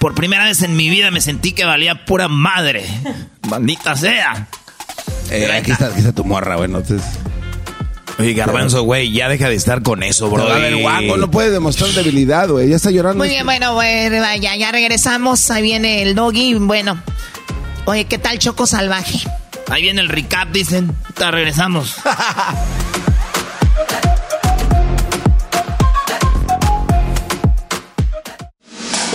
[0.00, 2.84] Por primera vez en mi vida me sentí que valía pura madre.
[3.48, 4.48] Maldita sea.
[5.30, 6.78] Eh, aquí, está, aquí está tu morra, bueno.
[6.78, 7.06] Entonces,
[8.18, 10.46] Oye, Garbanzo, güey, ya deja de estar con eso, bro.
[10.50, 12.68] a ver, guapo, no puede demostrar debilidad, güey.
[12.68, 13.18] Ya está llorando.
[13.18, 17.02] Muy bien, bueno, bueno, vaya, ya regresamos, ahí viene el doggy, bueno.
[17.86, 19.20] Oye, ¿qué tal Choco Salvaje?
[19.68, 20.94] Ahí viene el recap, dicen.
[21.04, 21.96] Ahorita regresamos.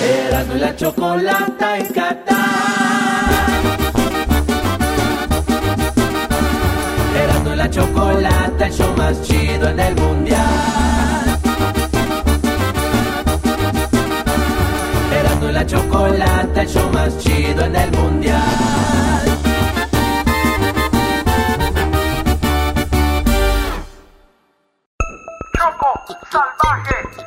[0.05, 2.35] Erasmo y la chocolata en Qatar.
[7.15, 11.39] Erasmo y la chocolata, el show más chido en el mundial.
[15.11, 18.41] Erasmo y la chocolata, el show más chido en el mundial.
[25.57, 25.89] Choco
[26.31, 27.14] salvaje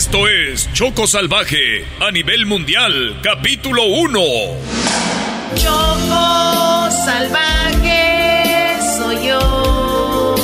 [0.00, 4.18] Esto es Choco Salvaje a nivel mundial, capítulo 1.
[5.56, 10.34] Choco Salvaje soy yo.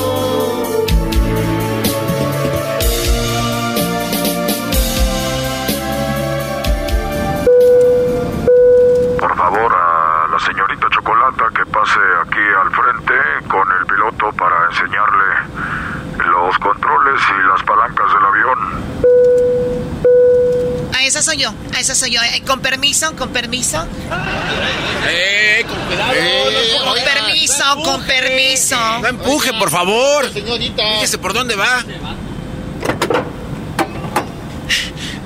[9.19, 14.67] Por favor, a la señorita Chocolata que pase aquí al frente con el piloto para
[14.71, 18.59] enseñarle los controles y las palancas del avión.
[20.95, 22.23] A esa soy yo, a esa soy yo.
[22.23, 23.87] Eh, con permiso, con permiso.
[25.07, 26.13] ¡Eh, con cuidado!
[26.85, 28.77] con permiso, con permiso.
[29.01, 30.31] No empuje, por favor.
[30.33, 30.83] Señorita.
[30.95, 31.85] Fíjese por dónde va.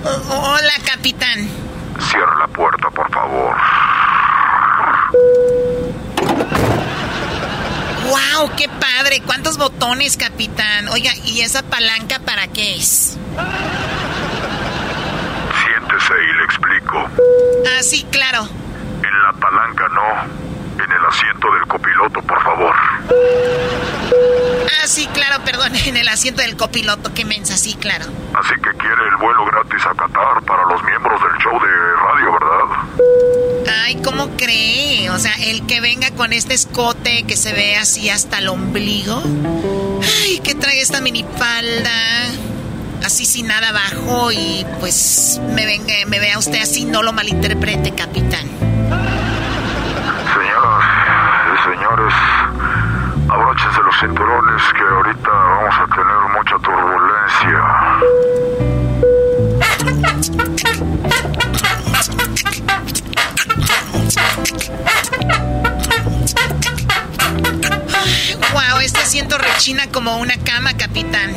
[0.03, 1.49] Hola, capitán.
[2.11, 3.57] Cierra la puerta, por favor.
[8.09, 8.51] ¡Wow!
[8.57, 9.23] ¡Qué padre!
[9.25, 10.89] ¿Cuántos botones, capitán?
[10.89, 13.19] Oiga, ¿y esa palanca para qué es?
[15.63, 17.09] Siéntese y le explico.
[17.67, 18.49] Ah, sí, claro.
[19.03, 20.50] En la palanca no.
[20.85, 22.75] En el asiento del copiloto, por favor.
[24.67, 25.73] Ah, sí, claro, perdón.
[25.87, 28.07] En el asiento del copiloto, qué mensa, sí, claro.
[28.35, 32.33] Así que quiere el vuelo gratis a Qatar para los miembros del show de radio,
[32.33, 33.85] ¿verdad?
[33.85, 35.11] Ay, ¿cómo cree?
[35.11, 39.23] O sea, el que venga con este escote que se ve así hasta el ombligo.
[40.23, 41.91] Ay, que trae esta minifalda.
[43.05, 47.95] Así sin nada abajo y pues me venga, me vea usted así, no lo malinterprete,
[47.95, 48.70] capitán.
[53.41, 57.63] Abróchense los cinturones que ahorita vamos a tener mucha turbulencia.
[68.53, 71.35] Wow, este asiento rechina como una cama, capitán.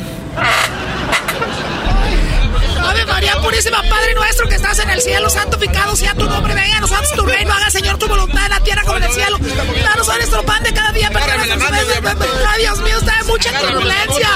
[2.84, 6.76] Ave María Purísima, Padre nuestro que estás en el cielo, santificado sea tu nombre, venga
[6.76, 9.38] a nosotros tu reino, haga Señor tu voluntad en la tierra como en el cielo.
[9.38, 14.28] Danos hoy nuestro pan de cada día, perdónanos nuestras Dios mío, está hay mucha turbulencia.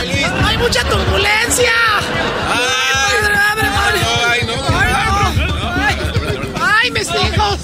[0.46, 1.72] Hay mucha turbulencia.
[6.60, 7.58] Ay, mis hijos.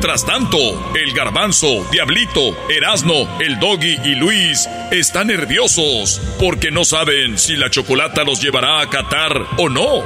[0.00, 0.56] Mientras tanto,
[0.94, 7.68] el garbanzo, Diablito, Erasno, el Doggy y Luis están nerviosos porque no saben si la
[7.68, 10.04] chocolata los llevará a Qatar o no.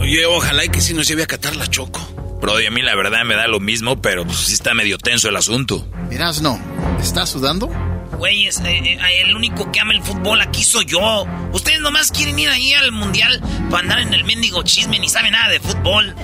[0.00, 2.00] Oye, ojalá y que si nos lleve a Qatar la choco.
[2.40, 5.28] Brody, a mí la verdad me da lo mismo, pero pues sí está medio tenso
[5.28, 5.86] el asunto.
[6.10, 6.58] Erasno,
[6.98, 7.68] ¿estás sudando?
[8.12, 11.26] Güey, eh, eh, el único que ama el fútbol aquí soy yo.
[11.52, 15.32] Ustedes nomás quieren ir ahí al mundial para andar en el mendigo chisme, ni saben
[15.32, 16.14] nada de fútbol.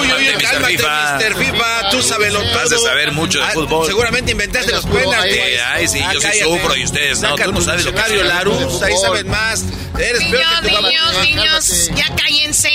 [0.00, 1.34] Uy, uy, cálmate, Mr.
[1.36, 1.90] FIFA.
[1.90, 2.54] Tú sabes lo todo.
[2.54, 3.86] Vas a saber mucho de fútbol.
[3.86, 5.40] seguramente inventaste los penaltis.
[5.66, 7.34] Ay, sí, yo sí sufro y ustedes no.
[7.36, 9.64] Tú no sabes lo que es Larus, ahí sabes más.
[9.98, 12.70] Eres niños, niños, niños, ya cállense.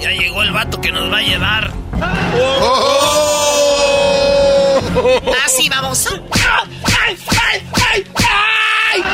[0.00, 1.72] Ya llegó el vato que nos va a llevar.
[5.44, 6.06] Así vamos.
[6.06, 9.04] ¡Ay, ay, ay, ay!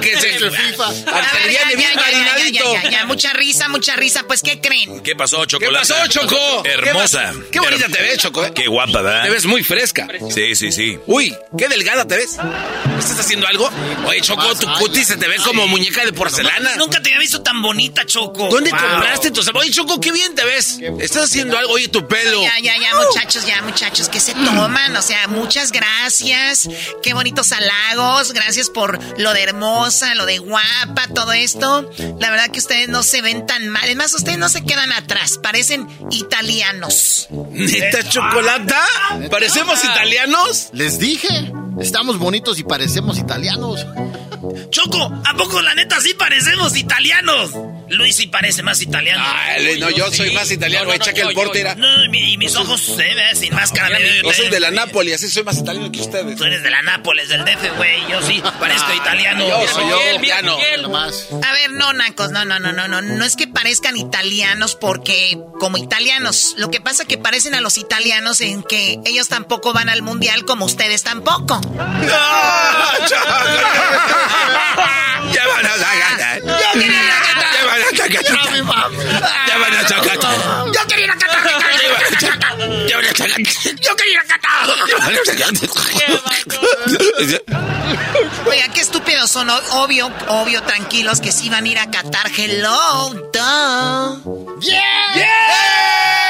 [0.00, 0.92] que se FIFA.
[0.92, 2.65] ya, ya,
[3.16, 4.24] mucha risa, mucha risa.
[4.26, 5.00] Pues, ¿qué creen?
[5.00, 5.86] ¿Qué pasó, Chocolate?
[5.86, 6.64] ¿Qué pasó, Choco?
[6.66, 7.32] Hermosa.
[7.50, 8.44] Qué, bonita te ves, Choco.
[8.44, 8.52] ¿eh?
[8.54, 9.24] Qué guapa, ¿verdad?
[9.24, 10.06] Te ves muy fresca.
[10.28, 10.98] Sí, sí, sí.
[11.06, 12.36] Uy, qué delgada te ves.
[12.98, 13.70] ¿Estás haciendo algo?
[14.06, 16.76] Oye, Choco, tu cutis se te ve como muñeca de porcelana.
[16.76, 18.48] Nunca te había visto tan bonita, Choco.
[18.50, 20.78] ¿Dónde compraste tu Oye, Choco, qué bien te ves.
[21.00, 21.72] Estás haciendo algo.
[21.72, 22.42] Oye, tu pelo.
[22.42, 24.94] Ya, ya, ya, muchachos, ya, muchachos, que se toman.
[24.94, 26.68] O sea, muchas gracias.
[27.02, 28.34] Qué bonitos halagos.
[28.34, 31.90] Gracias por lo de hermosa, lo de guapa, todo esto.
[32.20, 33.82] La verdad que ustedes no se ven tan mal.
[33.84, 35.38] Además, ustedes no se quedan atrás.
[35.42, 37.28] Parecen italianos.
[37.50, 38.84] ¿Neta chocolata?
[39.30, 40.68] ¿Parecemos italianos?
[40.72, 41.52] Les dije.
[41.80, 43.86] Estamos bonitos y parecemos italianos.
[44.70, 47.50] Choco, ¿a poco la neta sí parecemos italianos?
[47.88, 49.22] Luis sí parece más italiano.
[49.24, 50.92] Ay, no, yo soy más italiano.
[50.92, 53.98] Echa que el porte No, y mis ojos se ven sin máscara.
[54.22, 56.36] Yo soy de la Nápoles, así soy más italiano que ustedes.
[56.36, 58.00] Tú eres de la Nápoles, del DF, güey.
[58.10, 59.48] Yo sí parezco italiano.
[59.48, 60.58] Yo soy yo, italiano.
[61.42, 63.02] A ver, no, Nacos, no, no, no, no, no.
[63.02, 66.54] No es que parezcan italianos porque como italianos.
[66.58, 70.02] Lo que pasa es que parecen a los italianos en que ellos tampoco van al
[70.02, 71.60] mundial como ustedes tampoco.
[75.32, 75.76] Ya van a
[83.38, 85.60] Yo quería la gana.
[88.46, 89.48] Oiga, qué estúpidos son.
[89.50, 92.30] Obvio, obvio, tranquilos que sí van a ir a Qatar.
[92.36, 94.60] Hello, duh.
[94.60, 95.14] Yeah.
[95.14, 96.25] Yeah.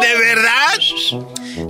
[0.00, 0.78] ¿De verdad?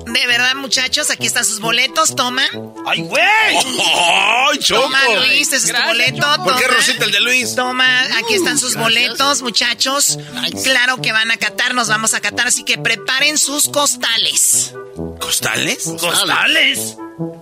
[0.06, 2.42] De verdad, muchachos, aquí están sus boletos, toma.
[2.86, 3.22] ¡Ay, güey!
[3.24, 4.82] ¡Ay, Choco!
[4.82, 6.26] Toma, Luis, ese es tu boleto.
[6.44, 7.55] ¿Por qué Rosita el de Luis?
[7.55, 10.18] Toma, aquí están sus boletos, muchachos.
[10.64, 14.74] Claro que van a catar, nos vamos a catar, así que preparen sus costales.
[15.20, 15.84] ¿Costales?
[16.00, 16.96] ¿Costales?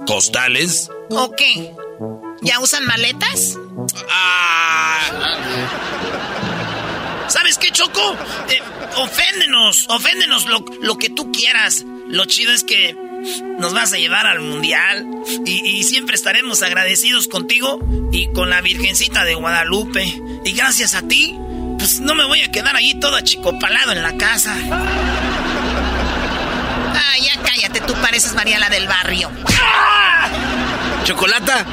[0.06, 0.90] ¿Costales?
[1.10, 1.72] ¿O qué?
[2.42, 3.56] ¿Ya usan maletas?
[4.10, 5.95] Ah.
[7.77, 8.16] ¿Sabes qué, Choco?
[8.48, 8.62] Eh,
[8.97, 11.85] oféndenos, oféndenos lo, lo que tú quieras.
[12.09, 12.94] Lo chido es que
[13.59, 15.07] nos vas a llevar al mundial
[15.44, 17.81] y, y, siempre estaremos agradecidos contigo
[18.12, 20.05] y con la Virgencita de Guadalupe.
[20.44, 21.35] Y gracias a ti,
[21.78, 24.55] pues no me voy a quedar ahí todo achicopalado en la casa.
[26.94, 29.31] Ah, ya cállate, tú pareces Mariela del barrio.
[31.05, 31.66] Chocolata,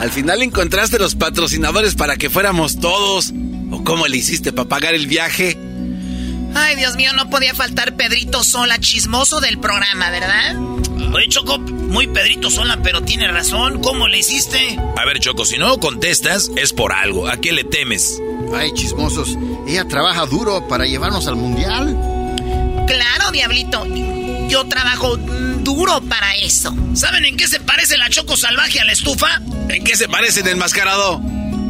[0.00, 3.32] al final encontraste los patrocinadores para que fuéramos todos.
[3.70, 5.58] ¿O cómo le hiciste para pagar el viaje?
[6.54, 10.56] Ay, Dios mío, no podía faltar Pedrito Sola, chismoso del programa, ¿verdad?
[11.14, 13.80] Oye, Choco, muy Pedrito Sola, pero tiene razón.
[13.80, 14.78] ¿Cómo le hiciste?
[14.96, 17.28] A ver, Choco, si no contestas, es por algo.
[17.28, 18.20] ¿A qué le temes?
[18.54, 19.36] Ay, chismosos.
[19.66, 21.96] Ella trabaja duro para llevarnos al mundial.
[22.86, 23.86] Claro, Diablito.
[24.48, 26.74] Yo trabajo duro para eso.
[26.94, 29.40] ¿Saben en qué se parece la Choco Salvaje a la estufa?
[29.68, 31.20] ¿En qué se parece el enmascarado?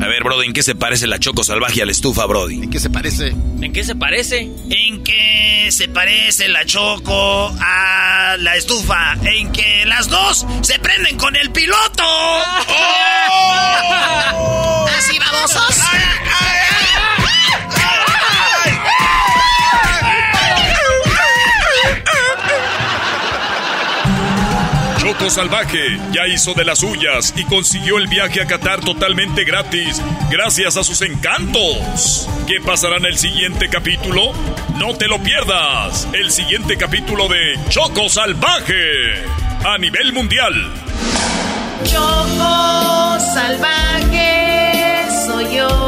[0.00, 2.62] A ver, Brody, ¿en qué se parece la Choco Salvaje a la estufa, Brody?
[2.62, 3.34] ¿En qué se parece?
[3.60, 4.48] ¿En qué se parece?
[4.70, 9.14] ¿En qué se parece la Choco a la estufa?
[9.24, 12.04] En que las dos se prenden con el piloto.
[14.32, 14.86] ¡Oh!
[14.96, 15.80] ¿Así babosos?
[15.92, 16.77] ¡Ay, ay,
[25.18, 30.00] Choco Salvaje ya hizo de las suyas y consiguió el viaje a Qatar totalmente gratis
[30.30, 32.28] gracias a sus encantos.
[32.46, 34.32] ¿Qué pasará en el siguiente capítulo?
[34.76, 36.06] No te lo pierdas.
[36.12, 39.24] El siguiente capítulo de Choco Salvaje
[39.64, 40.54] a nivel mundial.
[41.82, 45.87] Choco Salvaje soy yo.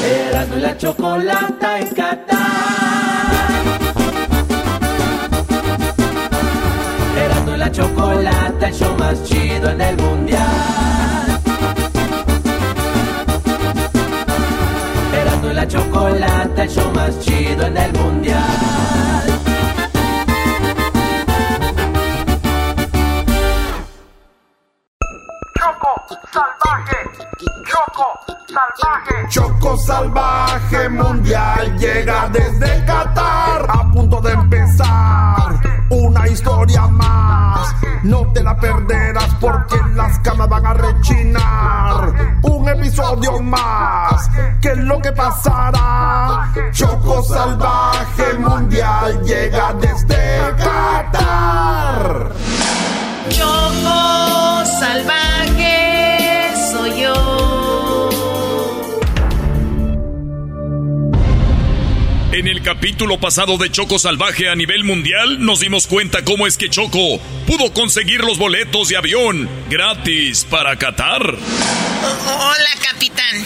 [0.00, 2.38] Erasmo y la chocolata en Qatar.
[7.16, 11.40] Erasmo y la chocolata, el show más chido en el mundial.
[15.14, 19.01] Erasmo y la chocolata, el show más chido en el mundial.
[27.72, 29.28] Choco Salvaje.
[29.30, 33.66] Choco Salvaje Mundial llega desde Qatar.
[33.66, 35.58] A punto de empezar
[35.88, 37.74] una historia más.
[38.02, 42.12] No te la perderás porque las camas van a rechinar.
[42.42, 44.28] Un episodio más.
[44.60, 46.52] ¿Qué es lo que pasará?
[46.72, 52.32] Choco Salvaje Mundial llega desde Qatar.
[53.30, 57.41] Choco salvaje soy yo.
[62.42, 66.56] En el capítulo pasado de Choco Salvaje a nivel mundial nos dimos cuenta cómo es
[66.56, 71.22] que Choco pudo conseguir los boletos de avión gratis para Qatar.
[71.22, 73.44] Hola, capitán.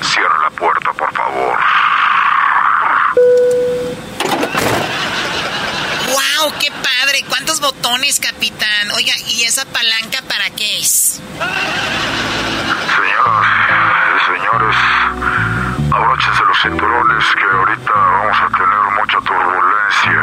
[0.00, 1.58] Cierra la puerta, por favor.
[6.06, 6.52] ¡Wow!
[6.58, 7.24] ¡Qué padre!
[7.28, 8.92] ¿Cuántos botones, capitán?
[8.96, 11.20] Oiga, ¿y esa palanca para qué es?
[12.96, 13.46] Señoras
[14.16, 14.76] y señores,
[15.92, 17.57] abróchense los cinturones que
[17.88, 20.22] ahorita vamos a tener mucha turbulencia.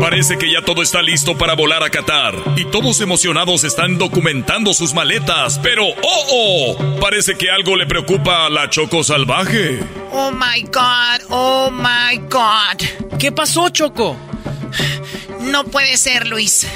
[0.00, 4.72] Parece que ya todo está listo para volar a Qatar y todos emocionados están documentando
[4.72, 6.76] sus maletas, pero ¡oh, oh!
[7.00, 9.80] Parece que algo le preocupa a la Choco Salvaje.
[10.12, 12.76] Oh my god, oh my god.
[13.18, 14.16] ¿Qué pasó, Choco?
[15.46, 16.66] No puede ser, Luis.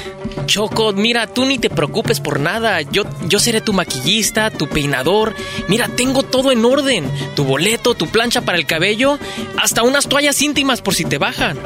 [0.45, 2.81] Choco, mira, tú ni te preocupes por nada.
[2.81, 5.35] Yo, yo seré tu maquillista, tu peinador.
[5.67, 7.09] Mira, tengo todo en orden.
[7.35, 9.19] Tu boleto, tu plancha para el cabello,
[9.61, 11.59] hasta unas toallas íntimas por si te bajan.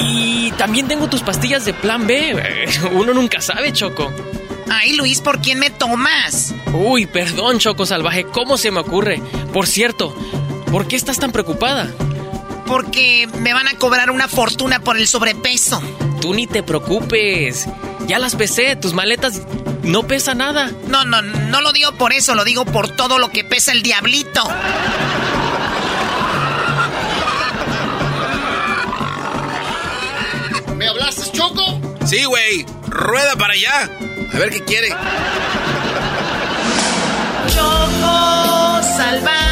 [0.00, 2.34] Y también tengo tus pastillas de plan B.
[2.92, 4.10] Uno nunca sabe, Choco.
[4.70, 6.54] Ay, Luis, ¿por quién me tomas?
[6.72, 9.20] Uy, perdón, Choco Salvaje, ¿cómo se me ocurre?
[9.52, 10.14] Por cierto,
[10.70, 11.92] ¿por qué estás tan preocupada?
[12.70, 15.82] Porque me van a cobrar una fortuna por el sobrepeso.
[16.20, 17.66] Tú ni te preocupes.
[18.06, 19.42] Ya las pesé, tus maletas
[19.82, 20.70] no pesa nada.
[20.86, 23.82] No, no, no lo digo por eso, lo digo por todo lo que pesa el
[23.82, 24.44] diablito.
[30.76, 31.80] ¿Me hablaste, Choco?
[32.06, 32.64] Sí, güey.
[32.86, 33.90] Rueda para allá.
[34.32, 34.90] A ver qué quiere.
[37.48, 39.49] Choco salvaje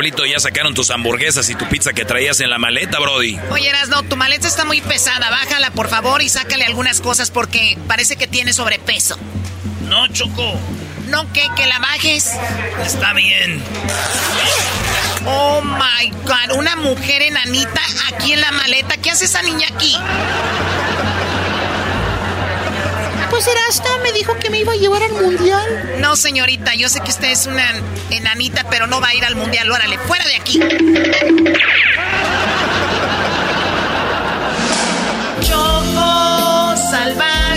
[0.00, 3.38] Diablito, ya sacaron tus hamburguesas y tu pizza que traías en la maleta, Brody.
[3.50, 5.28] Oye, Erasno, tu maleta está muy pesada.
[5.28, 9.18] Bájala, por favor, y sácale algunas cosas porque parece que tiene sobrepeso.
[9.90, 10.58] No, Choco.
[11.08, 11.42] ¿No qué?
[11.54, 12.30] ¿Que la bajes?
[12.82, 13.62] Está bien.
[15.26, 18.96] Oh my god, una mujer enanita aquí en la maleta.
[18.96, 19.94] ¿Qué hace esa niña aquí?
[23.30, 25.98] Pues Erasno me dijo que me iba a llevar al mundial.
[25.98, 27.64] No, señorita, yo sé que usted es una
[28.10, 29.70] enanita, pero no va a ir al mundial.
[29.70, 30.60] Órale, fuera de aquí.
[35.40, 37.49] Choco salvaje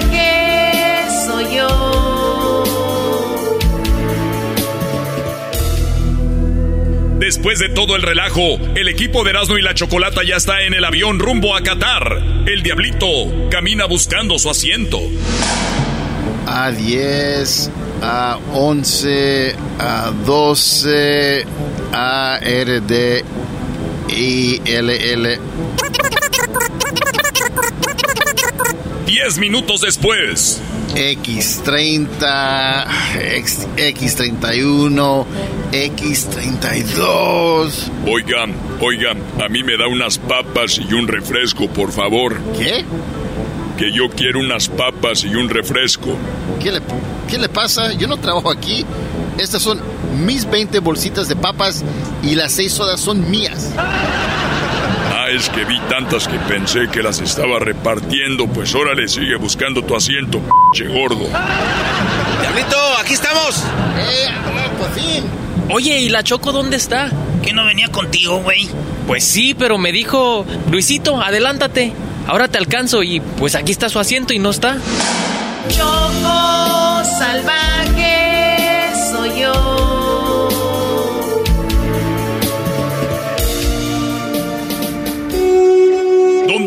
[7.35, 10.75] Después de todo el relajo, el equipo de Erasmo y la Chocolata ya está en
[10.75, 12.21] el avión rumbo a Qatar.
[12.45, 13.07] El Diablito
[13.49, 14.99] camina buscando su asiento.
[16.45, 17.71] A 10,
[18.03, 21.45] a 11, a 12,
[21.91, 23.25] a R, D,
[24.09, 25.39] I, L, L.
[29.07, 30.61] Diez minutos después.
[30.95, 32.85] X30,
[33.37, 35.25] X, X31,
[35.71, 37.71] X32.
[38.07, 42.37] Oigan, oigan, a mí me da unas papas y un refresco, por favor.
[42.57, 42.85] ¿Qué?
[43.77, 46.15] Que yo quiero unas papas y un refresco.
[46.61, 46.81] ¿Qué le,
[47.27, 47.93] ¿Qué le pasa?
[47.93, 48.85] Yo no trabajo aquí.
[49.39, 49.81] Estas son
[50.25, 51.83] mis 20 bolsitas de papas
[52.21, 53.71] y las 6 sodas son mías.
[55.33, 58.45] Es que vi tantas que pensé que las estaba repartiendo.
[58.45, 60.39] Pues órale, sigue buscando tu asiento,
[60.75, 61.27] che gordo.
[62.39, 63.63] Diablito, aquí estamos.
[63.97, 64.27] ¡Eh,
[64.77, 65.23] por fin!
[65.69, 67.09] Oye, ¿y la Choco dónde está?
[67.41, 68.69] ¿Que no venía contigo, güey?
[69.07, 71.93] Pues sí, pero me dijo, Luisito, adelántate.
[72.27, 74.77] Ahora te alcanzo y pues aquí está su asiento y no está.
[75.67, 77.92] Choco salvaje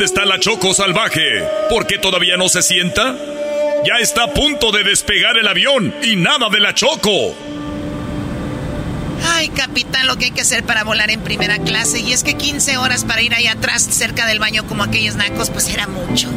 [0.06, 1.42] está la Choco salvaje?
[1.68, 3.16] ¿Por qué todavía no se sienta?
[3.84, 7.34] Ya está a punto de despegar el avión y nada de la Choco.
[9.34, 11.98] Ay, capitán, lo que hay que hacer para volar en primera clase.
[11.98, 15.50] Y es que 15 horas para ir ahí atrás, cerca del baño, como aquellos nacos,
[15.50, 16.28] pues era mucho.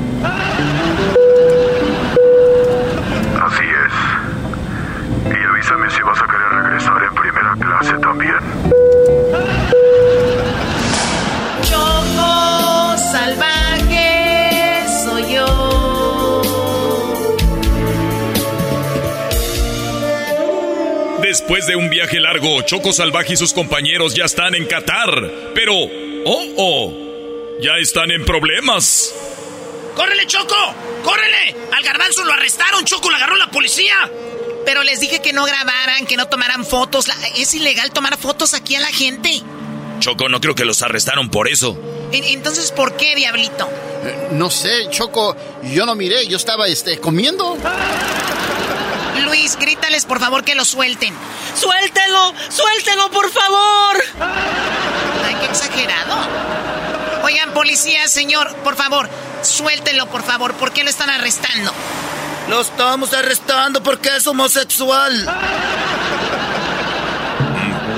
[3.40, 5.32] Así es.
[5.32, 9.79] Y avísame si vas a querer regresar en primera clase también.
[21.50, 25.10] Después de un viaje largo, Choco Salvaje y sus compañeros ya están en Qatar.
[25.56, 26.94] Pero, oh, oh,
[27.60, 29.12] ya están en problemas.
[29.96, 30.54] ¡Córrele, Choco!
[31.04, 31.56] ¡Córrele!
[31.76, 33.96] Al garbanzo lo arrestaron, Choco, lo agarró la policía.
[34.64, 37.08] Pero les dije que no grabaran, que no tomaran fotos.
[37.36, 39.42] Es ilegal tomar fotos aquí a la gente.
[40.02, 41.76] Choco, no creo que los arrestaron por eso.
[42.12, 43.68] En- Entonces, ¿por qué, diablito?
[44.06, 47.58] Eh, No sé, Choco, yo no miré, yo estaba este, comiendo.
[49.26, 51.14] Luis, grítales por favor que lo suelten.
[51.56, 52.34] ¡Suéltelo!
[52.50, 54.04] ¡Suéltelo, por favor!
[55.26, 56.16] Ay, qué exagerado.
[57.24, 59.10] Oigan, policía, señor, por favor,
[59.44, 60.54] suéltenlo, por favor.
[60.56, 61.72] ¿Por qué lo están arrestando?
[62.48, 65.28] Lo estamos arrestando porque es homosexual.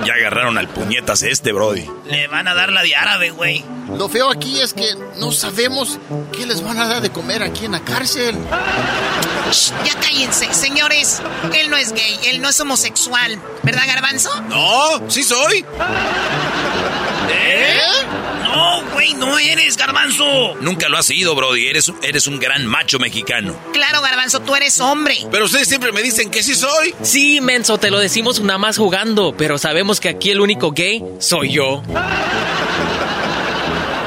[0.05, 1.87] Ya agarraron al puñetas este, Brody.
[2.05, 3.63] Le van a dar la de árabe, güey.
[3.97, 5.99] Lo feo aquí es que no sabemos
[6.35, 8.35] qué les van a dar de comer aquí en la cárcel.
[9.51, 11.21] Shh, ya cállense, señores.
[11.53, 13.39] Él no es gay, él no es homosexual.
[13.63, 14.41] ¿Verdad, Garbanzo?
[14.49, 15.65] No, sí soy.
[17.29, 17.77] ¿Eh?
[18.53, 20.55] No, güey, no eres, garbanzo.
[20.59, 21.67] Nunca lo has sido, Brody.
[21.67, 23.55] Eres, eres un gran macho mexicano.
[23.73, 25.17] Claro, Garbanzo, tú eres hombre.
[25.31, 26.93] Pero ustedes siempre me dicen que sí soy.
[27.01, 31.03] Sí, menso, te lo decimos nada más jugando, pero sabemos que aquí el único gay
[31.19, 31.81] soy yo.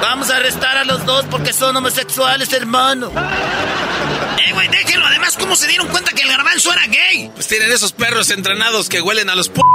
[0.01, 3.11] Vamos a arrestar a los dos porque son homosexuales, hermano.
[4.47, 5.07] Eh, güey, déjenlo.
[5.07, 7.31] Además, ¿cómo se dieron cuenta que el garbanzo era gay?
[7.35, 9.74] Pues tienen esos perros entrenados que huelen a los p***os.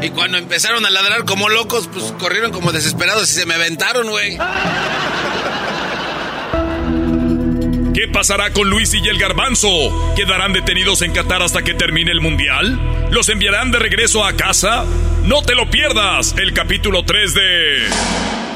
[0.00, 4.08] Y cuando empezaron a ladrar como locos, pues corrieron como desesperados y se me aventaron,
[4.08, 4.38] güey.
[7.92, 9.68] ¿Qué pasará con Luis y el garbanzo?
[10.16, 12.80] ¿Quedarán detenidos en Qatar hasta que termine el mundial?
[13.10, 14.84] ¿Los enviarán de regreso a casa?
[15.24, 17.88] No te lo pierdas, el capítulo 3 de...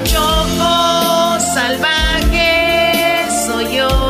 [0.05, 4.09] Choco salvaje soy yo.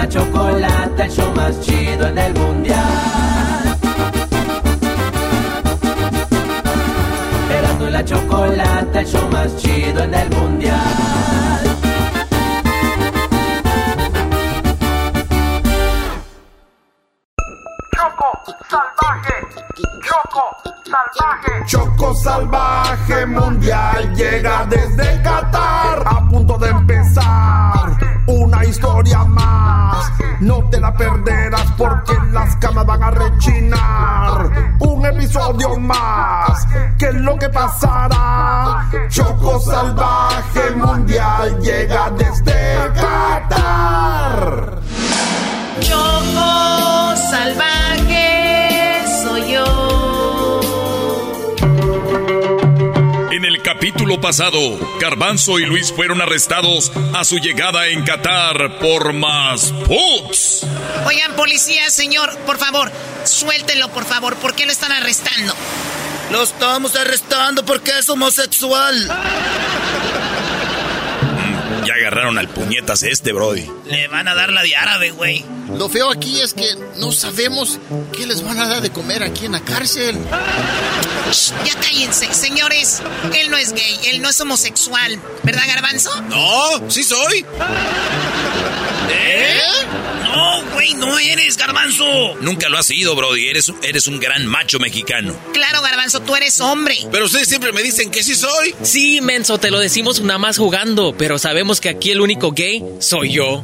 [0.00, 3.78] La chocolata, el show más chido en el mundial.
[7.50, 10.78] Erasmo y la chocolata, el show más chido en el mundial.
[17.94, 18.28] Choco
[18.70, 19.34] salvaje,
[20.06, 20.44] Choco
[20.86, 21.66] salvaje.
[21.66, 26.02] Choco salvaje mundial llega desde Qatar.
[26.06, 30.10] A punto de empezar una historia más.
[30.40, 34.76] No te la perderás porque las camas van a rechinar.
[34.78, 36.66] Un episodio más.
[36.98, 38.88] ¿Qué es lo que pasará?
[39.08, 44.80] Choco salvaje mundial llega desde Qatar.
[45.80, 47.99] Choco salvaje
[53.74, 54.58] capítulo pasado,
[54.98, 60.66] Garbanzo y Luis fueron arrestados a su llegada en Qatar por más puts.
[61.06, 62.90] Oigan, policía, señor, por favor,
[63.22, 64.34] suéltenlo, por favor.
[64.36, 65.54] ¿Por qué lo están arrestando?
[66.32, 69.08] Lo estamos arrestando porque es homosexual.
[71.90, 73.68] Ya agarraron al puñetas este, Brody.
[73.86, 75.44] Le van a dar la de árabe, güey.
[75.76, 77.80] Lo feo aquí es que no sabemos
[78.16, 80.16] qué les van a dar de comer aquí en la cárcel.
[81.32, 83.02] Shh, ya cállense, señores.
[83.36, 85.20] Él no es gay, él no es homosexual.
[85.42, 86.12] ¿Verdad, Garbanzo?
[86.28, 87.44] No, sí soy.
[89.10, 89.60] ¿Eh?
[90.24, 92.36] No, güey, no eres, Garbanzo.
[92.40, 93.48] Nunca lo has sido, Brody.
[93.48, 95.34] Eres, eres un gran macho mexicano.
[95.52, 96.96] Claro, Garbanzo, tú eres hombre.
[97.10, 98.74] Pero ustedes siempre me dicen que sí soy.
[98.82, 102.82] Sí, menso, te lo decimos nada más jugando, pero sabemos que aquí el único gay
[103.00, 103.62] soy yo.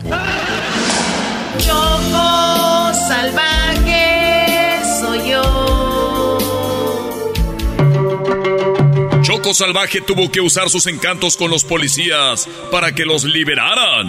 [1.58, 5.76] Choco salvaje soy yo.
[9.22, 14.08] Choco Salvaje tuvo que usar sus encantos con los policías para que los liberaran.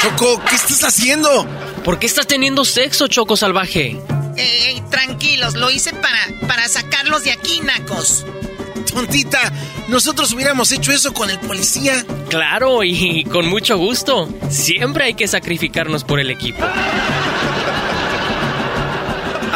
[0.00, 1.46] Choco, ¿qué estás haciendo?
[1.84, 4.00] ¿Por qué estás teniendo sexo, Choco Salvaje?
[4.36, 8.24] Eh, tranquilos, lo hice para, para sacarlos de aquí, nacos.
[8.92, 9.52] Tontita,
[9.88, 12.04] nosotros hubiéramos hecho eso con el policía.
[12.28, 14.28] Claro, y con mucho gusto.
[14.48, 16.64] Siempre hay que sacrificarnos por el equipo.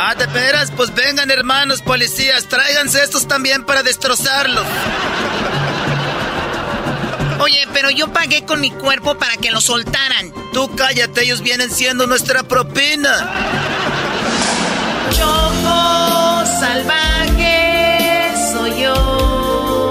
[0.02, 4.64] Ah, de veras, pues vengan hermanos policías, tráiganse estos también para destrozarlos.
[7.38, 10.32] Oye, pero yo pagué con mi cuerpo para que lo soltaran.
[10.54, 13.30] Tú cállate, ellos vienen siendo nuestra propina.
[15.10, 19.90] Choco salvaje soy yo.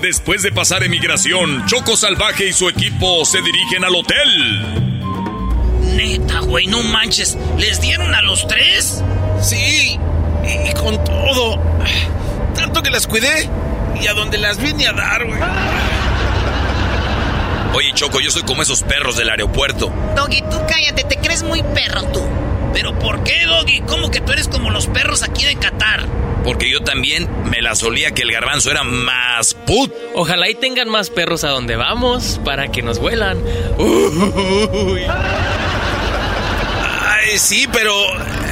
[0.00, 4.89] Después de pasar emigración, Choco Salvaje y su equipo se dirigen al hotel.
[5.96, 7.36] Neta, güey, no manches.
[7.58, 9.02] ¿Les dieron a los tres?
[9.40, 9.98] Sí,
[10.44, 11.58] y, y con todo.
[12.54, 13.48] Tanto que las cuidé
[14.00, 15.40] y a donde las vine a dar, güey.
[17.74, 19.92] Oye, Choco, yo soy como esos perros del aeropuerto.
[20.16, 22.20] Doggy, tú cállate, te crees muy perro tú.
[22.72, 23.80] ¿Pero por qué, Doggy?
[23.82, 26.04] ¿Cómo que tú eres como los perros aquí de Qatar?
[26.44, 29.92] Porque yo también me la solía que el garbanzo era más put.
[30.14, 33.38] Ojalá y tengan más perros a donde vamos para que nos vuelan.
[33.78, 35.02] Uy.
[37.36, 37.94] Sí, pero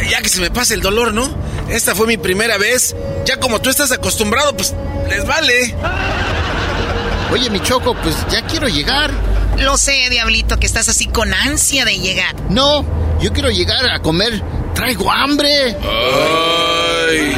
[0.09, 1.29] ya que se me pase el dolor, ¿no?
[1.69, 2.95] Esta fue mi primera vez.
[3.27, 4.75] Ya como tú estás acostumbrado, pues
[5.09, 5.75] les vale.
[7.33, 9.11] Oye, mi Choco, pues ya quiero llegar.
[9.59, 12.35] Lo sé, diablito, que estás así con ansia de llegar.
[12.51, 12.85] No,
[13.21, 14.43] yo quiero llegar a comer.
[14.75, 15.77] Traigo hambre.
[15.83, 17.37] Ay.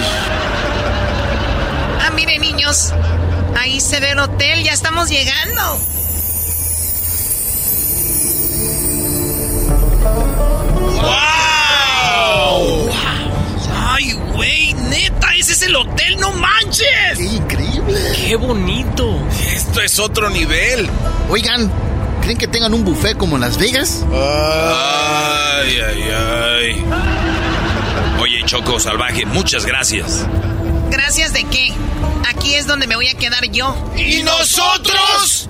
[2.01, 2.93] Ah, miren, niños.
[3.59, 5.81] Ahí se ve el hotel, ya estamos llegando.
[14.41, 14.73] Güey!
[14.73, 15.35] ¡Neta!
[15.37, 16.17] ¡Ese es el hotel!
[16.19, 17.19] ¡No manches!
[17.19, 18.01] ¡Qué increíble!
[18.17, 19.21] ¡Qué bonito!
[19.55, 20.89] Esto es otro nivel.
[21.29, 21.71] Oigan,
[22.23, 24.03] ¿creen que tengan un buffet como en Las Vegas?
[24.11, 26.85] Ay, ay, ay.
[28.19, 30.27] Oye, Choco Salvaje, muchas gracias.
[30.91, 31.75] ¿Gracias de qué?
[32.27, 33.77] Aquí es donde me voy a quedar yo.
[33.95, 35.49] ¿Y nosotros?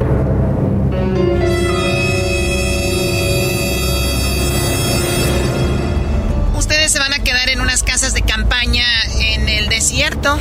[8.77, 10.39] En el desierto.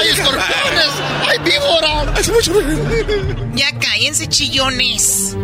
[0.00, 0.90] ¡Hay escorpiones!
[1.28, 2.30] ¡Hay víboras!
[3.54, 5.36] Ya cállense, chillones.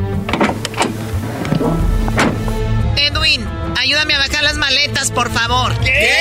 [2.96, 3.46] Edwin,
[3.78, 5.78] ayúdame a bajar las maletas, por favor.
[5.80, 6.18] ¿Qué?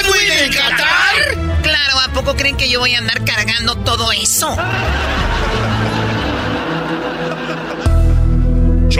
[0.00, 1.62] ¿Edwin en Qatar?
[1.62, 4.56] Claro, ¿a poco creen que yo voy a andar cargando todo eso?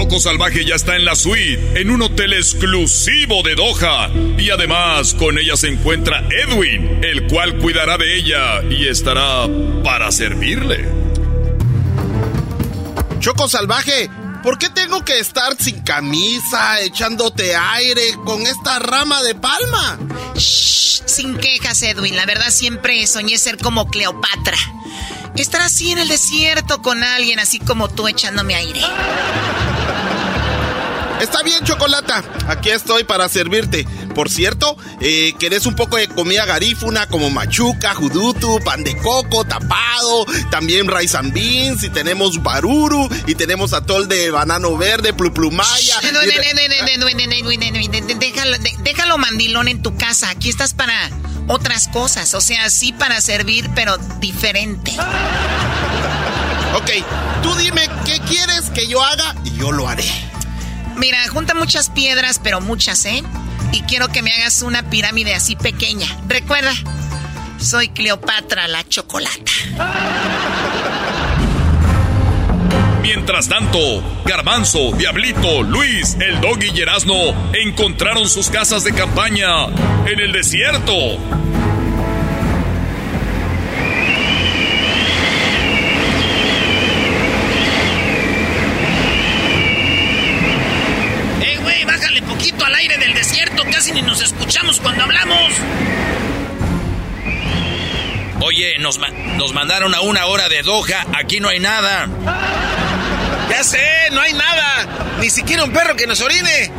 [0.09, 4.09] Choco Salvaje ya está en la suite, en un hotel exclusivo de Doha.
[4.39, 9.47] Y además, con ella se encuentra Edwin, el cual cuidará de ella y estará
[9.85, 10.89] para servirle.
[13.21, 14.09] Choco Salvaje,
[14.43, 19.99] ¿por qué tengo que estar sin camisa, echándote aire con esta rama de palma?
[20.37, 22.17] Shh, sin quejas, Edwin.
[22.17, 24.57] La verdad siempre soñé ser como Cleopatra.
[25.37, 28.81] Estar así en el desierto con alguien así como tú echándome aire.
[31.21, 32.23] Está bien, Chocolata.
[32.49, 33.87] Aquí estoy para servirte.
[34.15, 39.45] Por cierto, eh, ¿querés un poco de comida garífuna como machuca, judutu, pan de coco,
[39.45, 46.01] tapado, también rice and beans, y tenemos baruru, y tenemos atol de banano verde, pluplumaya.
[48.83, 50.31] Déjalo mandilón en tu casa.
[50.31, 51.11] Aquí estás para
[51.49, 52.35] otras cosas.
[52.35, 54.93] O sea, sí para servir, pero diferente.
[56.75, 56.91] Ok,
[57.43, 60.05] tú dime qué quieres que yo haga y yo lo haré.
[60.99, 63.23] Mira, junta muchas piedras, pero muchas, ¿eh?
[63.73, 66.07] Y quiero que me hagas una pirámide así pequeña.
[66.27, 66.73] Recuerda,
[67.59, 69.53] soy Cleopatra la chocolata.
[73.03, 73.79] Mientras tanto,
[74.27, 79.67] Garbanzo, Diablito, Luis, el Doggy y encontraron sus casas de campaña
[80.07, 80.93] en el desierto.
[91.43, 91.85] ¡Ey, güey!
[91.87, 93.65] Bájale poquito al aire del desierto.
[93.89, 95.51] Casi ni nos escuchamos cuando hablamos.
[98.43, 99.01] Oye, nos,
[99.37, 101.07] nos mandaron a una hora de Doha.
[101.17, 102.07] Aquí no hay nada.
[103.49, 105.17] Ya sé, no hay nada.
[105.21, 106.71] Ni siquiera un perro que nos orine.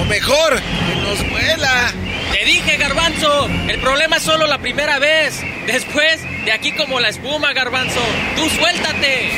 [0.00, 1.92] O mejor, que nos vuela.
[2.32, 5.38] Te dije, garbanzo, el problema es solo la primera vez.
[5.66, 8.00] Después, de aquí como la espuma, garbanzo.
[8.34, 9.30] Tú suéltate.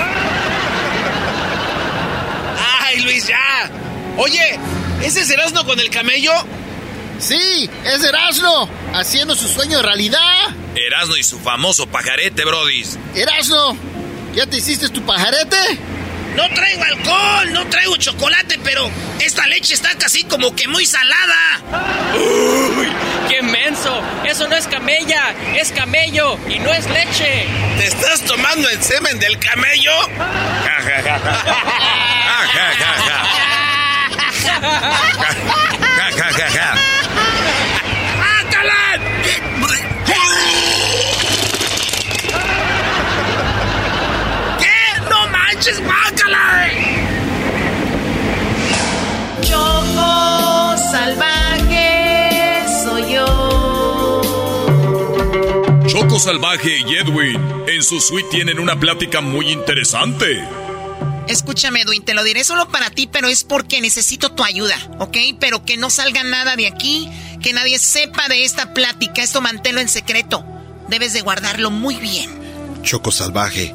[2.80, 3.70] Ay, Luis, ya.
[4.18, 4.60] Oye,
[5.02, 6.32] ¿ese es Erasmo con el camello?
[7.18, 10.20] Sí, es Erasmo, haciendo su sueño realidad.
[10.74, 12.96] Erasmo y su famoso pajarete, brodis.
[13.14, 13.76] Erasmo,
[14.34, 15.56] ¿ya te hiciste tu pajarete?
[16.36, 18.88] No traigo alcohol, no traigo chocolate, pero
[19.18, 21.60] esta leche está casi como que muy salada.
[22.14, 22.88] ¡Uy!
[23.28, 24.00] ¡Qué menso!
[24.24, 27.48] Eso no es camella, es camello y no es leche.
[27.78, 29.92] ¿Te estás tomando el semen del camello?
[30.16, 31.42] Ja, ja, ja, ja.
[31.42, 33.18] Ja, ja, ja, ja.
[35.96, 36.87] Ja, ja, ja, ja.
[56.18, 60.44] Choco Salvaje y Edwin en su suite tienen una plática muy interesante.
[61.28, 65.16] Escúchame, Edwin, te lo diré solo para ti, pero es porque necesito tu ayuda, ¿ok?
[65.38, 67.08] Pero que no salga nada de aquí,
[67.40, 69.22] que nadie sepa de esta plática.
[69.22, 70.44] Esto manténlo en secreto.
[70.88, 72.28] Debes de guardarlo muy bien.
[72.82, 73.72] Choco Salvaje,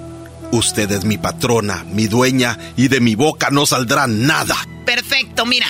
[0.51, 4.57] usted es mi patrona, mi dueña, y de mi boca no saldrá nada.
[4.85, 5.67] Perfecto, mira.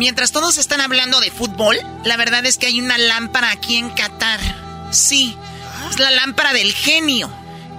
[0.00, 3.90] Mientras todos están hablando de fútbol, la verdad es que hay una lámpara aquí en
[3.90, 4.40] Qatar.
[4.90, 5.36] Sí,
[5.90, 7.30] es la lámpara del genio.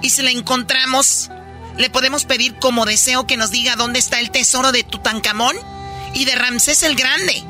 [0.02, 1.30] Y si la encontramos,
[1.78, 5.56] le podemos pedir como deseo que nos diga dónde está el tesoro de Tutankamón
[6.14, 7.44] y de Ramsés el Grande.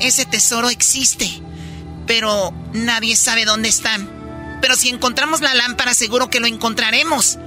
[0.00, 1.28] Ese tesoro existe,
[2.06, 4.08] pero nadie sabe dónde están.
[4.60, 7.38] Pero si encontramos la lámpara, seguro que lo encontraremos.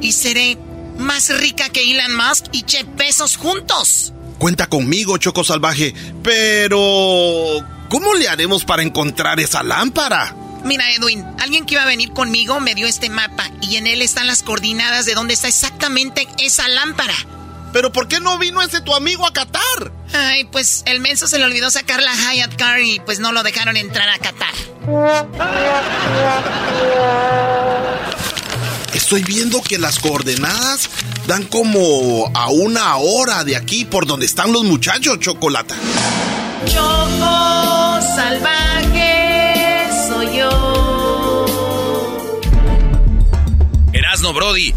[0.00, 0.58] Y seré
[0.98, 4.12] más rica que Elon Musk y Jeff Bezos juntos.
[4.38, 7.64] Cuenta conmigo, Choco Salvaje, pero...
[7.88, 10.34] ¿Cómo le haremos para encontrar esa lámpara?
[10.64, 14.00] Mira, Edwin, alguien que iba a venir conmigo me dio este mapa y en él
[14.00, 17.14] están las coordenadas de dónde está exactamente esa lámpara.
[17.74, 19.92] ¿Pero por qué no vino ese tu amigo a Qatar?
[20.14, 23.42] Ay, pues el menso se le olvidó sacar la Hyatt Car y pues no lo
[23.42, 24.54] dejaron entrar a Qatar.
[28.94, 30.88] Estoy viendo que las coordenadas
[31.26, 35.74] dan como a una hora de aquí por donde están los muchachos, Chocolata.
[36.64, 38.93] Choco salvaje
[44.14, 44.72] Erasno, Brody.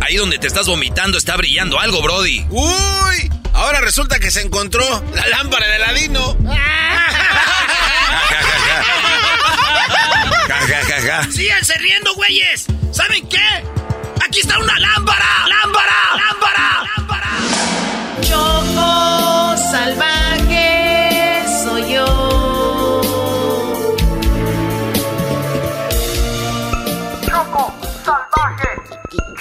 [0.00, 2.44] Ahí donde te estás vomitando está brillando algo, Brody.
[2.50, 3.30] ¡Uy!
[3.52, 4.82] Ahora resulta que se encontró
[5.14, 6.36] la lámpara de Aladino.
[10.48, 11.30] Ja, ja, ja, ja.
[11.30, 12.66] ¡Síganse riendo, güeyes!
[12.90, 13.38] ¿Saben qué?
[14.24, 15.46] ¡Aquí está una lámpara!
[15.46, 15.94] ¡Lámpara!
[16.16, 16.82] ¡Lámpara!
[16.96, 17.30] ¡Lámpara!
[18.22, 20.19] Choco salvaje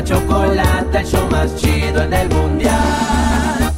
[0.00, 3.72] La chocolata, el show más chido en el mundial.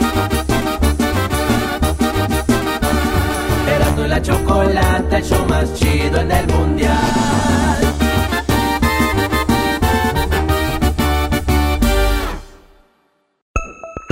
[3.67, 6.97] Erasmo y la chocolata, el show más chido en el mundial.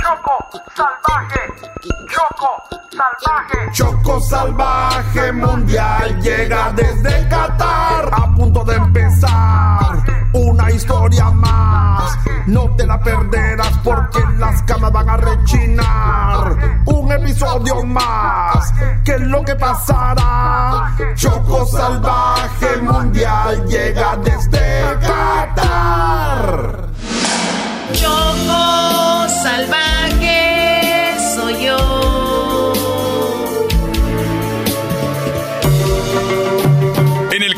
[0.01, 0.35] Choco
[0.75, 1.41] salvaje,
[2.13, 2.51] Choco
[2.91, 3.71] salvaje.
[3.71, 8.09] Choco salvaje mundial llega desde Qatar.
[8.11, 12.17] A punto de empezar una historia más.
[12.47, 16.81] No te la perderás porque las camas van a rechinar.
[16.85, 18.73] Un episodio más.
[19.03, 20.95] ¿Qué es lo que pasará?
[21.15, 26.87] Choco Salvaje Mundial llega desde Qatar.
[27.93, 32.00] Choco salvaje soy yo.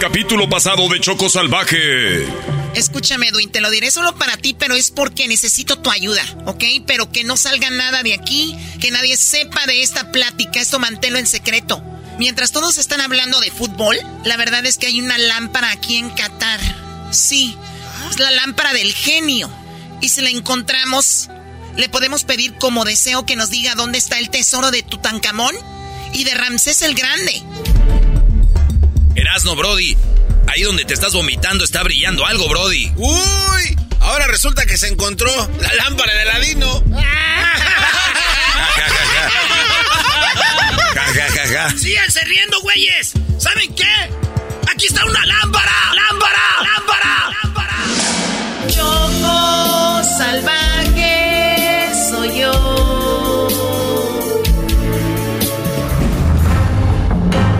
[0.04, 2.28] Capítulo pasado de Choco Salvaje.
[2.76, 6.62] Escúchame, Edwin, te lo diré solo para ti, pero es porque necesito tu ayuda, ¿ok?
[6.86, 11.20] Pero que no salga nada de aquí, que nadie sepa de esta plática, esto manténlo
[11.20, 11.82] en secreto.
[12.20, 16.10] Mientras todos están hablando de fútbol, la verdad es que hay una lámpara aquí en
[16.10, 16.60] Qatar.
[17.14, 17.56] Sí,
[18.12, 19.50] es la lámpara del genio.
[20.02, 21.30] Y si la encontramos,
[21.78, 25.56] le podemos pedir como deseo que nos diga dónde está el tesoro de Tutankamón
[26.12, 27.42] y de Ramsés el Grande.
[29.24, 29.96] Erasno, Brody.
[30.48, 32.92] Ahí donde te estás vomitando está brillando algo, Brody.
[32.98, 35.32] Uy, ahora resulta que se encontró
[35.62, 36.84] la lámpara de Aladino.
[41.78, 43.14] ¡Síganse riendo, güeyes!
[43.38, 44.10] ¿Saben qué?
[44.70, 45.72] ¡Aquí está una lámpara!
[45.96, 46.42] ¡Lámpara!
[46.62, 47.32] ¡Lámpara!
[47.44, 47.78] ¡Lámpara!
[48.68, 50.63] Choco salvaje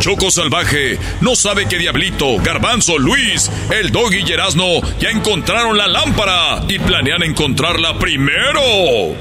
[0.04, 5.88] Choco Salvaje no sabe que Diablito, Garbanzo, Luis, el Doggy y Erasno ya encontraron la
[5.88, 9.16] lámpara y planean encontrarla primero.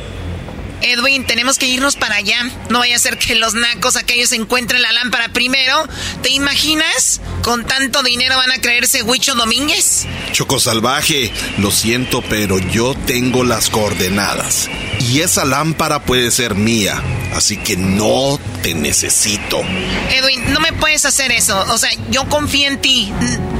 [0.83, 2.51] Edwin, tenemos que irnos para allá.
[2.69, 5.87] No vaya a ser que los nacos aquellos encuentren la lámpara primero.
[6.23, 7.21] ¿Te imaginas?
[7.43, 10.07] Con tanto dinero van a creerse Huicho Domínguez.
[10.33, 14.69] Choco Salvaje, lo siento, pero yo tengo las coordenadas.
[15.01, 17.03] Y esa lámpara puede ser mía.
[17.35, 19.63] Así que no te necesito.
[20.11, 21.59] Edwin, no me puedes hacer eso.
[21.73, 23.13] O sea, yo confío en ti.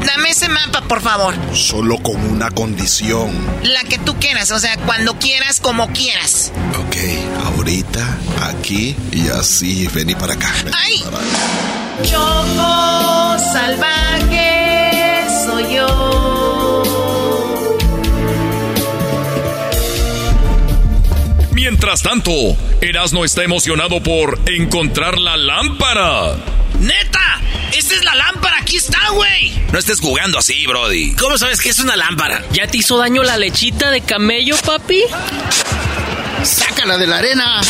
[0.05, 1.35] Dame ese mapa, por favor.
[1.55, 3.33] Solo con una condición.
[3.63, 4.51] La que tú quieras.
[4.51, 6.53] O sea, cuando quieras, como quieras.
[6.87, 6.97] Ok,
[7.45, 9.89] ahorita, aquí y así.
[9.89, 10.53] Vení para acá.
[10.65, 11.03] Vení ¡Ay!
[11.05, 11.27] para acá.
[12.03, 16.83] Choco salvaje soy yo.
[21.53, 22.33] Mientras tanto,
[22.81, 26.37] Erasno está emocionado por encontrar la lámpara.
[26.81, 27.41] ¡Neta!
[27.73, 28.57] ¡Esta es la lámpara!
[28.61, 29.53] ¡Aquí está, güey!
[29.73, 31.15] No estés jugando así, Brody.
[31.15, 32.43] ¿Cómo sabes que es una lámpara?
[32.53, 35.03] ¿Ya te hizo daño la lechita de camello, papi?
[36.45, 37.61] ¡Sácala de la arena!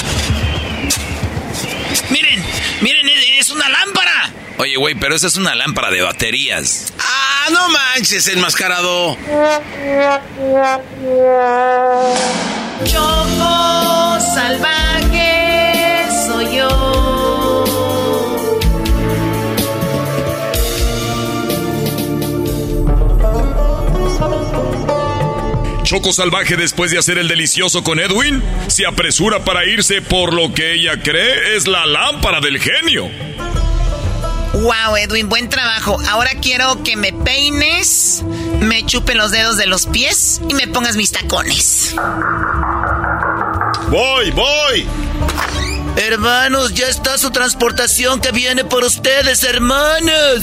[2.11, 2.43] Miren,
[2.81, 3.09] miren,
[3.39, 4.31] es una lámpara.
[4.59, 6.93] Oye, güey, pero esa es una lámpara de baterías.
[6.99, 9.17] Ah, no manches, enmascarado.
[12.85, 15.02] Choco salvaje
[25.93, 30.55] Choco Salvaje, después de hacer el delicioso con Edwin, se apresura para irse por lo
[30.55, 33.11] que ella cree es la lámpara del genio.
[34.55, 35.99] Wow, Edwin, buen trabajo.
[36.09, 38.25] Ahora quiero que me peines,
[38.61, 41.95] me chupe los dedos de los pies y me pongas mis tacones.
[43.91, 44.87] Voy, voy.
[45.99, 50.43] Hermanos, ya está su transportación que viene por ustedes, hermanos.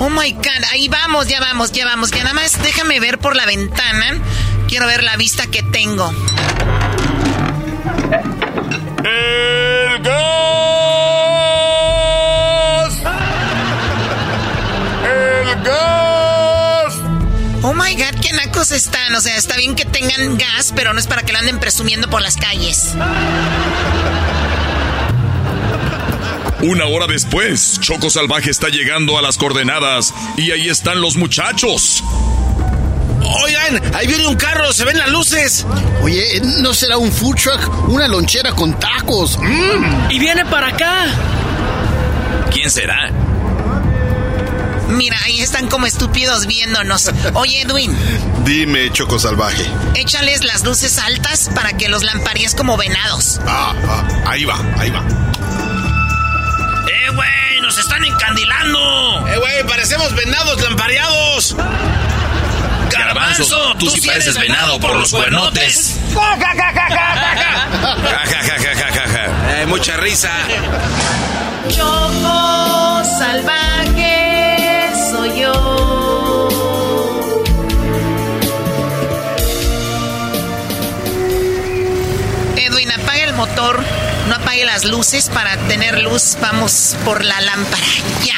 [0.00, 2.10] Oh my god, ahí vamos, ya vamos, ya vamos.
[2.10, 4.20] Ya nada más déjame ver por la ventana.
[4.72, 6.10] Quiero ver la vista que tengo.
[9.04, 10.14] ¡El gas!
[15.04, 16.94] ¡El gas!
[17.60, 19.14] Oh my god, qué nacos están.
[19.14, 22.08] O sea, está bien que tengan gas, pero no es para que lo anden presumiendo
[22.08, 22.94] por las calles.
[26.62, 32.02] Una hora después, Choco Salvaje está llegando a las coordenadas y ahí están los muchachos.
[33.44, 35.66] Oigan, ahí viene un carro, se ven las luces.
[36.02, 37.88] Oye, ¿no será un food truck?
[37.88, 39.38] Una lonchera con tacos.
[39.38, 40.10] Mm.
[40.10, 41.06] Y viene para acá.
[42.50, 43.10] ¿Quién será?
[44.88, 47.10] Mira, ahí están como estúpidos viéndonos.
[47.34, 47.96] Oye, Edwin,
[48.44, 49.64] Dime, Choco Salvaje.
[49.94, 53.40] échales las luces altas para que los lamparíes como venados.
[53.46, 54.98] Ah, ah, ahí va, ahí va.
[56.88, 57.60] ¡Eh, güey!
[57.62, 59.28] ¡Nos están encandilando!
[59.28, 61.56] Eh, güey, parecemos venados lampareados.
[63.14, 65.98] Garbanzo, tú sí pareces venado por los cuernotes.
[66.14, 66.88] Ja, ja, ja, ja,
[68.90, 69.66] ja, ja.
[69.66, 70.30] Mucha risa.
[71.68, 76.48] Choco salvaje soy yo.
[82.56, 83.84] Edwin, apaga el motor,
[84.28, 86.38] no apague las luces para tener luz.
[86.40, 87.86] Vamos por la lámpara.
[88.24, 88.36] Ya.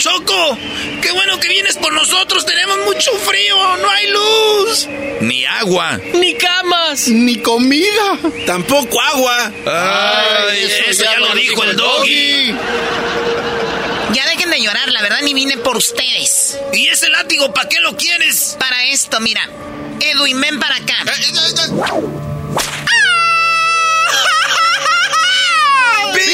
[0.00, 0.56] Choco,
[1.02, 2.46] qué bueno que vienes por nosotros.
[2.46, 4.88] Tenemos mucho frío, no hay luz.
[5.20, 6.00] Ni agua.
[6.14, 7.06] Ni camas.
[7.08, 8.18] Ni comida.
[8.46, 9.52] Tampoco agua.
[9.66, 12.54] Ay, eso, ya, lo dijo el doggy.
[14.14, 16.56] Ya dejen de llorar, la verdad ni vine por ustedes.
[16.72, 18.56] ¿Y ese látigo para qué lo quieres?
[18.58, 19.50] Para esto, mira.
[20.00, 20.96] Edwin, ven para acá.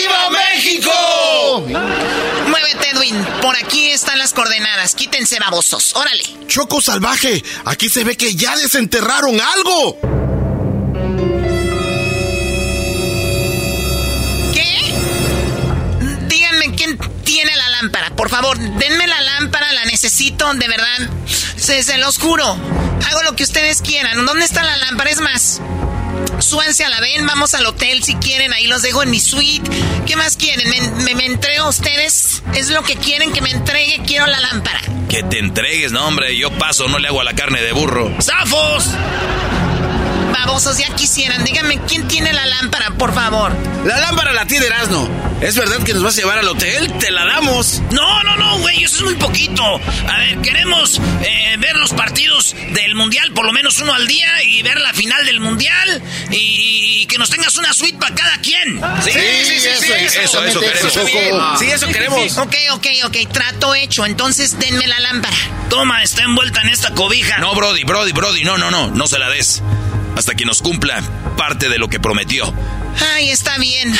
[0.06, 1.66] ¡Viva México!
[2.48, 3.24] Muévete, Edwin.
[3.42, 4.94] Por aquí están las coordenadas.
[4.94, 5.96] Quítense, babosos.
[5.96, 6.22] Órale.
[6.46, 9.98] Choco salvaje, aquí se ve que ya desenterraron algo.
[14.54, 14.94] ¿Qué?
[16.28, 18.10] Díganme quién tiene la lámpara.
[18.14, 21.10] Por favor, denme la lámpara, la necesito, de verdad.
[21.56, 22.44] Se, se los juro.
[22.44, 24.24] Hago lo que ustedes quieran.
[24.24, 25.10] ¿Dónde está la lámpara?
[25.10, 25.60] Es más,
[26.38, 28.52] súbanse a la ven, vamos al hotel si quieren.
[28.52, 29.68] Ahí los dejo en mi suite.
[30.06, 30.68] ¿Qué más quieren?
[30.68, 32.42] ¿Me, me, me entrego a ustedes?
[32.54, 34.02] ¿Es lo que quieren que me entregue?
[34.06, 34.80] Quiero la lámpara.
[35.08, 36.36] Que te entregues, no, hombre.
[36.36, 38.14] Yo paso, no le hago a la carne de burro.
[38.20, 38.90] ¡Zafos!
[40.44, 41.44] Babosos, ya quisieran.
[41.44, 43.52] Díganme quién tiene la lámpara, por favor.
[43.84, 45.08] La lámpara la tiene Erasno.
[45.40, 46.92] ¿Es verdad que nos vas a llevar al hotel?
[46.98, 47.82] Te la damos.
[47.90, 49.62] No, no, no, güey, eso es muy poquito.
[50.08, 54.42] A ver, queremos eh, ver los partidos del Mundial, por lo menos uno al día,
[54.44, 58.38] y ver la final del Mundial, y, y que nos tengas una suite para cada
[58.40, 58.80] quien.
[59.02, 59.92] Sí, sí, sí, sí,
[60.22, 60.92] eso, eso queremos.
[60.92, 61.58] Choco.
[61.58, 62.38] Sí, eso queremos.
[62.38, 64.06] Ok, ok, ok, trato hecho.
[64.06, 65.36] Entonces denme la lámpara.
[65.68, 67.38] Toma, está envuelta en esta cobija.
[67.38, 69.62] No, Brody, Brody, Brody, no, no, no, no se la des.
[70.16, 71.02] Hasta que nos cumpla
[71.36, 72.52] parte de lo que prometió.
[73.14, 73.94] Ay, está bien.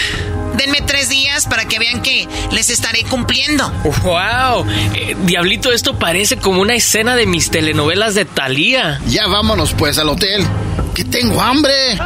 [0.57, 3.69] Denme tres días para que vean que les estaré cumpliendo.
[4.03, 4.67] ¡Wow!
[4.95, 9.01] Eh, Diablito, esto parece como una escena de mis telenovelas de Thalía.
[9.07, 10.47] Ya vámonos pues al hotel.
[10.95, 11.99] Que tengo hambre.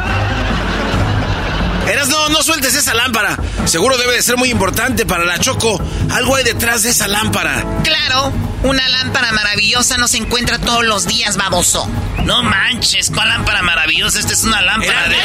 [1.89, 3.37] Eras, no, no sueltes esa lámpara.
[3.65, 5.81] Seguro debe de ser muy importante para la Choco.
[6.11, 7.65] Algo hay detrás de esa lámpara.
[7.83, 8.31] Claro,
[8.63, 11.87] una lámpara maravillosa no se encuentra todos los días, baboso.
[12.23, 14.19] No manches, ¿cuál lámpara maravillosa?
[14.19, 15.17] Esta es una lámpara de...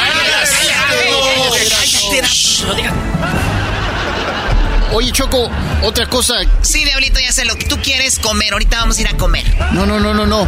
[4.93, 5.51] Oye, Choco,
[5.83, 6.35] otra cosa.
[6.61, 8.53] Sí, Diablito, ya sé lo que tú quieres comer.
[8.53, 9.45] Ahorita vamos a ir a comer.
[9.73, 10.47] No, no, no, no, no.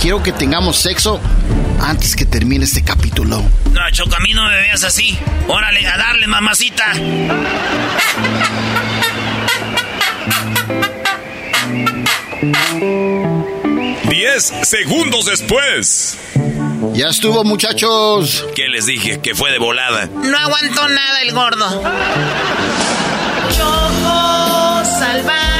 [0.00, 1.20] Quiero que tengamos sexo
[1.78, 3.42] antes que termine este capítulo.
[3.72, 5.18] No, Choco, a mí no me veas así.
[5.46, 6.92] Órale, a darle, mamacita.
[14.08, 16.16] 10 segundos después.
[16.94, 18.46] Ya estuvo, muchachos.
[18.54, 19.20] ¿Qué les dije?
[19.20, 20.06] Que fue de volada.
[20.06, 21.82] No aguantó nada el gordo.
[23.54, 25.59] Choco salvaje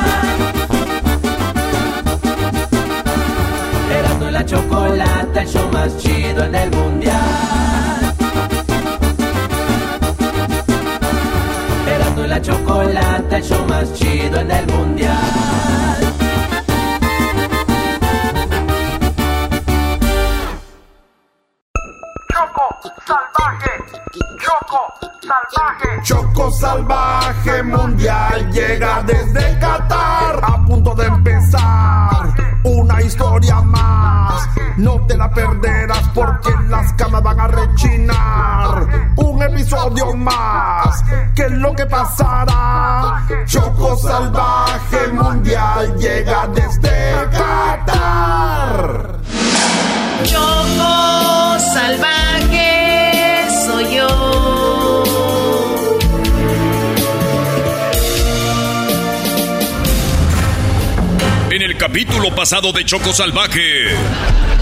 [4.41, 8.15] La chocolata, el show más chido en el mundial.
[11.87, 15.15] Erasmo y la chocolata, el show más chido en el mundial.
[22.33, 22.65] Choco
[23.05, 23.71] salvaje,
[24.43, 24.81] Choco
[25.21, 26.01] salvaje.
[26.03, 30.39] Choco salvaje mundial llega desde Qatar.
[30.41, 34.47] A punto de empezar una historia más.
[34.77, 39.11] No te la perderás porque las camas van a rechinar.
[39.17, 41.03] Un episodio más.
[41.35, 43.25] ¿Qué es lo que pasará?
[43.45, 49.19] Choco salvaje mundial llega desde Qatar.
[50.23, 52.80] Choco salvaje
[61.81, 63.87] capítulo pasado de Choco Salvaje.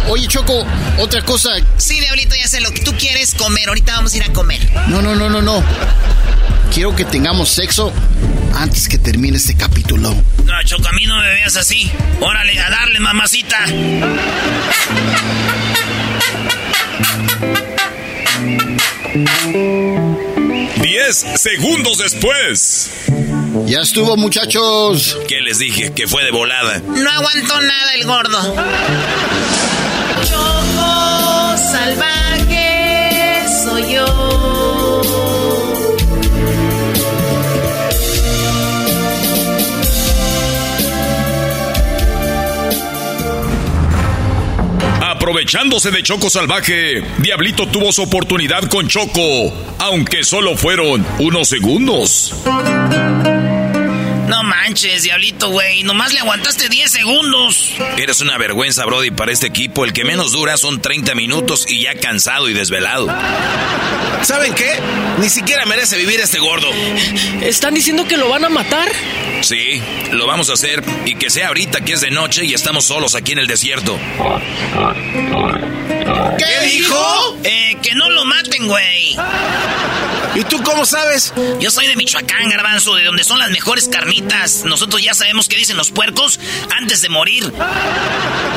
[0.08, 0.66] Oye, Choco,
[1.00, 1.50] otra cosa.
[1.76, 3.68] Sí, Diablito, ya sé lo que tú quieres comer.
[3.68, 4.62] Ahorita vamos a ir a comer.
[4.88, 5.62] No, no, no, no, no.
[6.74, 7.91] Quiero que tengamos sexo
[8.56, 10.16] antes que termine este capítulo.
[10.46, 11.91] No, Choco, a mí no me veas así.
[12.22, 13.66] Órale, a darle, mamacita.
[20.82, 22.91] Diez segundos después.
[23.65, 25.17] Ya estuvo, muchachos.
[25.27, 25.91] ¿Qué les dije?
[25.93, 26.80] Que fue de volada.
[26.80, 28.55] No aguantó nada el gordo.
[30.23, 34.05] Choco salvaje soy yo.
[45.01, 52.34] Aprovechándose de Choco Salvaje, Diablito tuvo su oportunidad con Choco, aunque solo fueron unos segundos.
[54.30, 55.81] No manches, diablito, güey.
[55.81, 57.73] Nomás le aguantaste 10 segundos.
[57.97, 59.85] Eres una vergüenza, Brody, para este equipo.
[59.85, 63.07] El que menos dura son 30 minutos y ya cansado y desvelado.
[64.22, 64.80] ¿Saben qué?
[65.19, 66.69] Ni siquiera merece vivir este gordo.
[67.41, 68.88] ¿Están diciendo que lo van a matar?
[69.41, 69.81] Sí,
[70.11, 70.84] lo vamos a hacer.
[71.06, 73.97] Y que sea ahorita que es de noche y estamos solos aquí en el desierto.
[76.38, 77.38] ¿Qué dijo?
[77.44, 79.18] Eh, que no lo maten, güey.
[80.36, 81.34] ¿Y tú cómo sabes?
[81.60, 84.64] Yo soy de Michoacán, garbanzo, de donde son las mejores carnitas.
[84.64, 86.40] Nosotros ya sabemos qué dicen los puercos
[86.78, 87.52] antes de morir.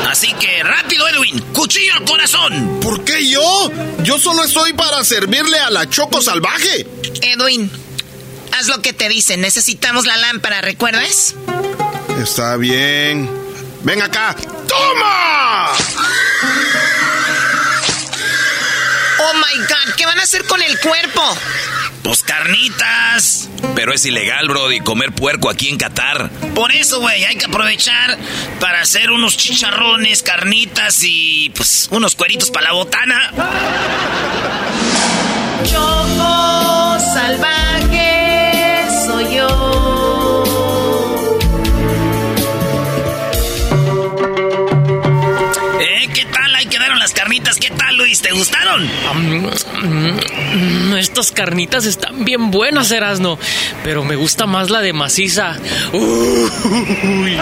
[0.09, 2.81] Así que rápido, Edwin, cuchillo al corazón.
[2.81, 3.71] ¿Por qué yo?
[4.03, 6.87] Yo solo estoy para servirle a la Choco Salvaje.
[7.23, 7.71] Edwin,
[8.53, 9.41] haz lo que te dicen.
[9.41, 11.35] Necesitamos la lámpara, ¿recuerdas?
[12.21, 13.31] Está bien.
[13.83, 14.37] Ven acá.
[14.69, 15.71] ¡Toma!
[19.25, 21.23] Oh my god, ¿qué van a hacer con el cuerpo?
[22.03, 23.49] Pues carnitas.
[23.77, 26.29] Pero es ilegal, Brody, comer puerco aquí en Qatar.
[26.57, 28.19] Por eso, güey, hay que aprovechar
[28.59, 33.31] para hacer unos chicharrones, carnitas y pues unos cueritos para la botana.
[35.65, 38.02] Choco salvaje
[47.03, 47.57] las carnitas.
[47.59, 48.21] ¿Qué tal, Luis?
[48.23, 48.89] ¿Te gustaron?
[49.15, 53.41] Mm, Estas carnitas están bien buenas, Erasno.
[53.83, 55.57] Pero me gusta más la de maciza.
[55.93, 57.37] Uy.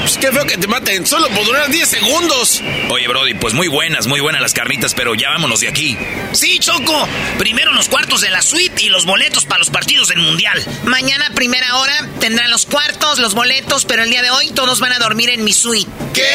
[0.00, 1.06] Pues qué feo que te maten.
[1.06, 2.60] Solo por durar 10 segundos.
[2.90, 5.96] Oye, Brody, pues muy buenas, muy buenas las carnitas, pero ya vámonos de aquí.
[6.32, 7.08] Sí, Choco.
[7.38, 10.62] Primero los cuartos de la suite y los boletos para los partidos del Mundial.
[10.84, 14.92] Mañana primera hora tendrán los cuartos, los boletos, pero el día de hoy todos van
[14.92, 15.90] a dormir en mi suite.
[16.12, 16.28] ¿Qué?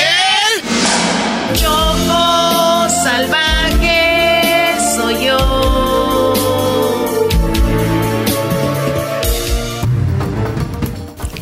[1.53, 6.19] Choco salvaje soy yo.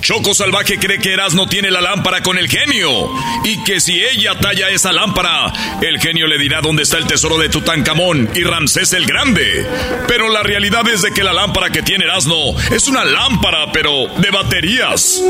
[0.07, 3.11] Choco Salvaje cree que Erasmo tiene la lámpara con el genio
[3.43, 5.51] y que si ella talla esa lámpara,
[5.81, 9.67] el genio le dirá dónde está el tesoro de Tutankamón y Ramsés el Grande.
[10.07, 14.07] Pero la realidad es de que la lámpara que tiene Erasmo es una lámpara, pero
[14.07, 15.21] de baterías.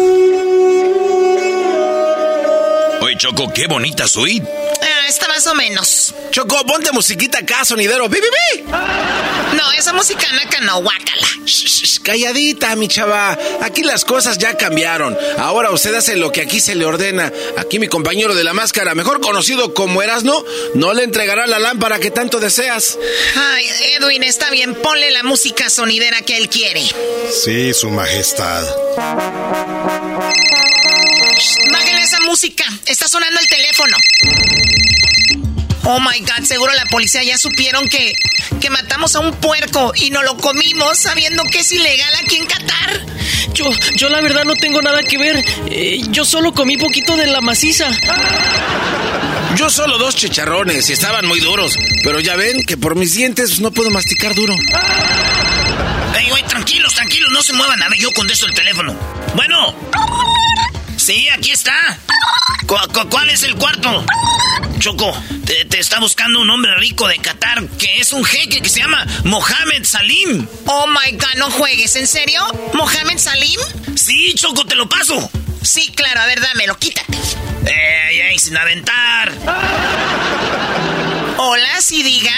[3.02, 4.48] Oye, Choco, qué bonita suite.
[4.82, 6.14] Ah, está más o menos.
[6.32, 8.10] Choco, ponte musiquita acá, sonidero.
[8.10, 8.64] ¡Bi, bi, bi!
[9.56, 11.28] No, esa música naca no, guácala.
[11.46, 13.38] Shh, shh, calladita, mi chava.
[13.62, 15.18] Aquí las cosas ya cambiaron.
[15.38, 17.32] Ahora usted hace lo que aquí se le ordena.
[17.58, 20.44] Aquí mi compañero de la máscara, mejor conocido como Erasno,
[20.74, 22.98] no le entregará la lámpara que tanto deseas.
[23.36, 23.66] Ay,
[24.00, 26.84] Edwin, está bien, ponle la música sonidera que él quiere.
[27.32, 28.66] Sí, su majestad.
[32.28, 33.96] Música, está sonando el teléfono.
[35.86, 38.14] Oh my god, seguro la policía ya supieron que,
[38.60, 42.46] que matamos a un puerco y no lo comimos sabiendo que es ilegal aquí en
[42.46, 43.06] Qatar.
[43.54, 45.42] Yo, yo la verdad no tengo nada que ver.
[45.68, 47.88] Eh, yo solo comí poquito de la maciza.
[49.56, 51.78] Yo solo dos chicharrones y estaban muy duros.
[52.04, 54.54] Pero ya ven que por mis dientes no puedo masticar duro.
[56.14, 57.82] Ey, güey, tranquilos, tranquilos, no se muevan.
[57.82, 58.94] A ver, yo contesto el teléfono.
[59.34, 59.74] Bueno.
[60.98, 61.98] Sí, aquí está.
[62.66, 64.06] ¿Cu- cu- cuál es el cuarto?
[64.80, 65.12] Choco,
[65.46, 68.80] te, te está buscando un hombre rico de Qatar que es un jeque que se
[68.82, 70.48] llama Mohamed Salim.
[70.66, 72.42] Oh my god, no juegues, ¿en serio?
[72.74, 73.60] ¿Mohamed Salim?
[73.96, 75.30] Sí, Choco, te lo paso.
[75.62, 77.18] Sí, claro, a ver, dámelo, quítate.
[77.66, 79.32] Ey, ey, sin aventar.
[81.38, 82.32] Hola, sí diga.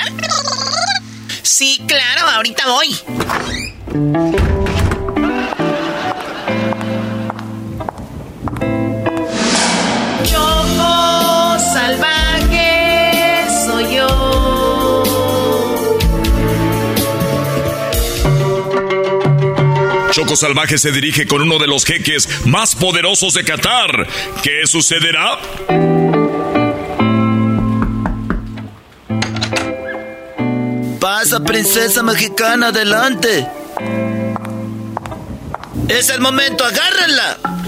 [1.44, 2.98] Sí, claro, ahorita voy.
[20.36, 24.08] Salvaje se dirige con uno de los jeques más poderosos de Qatar.
[24.44, 25.40] ¿Qué sucederá?
[31.00, 33.48] Pasa, princesa mexicana, adelante.
[35.88, 37.59] Es el momento, agárrenla.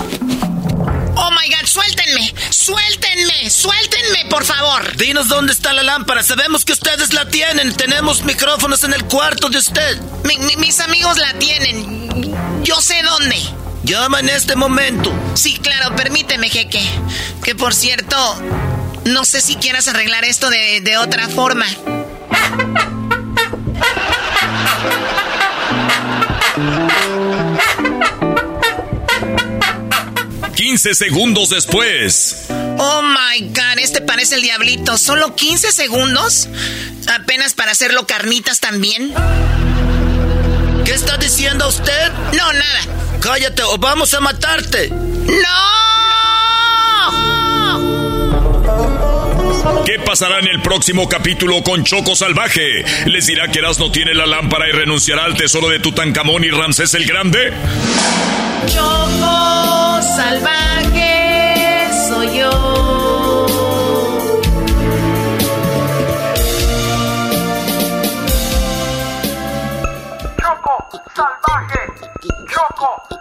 [1.42, 4.96] My God, suéltenme, suéltenme, suéltenme, por favor.
[4.96, 6.22] Dinos dónde está la lámpara.
[6.22, 7.74] Sabemos que ustedes la tienen.
[7.76, 10.00] Tenemos micrófonos en el cuarto de usted.
[10.58, 12.64] mis amigos la tienen.
[12.64, 13.42] Yo sé dónde.
[13.84, 15.12] Llama en este momento.
[15.34, 16.84] Sí, claro, permíteme, jeque.
[17.44, 18.16] Que por cierto,
[19.06, 21.66] no sé si quieras arreglar esto de, de otra forma.
[30.62, 32.46] 15 segundos después.
[32.78, 34.96] Oh my god, este parece el diablito.
[34.96, 36.50] ¿Solo 15 segundos?
[37.12, 39.12] ¿Apenas para hacerlo carnitas también?
[40.86, 42.12] ¿Qué está diciendo usted?
[42.38, 42.82] No, nada.
[43.22, 44.90] Cállate o vamos a matarte.
[44.90, 46.01] ¡No!
[49.86, 52.84] ¿Qué pasará en el próximo capítulo con Choco Salvaje?
[53.06, 56.94] ¿Les dirá que no tiene la lámpara y renunciará al tesoro de Tutankamón y Ramsés
[56.94, 57.54] el Grande?
[58.68, 63.46] Choco Salvaje soy yo.
[70.40, 71.80] Choco Salvaje.
[72.50, 73.21] Choco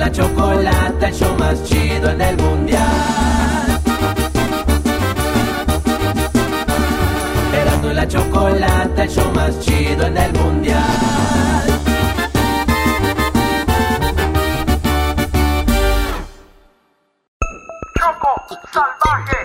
[0.00, 3.80] La chocolata, el show más chido en el mundial.
[7.54, 11.79] Erasmo y la chocolata, el show más chido en el mundial.
[18.10, 19.36] Choco Salvaje.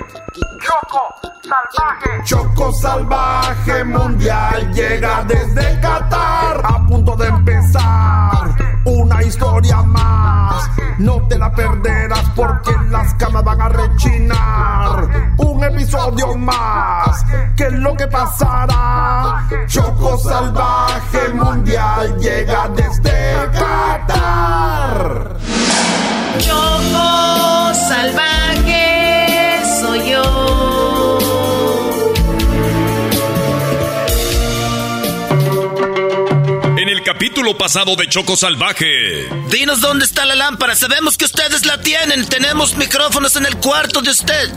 [0.59, 1.03] Choco
[1.43, 2.23] Salvaje.
[2.23, 6.61] Choco Salvaje Mundial llega desde Qatar.
[6.63, 8.55] A punto de empezar
[8.85, 10.67] una historia más.
[10.97, 15.35] No te la perderás porque las camas van a rechinar.
[15.37, 17.23] Un episodio más.
[17.55, 19.47] ¿Qué es lo que pasará?
[19.67, 25.35] Choco Salvaje Mundial llega desde Qatar.
[26.39, 28.54] Choco Salvaje
[37.15, 39.29] capítulo pasado de Choco Salvaje.
[39.49, 40.75] Dinos dónde está la lámpara.
[40.75, 42.27] Sabemos que ustedes la tienen.
[42.27, 44.51] Tenemos micrófonos en el cuarto de usted.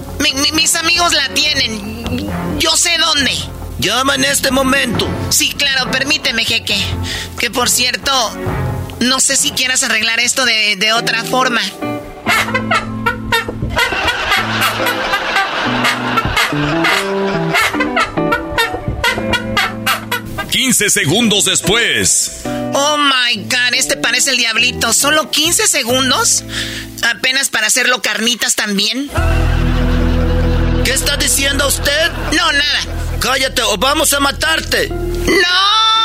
[0.53, 2.29] mis amigos la tienen.
[2.59, 3.31] Yo sé dónde.
[3.79, 5.09] Llama en este momento.
[5.31, 6.77] Sí, claro, permíteme, jeque.
[7.39, 8.11] Que por cierto,
[8.99, 11.61] no sé si quieras arreglar esto de, de otra forma.
[20.79, 22.43] 15 segundos después.
[22.73, 24.93] Oh my god, este parece el diablito.
[24.93, 26.45] ¿Solo 15 segundos?
[27.03, 29.11] ¿Apenas para hacerlo carnitas también?
[30.85, 32.13] ¿Qué está diciendo usted?
[32.31, 33.19] No, nada.
[33.19, 34.89] Cállate o vamos a matarte.
[34.89, 35.98] ¡No!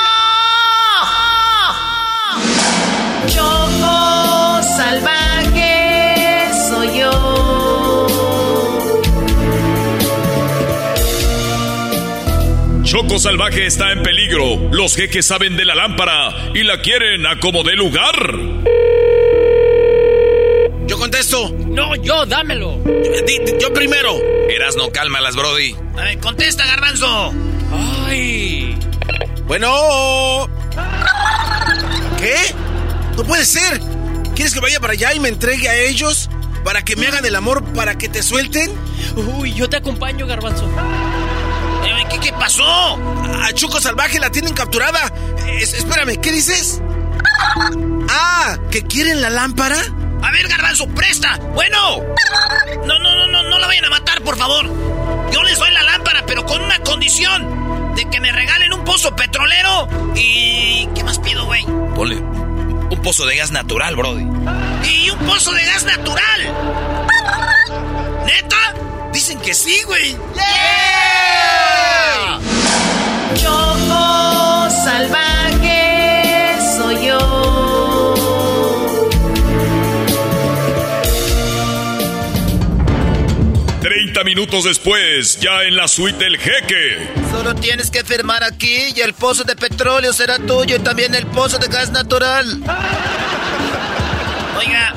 [12.94, 14.70] Choco Salvaje está en peligro.
[14.72, 18.14] Los jeques saben de la lámpara y la quieren a como dé lugar.
[20.86, 21.50] Yo contesto.
[21.50, 22.80] No, yo, dámelo.
[22.86, 24.16] Yo, yo primero.
[24.48, 25.76] Erasno, cálmalas, Brody.
[25.98, 27.34] Ay, contesta, garbanzo.
[28.06, 28.78] Ay.
[29.48, 30.48] Bueno.
[32.20, 32.36] ¿Qué?
[33.18, 33.82] No puede ser.
[34.36, 36.30] ¿Quieres que vaya para allá y me entregue a ellos?
[36.64, 38.72] ¿Para que me hagan el amor para que te suelten?
[39.16, 40.70] Uy, yo te acompaño, garbanzo.
[42.10, 42.64] ¿Qué, qué pasó?
[43.44, 45.12] A Choco Salvaje la tienen capturada.
[45.60, 46.82] Es- espérame, ¿qué dices?
[48.10, 49.78] Ah, ¿que quieren la lámpara?
[50.22, 51.38] A ver, garbanzo, presta.
[51.54, 51.98] Bueno.
[52.86, 54.66] No, no, no, no, no la vayan a matar, por favor.
[55.32, 57.94] Yo les doy la lámpara, pero con una condición.
[57.96, 60.90] De que me regalen un pozo petrolero y...
[60.96, 61.64] ¿Qué más pido, güey?
[61.96, 64.24] Ponle un pozo de gas natural, Brody.
[64.90, 66.42] Y un pozo de gas natural.
[68.26, 68.58] ¿Neta?
[69.14, 70.18] Dicen que sí, güey.
[73.36, 78.14] Choco salvaje soy yo.
[83.82, 87.10] 30 minutos después, ya en la suite del jeque.
[87.32, 91.26] Solo tienes que firmar aquí y el pozo de petróleo será tuyo y también el
[91.28, 92.62] pozo de gas natural.
[94.58, 94.94] Oiga,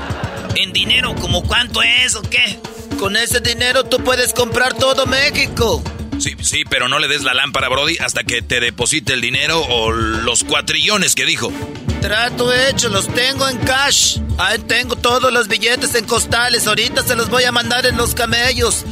[0.55, 2.59] En dinero, ¿como cuánto es o qué?
[2.99, 5.83] Con ese dinero tú puedes comprar todo México.
[6.19, 9.61] Sí, sí, pero no le des la lámpara, Brody, hasta que te deposite el dinero
[9.61, 11.53] o los cuatrillones que dijo.
[12.01, 14.19] Trato hecho, los tengo en cash.
[14.39, 16.67] Ahí tengo todos los billetes en costales.
[16.67, 18.85] Ahorita se los voy a mandar en los camellos.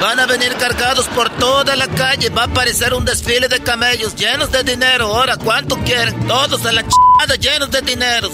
[0.00, 2.30] Van a venir cargados por toda la calle.
[2.30, 5.14] Va a aparecer un desfile de camellos llenos de dinero.
[5.14, 6.26] Ahora, ¿cuánto quieren?
[6.26, 8.30] Todos a la chada llenos de dinero.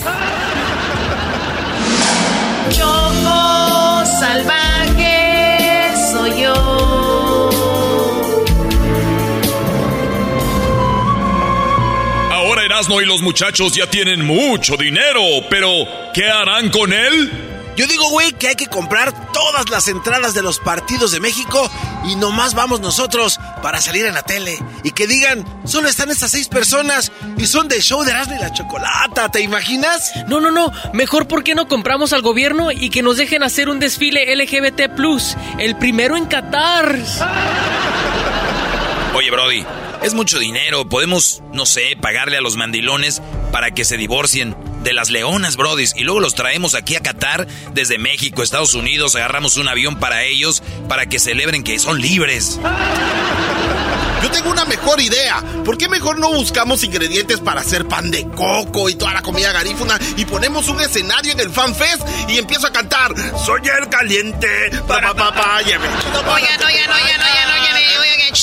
[2.71, 6.55] Choco salvaje soy yo.
[12.31, 15.21] Ahora Erasmo y los muchachos ya tienen mucho dinero,
[15.51, 17.48] pero ¿qué harán con él?
[17.79, 21.71] Yo digo, güey, que hay que comprar todas las entradas de los partidos de México
[22.07, 24.59] y nomás vamos nosotros para salir en la tele.
[24.83, 28.41] Y que digan, solo están estas seis personas y son del show de Erasmo y
[28.41, 30.13] la Chocolata, ¿te imaginas?
[30.27, 30.73] No, no, no.
[30.93, 34.81] Mejor, ¿por qué no compramos al gobierno y que nos dejen hacer un desfile LGBT,
[35.61, 36.99] el primero en Qatar?
[39.15, 39.65] Oye, Brody,
[40.03, 40.89] es mucho dinero.
[40.89, 43.23] Podemos, no sé, pagarle a los mandilones
[43.53, 44.57] para que se divorcien
[44.89, 45.85] de las leonas, Brody.
[45.97, 49.17] Y luego los traemos aquí a Qatar desde México, Estados Unidos.
[49.17, 52.59] Agarramos un avión para ellos para que celebren que son libres.
[54.23, 55.45] Yo tengo una mejor idea.
[55.63, 59.53] ¿Por qué mejor no buscamos ingredientes para hacer pan de coco y toda la comida
[59.53, 63.13] garífuna y ponemos un escenario en el Fan Fest y empiezo a cantar
[63.45, 67.71] Soy el caliente, pa pa pa pa, Oigan, oigan, oigan, oigan,
[68.01, 68.35] oigan,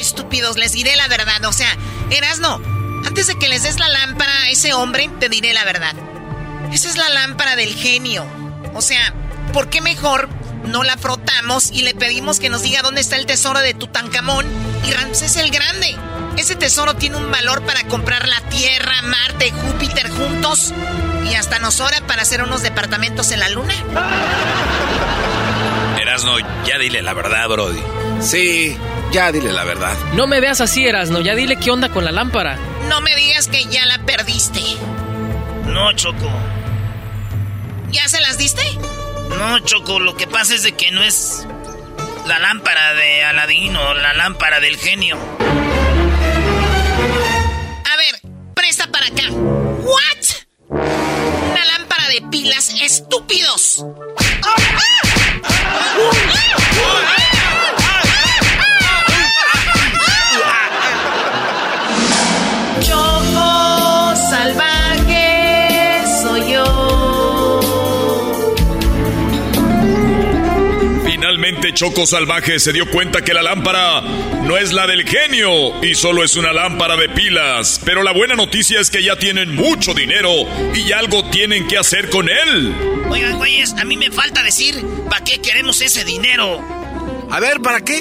[0.00, 1.44] estúpidos, les diré la verdad.
[1.44, 1.68] O sea,
[2.10, 2.60] Erasno,
[3.06, 5.94] antes de que les des la lámpara a ese hombre, te diré la verdad.
[6.72, 8.26] Esa es la lámpara del genio.
[8.74, 9.14] O sea,
[9.52, 10.28] ¿por qué mejor
[10.64, 14.44] no la frotamos y le pedimos que nos diga dónde está el tesoro de Tutankamón
[14.84, 15.96] y Ramsés el Grande?
[16.36, 20.74] Ese tesoro tiene un valor para comprar la Tierra, Marte, Júpiter juntos
[21.30, 23.74] y hasta nos hora para hacer unos departamentos en la Luna.
[26.00, 27.82] Erasno, ya dile la verdad, Brody.
[28.20, 28.76] Sí,
[29.12, 29.94] ya dile la verdad.
[30.14, 31.20] No me veas así, Erasno.
[31.20, 32.56] Ya dile qué onda con la lámpara.
[32.88, 34.60] No me digas que ya la perdiste.
[35.66, 36.28] No, Choco.
[37.90, 38.62] ¿Ya se las diste?
[39.38, 41.46] No, Choco, lo que pasa es de que no es
[42.26, 45.16] la lámpara de Aladín o la lámpara del genio.
[47.84, 48.20] A ver,
[48.54, 49.30] presta para acá.
[49.30, 50.70] ¿What?
[50.70, 53.84] Una lámpara de pilas, estúpidos.
[54.42, 54.86] Choco
[71.76, 76.24] Choco Salvaje se dio cuenta que la lámpara no es la del genio y solo
[76.24, 77.82] es una lámpara de pilas.
[77.84, 80.30] Pero la buena noticia es que ya tienen mucho dinero
[80.74, 82.74] y algo tienen que hacer con él.
[83.10, 86.64] Oigan, güeyes, a mí me falta decir para qué queremos ese dinero.
[87.30, 88.00] A ver, ¿para qué?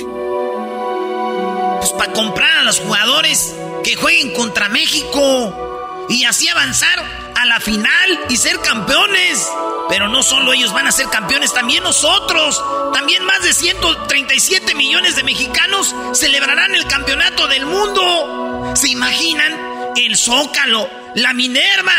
[1.80, 3.54] Pues para comprar a los jugadores
[3.84, 9.50] que jueguen contra México y así avanzar la final y ser campeones.
[9.90, 12.64] Pero no solo ellos van a ser campeones, también nosotros.
[12.94, 18.74] También más de 137 millones de mexicanos celebrarán el campeonato del mundo.
[18.76, 19.94] ¿Se imaginan?
[19.96, 21.94] El Zócalo, la Minerva,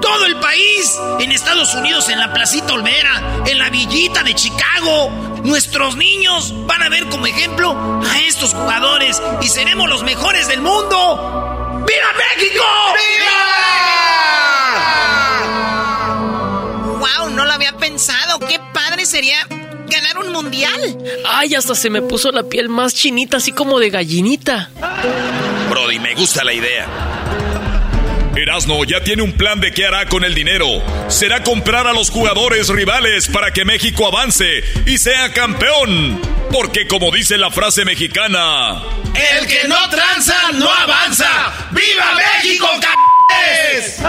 [0.00, 0.98] todo el país.
[1.20, 5.10] En Estados Unidos, en la Placita Olvera, en la Villita de Chicago.
[5.44, 10.62] Nuestros niños van a ver como ejemplo a estos jugadores y seremos los mejores del
[10.62, 11.84] mundo.
[11.86, 12.64] ¡Viva México!
[17.06, 18.38] Wow, no lo había pensado.
[18.40, 20.98] Qué padre sería ganar un mundial.
[21.28, 24.70] Ay, hasta se me puso la piel más chinita, así como de gallinita.
[25.70, 26.86] Brody, me gusta la idea.
[28.36, 30.82] Erasno ya tiene un plan de qué hará con el dinero.
[31.08, 36.20] Será comprar a los jugadores rivales para que México avance y sea campeón.
[36.52, 38.82] Porque como dice la frase mexicana...
[39.14, 41.70] El que no tranza no avanza.
[41.70, 44.02] ¡Viva México, c*****es!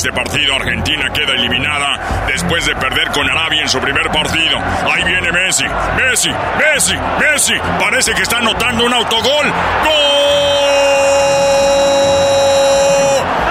[0.00, 4.58] Este partido, Argentina queda eliminada después de perder con Arabia en su primer partido.
[4.90, 5.64] Ahí viene Messi,
[5.94, 7.52] Messi, Messi, Messi.
[7.78, 9.46] Parece que está anotando un autogol.
[9.46, 9.92] ¡Gol!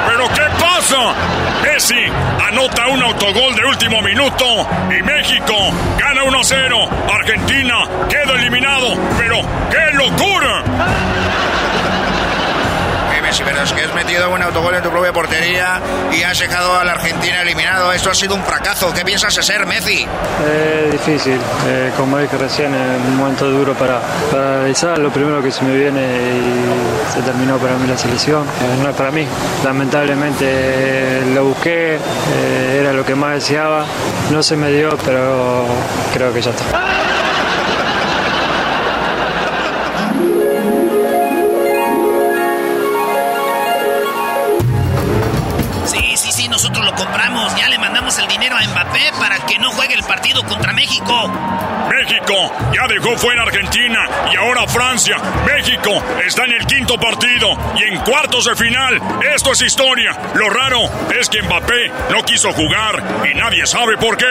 [0.07, 1.13] ¿Pero qué pasa?
[1.61, 2.11] Messi
[2.47, 5.53] anota un autogol de último minuto y México
[5.99, 6.89] gana 1-0.
[7.13, 7.75] Argentina
[8.09, 8.95] queda eliminado.
[9.19, 9.37] Pero
[9.69, 10.63] ¡qué locura!
[13.29, 15.79] Messi, pero es que has metido un autogol en tu propia portería
[16.11, 17.93] y has dejado a la Argentina eliminado.
[17.93, 18.91] Esto ha sido un fracaso.
[18.91, 20.07] ¿Qué piensas ser Messi?
[20.43, 23.99] Es difícil, eh, como dije recién, es un momento duro para,
[24.31, 24.97] para analizar.
[24.97, 28.47] Lo primero que se me viene y se terminó para mí la selección.
[28.47, 29.27] Eh, no es para mí.
[29.63, 33.85] Lamentablemente eh, lo busqué, eh, era lo que más deseaba.
[34.31, 35.67] No se me dio, pero
[36.15, 37.28] creo que ya está.
[48.59, 51.31] A Mbappé para que no juegue el partido contra México.
[51.89, 53.99] México ya dejó fuera a Argentina
[54.31, 55.17] y ahora Francia.
[55.45, 55.91] México
[56.25, 59.01] está en el quinto partido y en cuartos de final.
[59.33, 60.11] Esto es historia.
[60.35, 60.81] Lo raro
[61.19, 64.25] es que Mbappé no quiso jugar y nadie sabe por qué.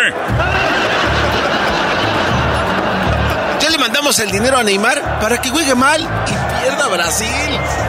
[3.60, 7.87] Ya le mandamos el dinero a Neymar para que juegue mal y pierda Brasil.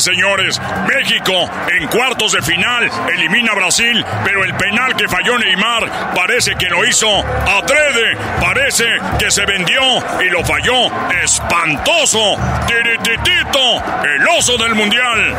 [0.00, 5.38] Señoras, señores, México en cuartos de final elimina a Brasil, pero el penal que falló
[5.38, 8.84] Neymar parece que lo hizo adrede, parece
[9.18, 9.80] que se vendió
[10.20, 10.86] y lo falló
[11.22, 12.36] espantoso.
[12.66, 15.34] Tirititito, el oso del mundial.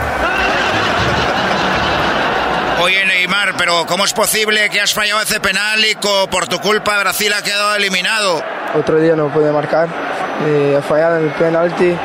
[2.81, 6.59] Oye Neymar, pero ¿cómo es posible que has fallado ese penal y co- por tu
[6.59, 8.43] culpa Brasil ha quedado eliminado?
[8.73, 9.87] Otro día no pude marcar,
[10.47, 11.95] eh, he fallado en el penalti,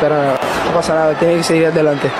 [0.00, 2.10] pero no pasa nada, tiene que seguir adelante.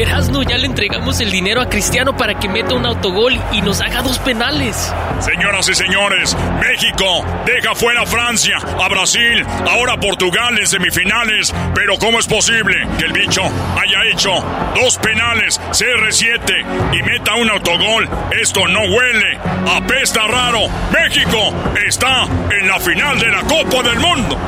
[0.00, 3.80] Erasno, ya le entregamos el dinero a Cristiano para que meta un autogol y nos
[3.80, 4.92] haga dos penales.
[5.20, 11.52] Señoras y señores, México deja fuera a Francia, a Brasil, ahora Portugal en semifinales.
[11.74, 14.30] Pero ¿cómo es posible que el bicho haya hecho
[14.74, 18.08] dos penales, CR7 y meta un autogol?
[18.40, 19.38] Esto no huele,
[19.76, 20.60] apesta raro.
[20.92, 21.52] México
[21.86, 22.24] está
[22.60, 24.38] en la final de la Copa del Mundo.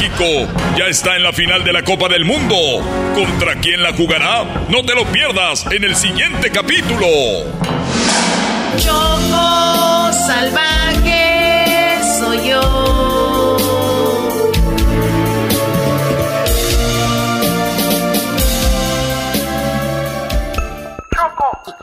[0.00, 0.48] México
[0.78, 2.56] ya está en la final de la Copa del Mundo.
[3.14, 4.44] ¿Contra quién la jugará?
[4.70, 7.06] No te lo pierdas en el siguiente capítulo.
[8.78, 10.99] Choco salvaje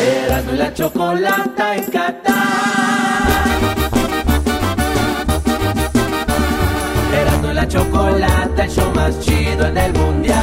[0.00, 2.32] Erasmo y la chocolata en Qatar.
[7.14, 10.38] Erasmo y la chocolata, el show más chido en el mundial.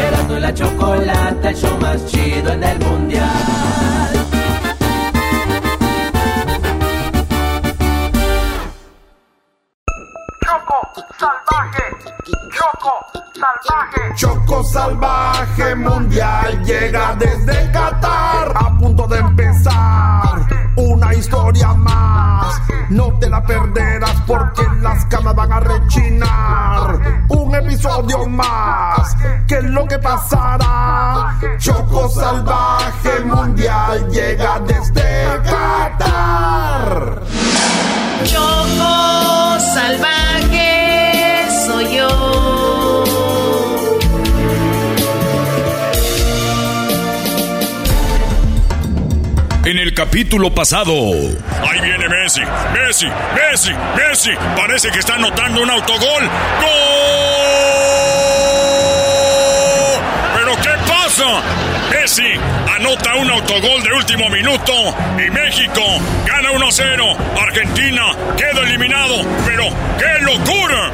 [0.00, 3.71] Erasmo y la chocolata, el show más chido en el mundial.
[11.18, 11.84] Salvaje,
[12.50, 14.14] Choco salvaje.
[14.14, 18.52] Choco salvaje mundial llega desde Qatar.
[18.54, 20.46] A punto de empezar
[20.76, 22.60] una historia más.
[22.90, 27.24] No te la perderás porque las camas van a rechinar.
[27.28, 29.16] Un episodio más.
[29.48, 31.38] ¿Qué es lo que pasará?
[31.58, 37.22] Choco salvaje mundial llega desde Qatar.
[38.24, 40.71] Choco salvaje
[49.64, 50.92] En el capítulo pasado.
[50.92, 52.40] Ahí viene Messi,
[52.74, 53.06] Messi,
[53.36, 54.30] Messi, Messi.
[54.56, 56.24] Parece que está anotando un autogol.
[56.24, 56.72] ¡Gol!
[60.34, 61.42] ¿Pero qué pasa?
[61.92, 62.34] Messi
[62.76, 64.72] anota un autogol de último minuto
[65.24, 65.82] y México
[66.26, 67.16] gana 1-0.
[67.40, 69.22] Argentina queda eliminado.
[69.46, 70.90] Pero ¡qué locura!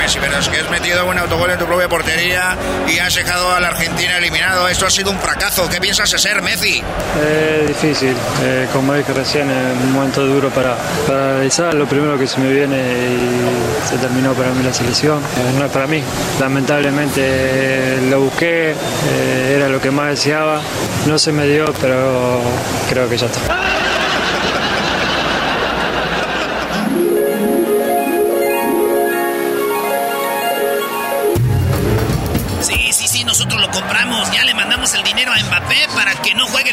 [0.00, 2.56] Eh, Messi, pero es que has metido un autogol en tu propia portería
[2.88, 4.68] y has dejado a la Argentina eliminado.
[4.68, 5.68] Esto ha sido un fracaso.
[5.68, 6.82] ¿Qué piensas ser Messi?
[7.20, 11.74] Es difícil, eh, como dije recién, un momento duro para, para analizar.
[11.74, 15.18] Lo primero que se me viene y se terminó para mí la selección.
[15.18, 16.02] Eh, no es para mí.
[16.38, 20.60] Lamentablemente eh, lo busqué, eh, era lo que más deseaba.
[21.06, 22.40] No se me dio, pero
[22.88, 23.40] creo que ya está.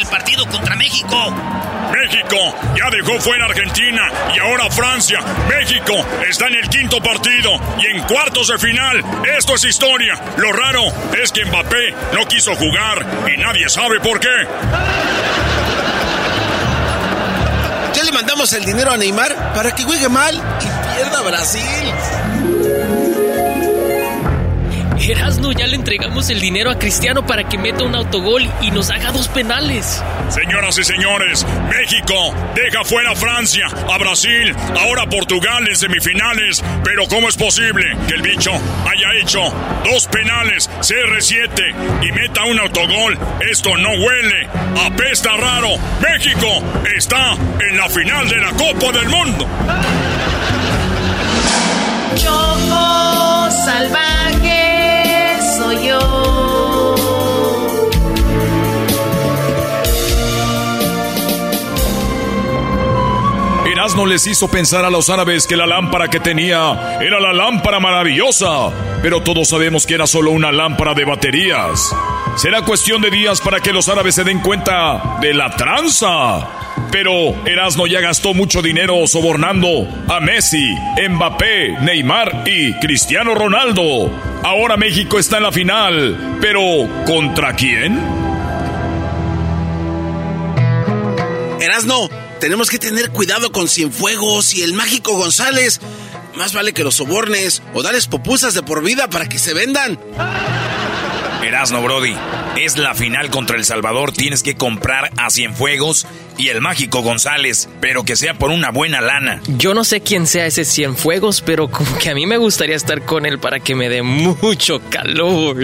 [0.08, 1.34] El partido contra México.
[1.92, 2.38] México
[2.76, 4.02] ya dejó fuera a Argentina
[4.36, 5.20] y ahora Francia.
[5.50, 5.94] México
[6.28, 9.04] está en el quinto partido y en cuartos de final.
[9.38, 10.14] Esto es historia.
[10.38, 10.84] Lo raro
[11.22, 14.28] es que Mbappé no quiso jugar y nadie sabe por qué.
[17.94, 21.94] Ya le mandamos el dinero a Neymar para que juegue mal y pierda Brasil.
[25.00, 28.90] Erasno, ya le entregamos el dinero a Cristiano para que meta un autogol y nos
[28.90, 30.04] haga dos penales.
[30.30, 36.64] Señoras y señores, México deja fuera a Francia, a Brasil, ahora Portugal en semifinales.
[36.84, 39.42] Pero ¿cómo es posible que el bicho haya hecho
[39.86, 43.18] dos penales, CR7 y meta un autogol?
[43.50, 44.48] Esto no huele,
[44.86, 45.70] apesta raro.
[46.02, 46.48] México
[46.96, 47.34] está
[47.70, 49.48] en la final de la Copa del Mundo.
[52.16, 54.57] Choco salvaje
[63.78, 67.80] Erasmo les hizo pensar a los árabes que la lámpara que tenía era la lámpara
[67.80, 68.72] maravillosa,
[69.04, 71.96] pero todos sabemos que era solo una lámpara de baterías.
[72.38, 76.48] Será cuestión de días para que los árabes se den cuenta de la tranza.
[76.92, 77.12] Pero
[77.48, 80.76] Erasmo ya gastó mucho dinero sobornando a Messi,
[81.10, 84.12] Mbappé, Neymar y Cristiano Ronaldo.
[84.44, 86.62] Ahora México está en la final, pero
[87.08, 88.00] ¿contra quién?
[91.60, 92.08] Erasno,
[92.40, 95.82] tenemos que tener cuidado con Cienfuegos y el mágico González.
[96.36, 99.98] Más vale que los sobornes o darles popusas de por vida para que se vendan.
[101.48, 102.16] Erasno, Brody.
[102.58, 104.12] Es la final contra El Salvador.
[104.12, 106.06] Tienes que comprar a Cienfuegos
[106.38, 109.42] y el mágico González, pero que sea por una buena lana.
[109.48, 113.04] Yo no sé quién sea ese Cienfuegos, pero como que a mí me gustaría estar
[113.04, 115.58] con él para que me dé mucho calor.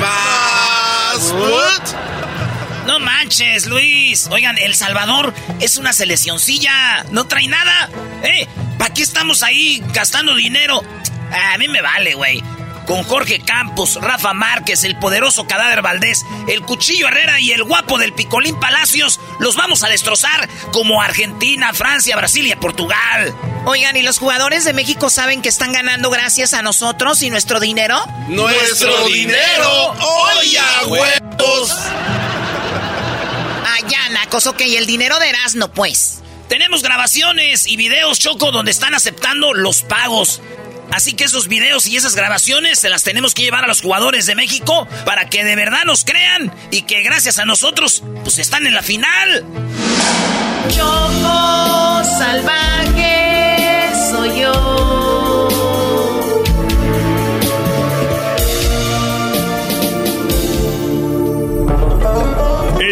[0.00, 1.32] ¿Más?
[1.32, 2.86] ¿What?
[2.86, 4.28] No manches, Luis.
[4.30, 7.04] Oigan, El Salvador es una seleccioncilla.
[7.10, 7.88] No trae nada.
[8.22, 8.46] ¿Eh?
[8.78, 10.82] ¿Para qué estamos ahí gastando dinero?
[11.52, 12.42] A mí me vale, güey.
[12.86, 17.98] Con Jorge Campos, Rafa Márquez, el poderoso Cadáver Valdés, el Cuchillo Herrera y el guapo
[17.98, 23.34] del Picolín Palacios, los vamos a destrozar como Argentina, Francia, Brasil y Portugal.
[23.66, 27.60] Oigan, ¿y los jugadores de México saben que están ganando gracias a nosotros y nuestro
[27.60, 28.04] dinero?
[28.28, 29.94] ¡Nuestro dinero!
[30.38, 31.72] ¡Oye, huevos!
[33.88, 36.22] Ya, Nacos, ok, el dinero de Erasmo, pues.
[36.48, 40.40] Tenemos grabaciones y videos, Choco, donde están aceptando los pagos.
[40.94, 44.26] Así que esos videos y esas grabaciones se las tenemos que llevar a los jugadores
[44.26, 48.64] de México para que de verdad nos crean y que gracias a nosotros, pues están
[48.64, 49.44] en la final.
[50.68, 52.83] Choco salvaje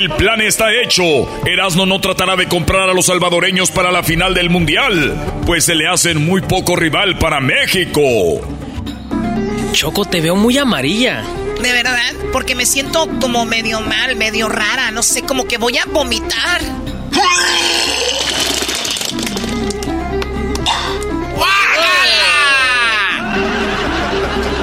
[0.03, 1.05] El plan está hecho.
[1.47, 5.15] Erasmo no tratará de comprar a los salvadoreños para la final del Mundial,
[5.47, 8.01] pues se le hacen muy poco rival para México.
[9.71, 11.23] Choco, te veo muy amarilla.
[11.63, 12.15] ¿De verdad?
[12.33, 14.91] Porque me siento como medio mal, medio rara.
[14.91, 16.61] No sé, como que voy a vomitar.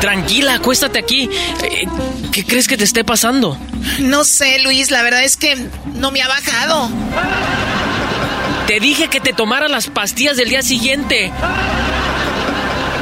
[0.02, 1.30] Tranquila, acuéstate aquí.
[1.64, 1.88] Eh,
[2.32, 3.58] ¿Qué crees que te esté pasando?
[4.00, 5.58] No sé, Luis, la verdad es que
[5.96, 6.90] no me ha bajado.
[8.68, 11.32] Te dije que te tomara las pastillas del día siguiente.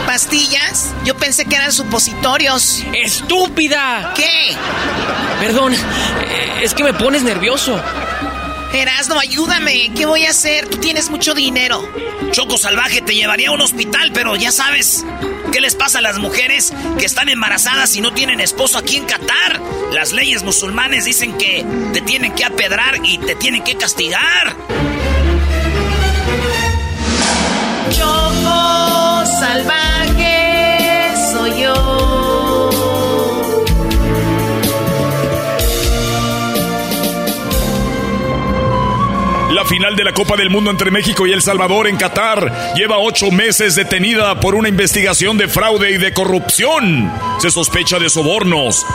[0.06, 0.94] ¿Pastillas?
[1.04, 2.84] Yo pensé que eran supositorios.
[2.94, 4.14] ¡Estúpida!
[4.16, 4.56] ¿Qué?
[5.42, 7.80] Perdón, eh, es que me pones nervioso.
[8.74, 9.92] Erasno, ayúdame.
[9.96, 10.68] ¿Qué voy a hacer?
[10.68, 11.88] Tú tienes mucho dinero.
[12.32, 15.04] Choco Salvaje te llevaría a un hospital, pero ya sabes.
[15.58, 19.06] ¿Qué les pasa a las mujeres que están embarazadas y no tienen esposo aquí en
[19.06, 19.60] Qatar?
[19.92, 24.56] Las leyes musulmanes dicen que te tienen que apedrar y te tienen que castigar.
[27.90, 29.87] Choco salvaje
[39.68, 43.32] final de la Copa del Mundo entre México y El Salvador en Qatar lleva ocho
[43.32, 47.12] meses detenida por una investigación de fraude y de corrupción.
[47.40, 48.86] Se sospecha de sobornos.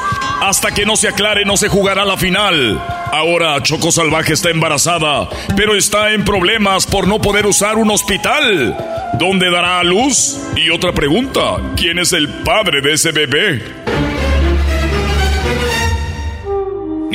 [0.41, 2.83] Hasta que no se aclare no se jugará la final.
[3.13, 8.77] Ahora Choco Salvaje está embarazada, pero está en problemas por no poder usar un hospital.
[9.19, 10.41] ¿Dónde dará a luz?
[10.57, 13.82] Y otra pregunta, ¿quién es el padre de ese bebé?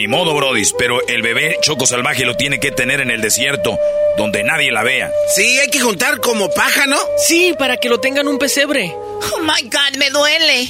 [0.08, 3.78] Ni modo, Brodis, pero el bebé Choco Salvaje lo tiene que tener en el desierto,
[4.16, 5.12] donde nadie la vea.
[5.36, 6.98] Sí, hay que juntar como paja, ¿no?
[7.28, 8.96] Sí, para que lo tengan un pesebre.
[8.96, 10.70] Oh my god, me duele.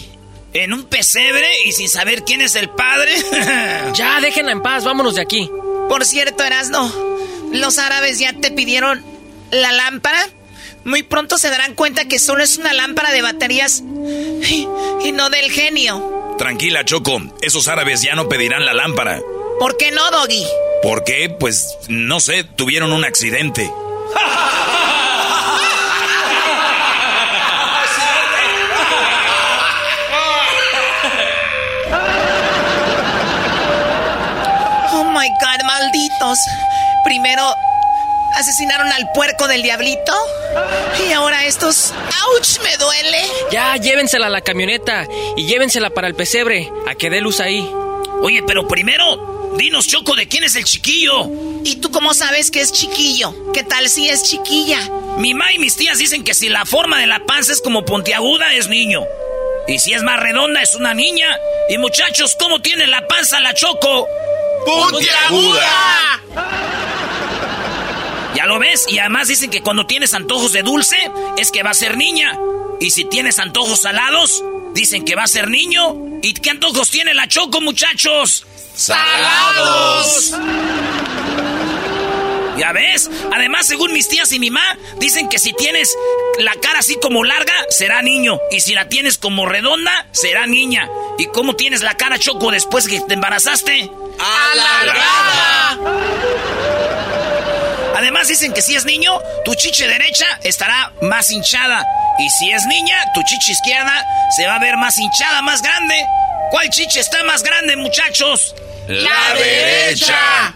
[0.53, 3.11] ¿En un pesebre y sin saber quién es el padre?
[3.93, 5.51] ya, déjenla en paz, vámonos de aquí.
[5.87, 6.91] Por cierto, Erasno,
[7.51, 9.05] los árabes ya te pidieron
[9.51, 10.29] la lámpara.
[10.83, 13.83] Muy pronto se darán cuenta que solo es una lámpara de baterías
[14.49, 14.67] y,
[15.03, 16.16] y no del genio.
[16.37, 17.19] Tranquila, Choco.
[17.41, 19.19] Esos árabes ya no pedirán la lámpara.
[19.59, 20.45] ¿Por qué no, Doggy?
[20.83, 21.29] ¿Por qué?
[21.29, 23.71] Pues no sé, tuvieron un accidente.
[34.93, 36.39] Oh my god, malditos.
[37.03, 37.55] Primero
[38.37, 40.13] asesinaron al puerco del diablito
[41.07, 41.91] y ahora estos.
[41.91, 42.59] ¡Auch!
[42.63, 43.21] Me duele.
[43.51, 47.67] Ya, llévensela a la camioneta y llévensela para el pesebre, a que dé luz ahí.
[48.21, 51.29] Oye, pero primero, dinos, Choco, de quién es el chiquillo.
[51.63, 53.51] ¿Y tú cómo sabes que es chiquillo?
[53.53, 54.79] ¿Qué tal si es chiquilla?
[55.17, 57.85] Mi ma y mis tías dicen que si la forma de la panza es como
[57.85, 59.01] puntiaguda, es niño.
[59.67, 61.27] Y si es más redonda, es una niña.
[61.69, 64.07] Y muchachos, ¿cómo tiene la panza la Choco?
[64.65, 66.21] ¡Puntiaguda!
[68.47, 68.85] ¿Ya lo ves?
[68.87, 70.95] Y además dicen que cuando tienes antojos de dulce,
[71.37, 72.39] es que va a ser niña.
[72.79, 74.41] Y si tienes antojos salados,
[74.73, 75.97] dicen que va a ser niño.
[76.21, 78.47] ¿Y qué antojos tiene la Choco, muchachos?
[78.73, 80.31] ¡Salados!
[82.57, 83.11] ¿Ya ves?
[83.33, 85.93] Además, según mis tías y mi mamá, dicen que si tienes
[86.39, 88.39] la cara así como larga, será niño.
[88.49, 90.87] Y si la tienes como redonda, será niña.
[91.17, 93.91] ¿Y cómo tienes la cara, Choco, después que te embarazaste?
[94.53, 95.79] ¡Alargada!
[97.97, 101.83] Además dicen que si es niño, tu chiche derecha estará más hinchada.
[102.19, 105.95] Y si es niña, tu chiche izquierda se va a ver más hinchada, más grande.
[106.51, 108.53] ¿Cuál chiche está más grande, muchachos?
[108.87, 110.53] ¡La derecha!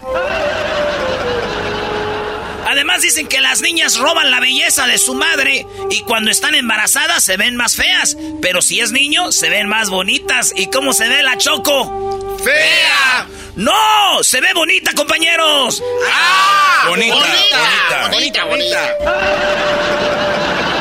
[2.72, 7.22] Además dicen que las niñas roban la belleza de su madre y cuando están embarazadas
[7.22, 10.54] se ven más feas, pero si es niño se ven más bonitas.
[10.56, 12.38] ¿Y cómo se ve la Choco?
[12.42, 13.28] ¡Fea!
[13.56, 14.22] ¡No!
[14.22, 15.82] ¡Se ve bonita, compañeros!
[16.10, 16.86] ¡Ah!
[16.88, 18.08] Bonita, bonita.
[18.10, 18.96] bonita, bonita.
[18.98, 20.71] Choco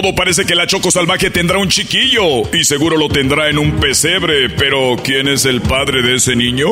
[0.00, 3.72] Todo parece que la Choco Salvaje tendrá un chiquillo y seguro lo tendrá en un
[3.80, 6.68] pesebre, pero ¿quién es el padre de ese niño?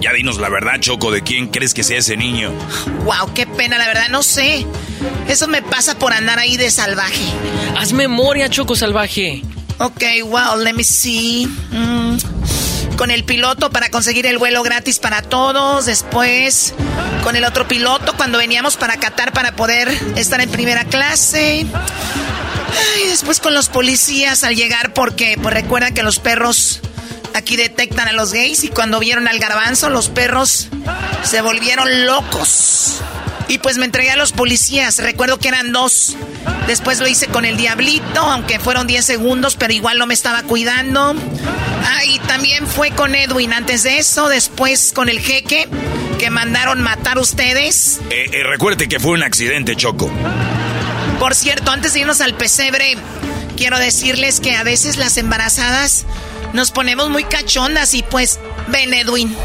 [0.00, 2.50] Ya dinos la verdad, Choco, ¿de quién crees que sea ese niño?
[3.04, 4.66] Wow, qué pena, la verdad, no sé.
[5.28, 7.22] Eso me pasa por andar ahí de salvaje.
[7.78, 9.42] Haz memoria, Choco Salvaje.
[9.78, 11.46] Ok, wow, let me see.
[11.70, 12.16] Mm,
[12.96, 15.86] con el piloto para conseguir el vuelo gratis para todos.
[15.86, 16.74] Después,
[17.22, 21.66] con el otro piloto cuando veníamos para Qatar para poder estar en primera clase.
[23.02, 26.80] Y después con los policías al llegar porque, pues recuerdan que los perros
[27.34, 30.68] aquí detectan a los gays y cuando vieron al garbanzo, los perros
[31.22, 33.00] se volvieron locos.
[33.48, 34.98] Y pues me entregué a los policías.
[34.98, 36.16] Recuerdo que eran dos.
[36.66, 40.42] Después lo hice con el diablito, aunque fueron 10 segundos, pero igual no me estaba
[40.42, 41.14] cuidando.
[41.84, 44.28] Ah, y también fue con Edwin antes de eso.
[44.28, 45.68] Después con el jeque
[46.18, 48.00] que mandaron matar ustedes.
[48.10, 50.10] Eh, eh, recuerde que fue un accidente, Choco.
[51.20, 52.96] Por cierto, antes de irnos al pesebre,
[53.56, 56.04] quiero decirles que a veces las embarazadas
[56.52, 59.36] nos ponemos muy cachondas y pues, ven Edwin.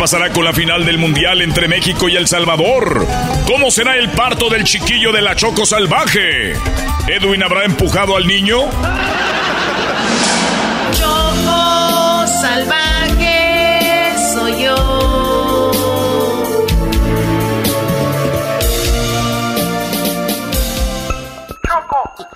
[0.00, 3.06] Pasará con la final del Mundial entre México y El Salvador?
[3.46, 6.54] ¿Cómo será el parto del chiquillo de la Choco Salvaje?
[7.06, 8.60] ¿Edwin habrá empujado al niño?
[10.92, 12.79] Choco salvaje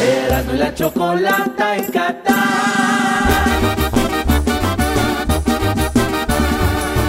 [0.00, 2.34] Erasmo y la chocolata en Qatar.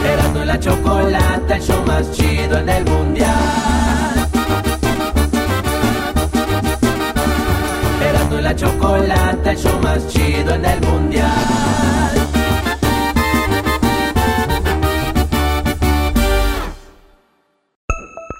[0.06, 4.30] Erasmo y la chocolata, el show más chido en el mundial.
[8.02, 11.32] Erasmo y la chocolata, el show más chido en el mundial.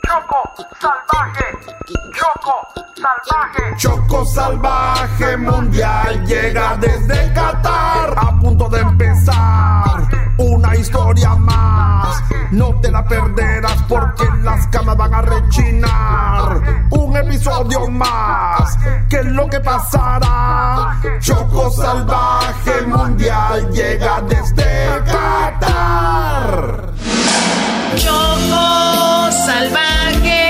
[0.06, 0.40] Choco
[0.82, 1.46] salvaje,
[2.14, 3.76] Choco salvaje.
[3.78, 8.14] Choco salvaje mundial llega desde Qatar.
[8.18, 12.22] A punto de empezar una historia más.
[12.52, 16.88] No te la perderás porque las camas van a rechinar.
[16.92, 18.78] Un episodio más.
[19.10, 21.00] ¿Qué es lo que pasará?
[21.20, 26.92] Choco salvaje mundial llega desde Qatar.
[27.96, 30.41] Choco salvaje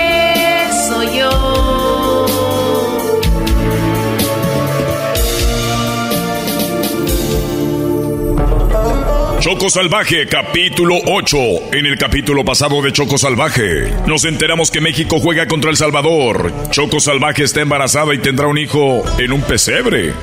[9.41, 11.37] Choco Salvaje, capítulo 8.
[11.73, 16.53] En el capítulo pasado de Choco Salvaje, nos enteramos que México juega contra El Salvador.
[16.69, 20.13] Choco Salvaje está embarazada y tendrá un hijo en un pesebre.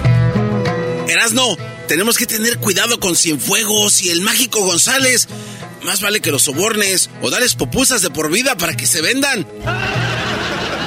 [1.08, 1.56] Erasno,
[1.88, 5.28] tenemos que tener cuidado con Cienfuegos y el mágico González.
[5.82, 9.44] Más vale que los sobornes o dales popusas de por vida para que se vendan.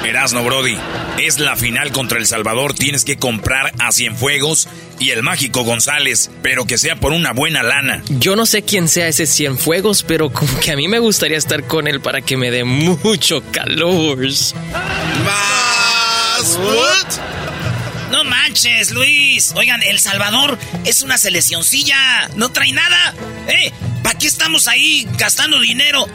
[0.04, 0.76] Erasno, Brody.
[1.18, 2.74] Es la final contra El Salvador.
[2.74, 7.62] Tienes que comprar a Cienfuegos y el mágico González, pero que sea por una buena
[7.62, 8.02] lana.
[8.08, 11.64] Yo no sé quién sea ese Cienfuegos, pero como que a mí me gustaría estar
[11.64, 14.18] con él para que me dé mucho calor.
[15.24, 16.58] ¿Más?
[18.10, 19.52] No manches, Luis.
[19.56, 22.28] Oigan, El Salvador es una seleccioncilla.
[22.36, 23.14] No trae nada.
[23.48, 23.72] ¿Eh?
[24.02, 26.06] ¿Para qué estamos ahí gastando dinero?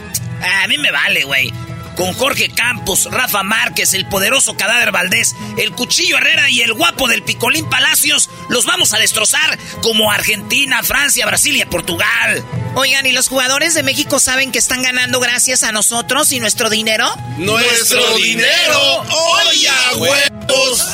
[0.41, 1.51] Ah, a mí me vale, güey.
[1.98, 7.08] Con Jorge Campos, Rafa Márquez, el poderoso Cadáver Valdés, el Cuchillo Herrera y el guapo
[7.08, 12.45] del Picolín Palacios, los vamos a destrozar como Argentina, Francia, Brasil y Portugal.
[12.76, 16.69] Oigan, ¿y los jugadores de México saben que están ganando gracias a nosotros y nuestro
[16.69, 17.09] dinero?
[17.38, 19.03] ¡Nuestro dinero!
[19.48, 20.85] ¡Oye, huevos!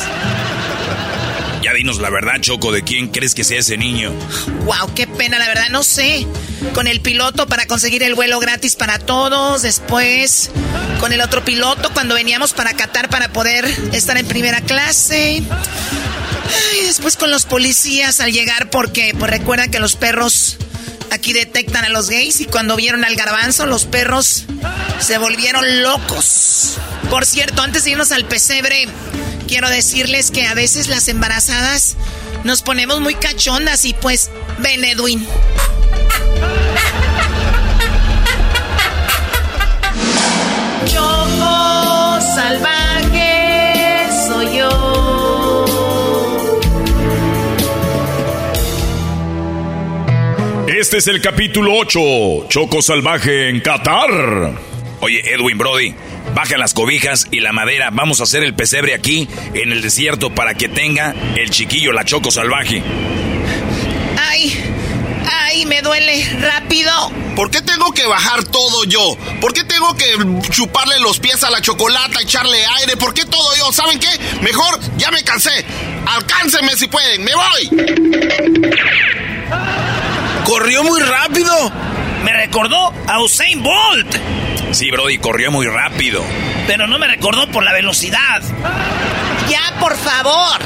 [1.64, 4.11] Ya dinos la verdad, Choco, de quién crees que sea ese niño.
[4.66, 6.27] Wow, qué pena, la verdad, no sé.
[6.74, 10.51] Con el piloto para conseguir el vuelo gratis para todos, después
[11.00, 15.42] con el otro piloto cuando veníamos para Qatar para poder estar en primera clase.
[16.85, 20.58] Después con los policías al llegar porque pues recuerdan que los perros
[21.14, 24.45] aquí detectan a los gays y cuando vieron al garbanzo los perros
[25.00, 26.77] se volvieron locos.
[27.09, 28.88] Por cierto, antes de irnos al pesebre,
[29.48, 31.95] quiero decirles que a veces las embarazadas
[32.43, 35.25] nos ponemos muy cachondas y pues ven Edwin.
[40.88, 44.93] Choco salvaje soy yo.
[50.84, 52.50] Este es el capítulo 8.
[52.50, 54.53] Choco Salvaje en Qatar.
[55.00, 55.95] Oye, Edwin Brody,
[56.36, 57.90] baja las cobijas y la madera.
[57.90, 62.03] Vamos a hacer el pesebre aquí en el desierto para que tenga el chiquillo la
[62.03, 62.84] Choco Salvaje.
[64.18, 64.62] Ay,
[65.32, 66.22] ay, me duele.
[66.42, 66.92] Rápido.
[67.38, 69.18] ¿Por qué tengo que bajar todo yo?
[69.40, 72.98] ¿Por qué tengo que chuparle los pies a la chocolata, echarle aire?
[72.98, 73.72] ¿Por qué todo yo?
[73.72, 74.10] ¿Saben qué?
[74.42, 75.64] Mejor ya me cansé.
[76.06, 77.24] Alcáncenme si pueden.
[77.24, 77.70] ¡Me voy!
[80.46, 81.72] ¡Corrió muy rápido!
[82.24, 84.16] Me recordó a Usain Bolt.
[84.72, 86.24] Sí, Brody, corrió muy rápido.
[86.68, 88.42] Pero no me recordó por la velocidad.
[89.50, 90.60] Ya, por favor.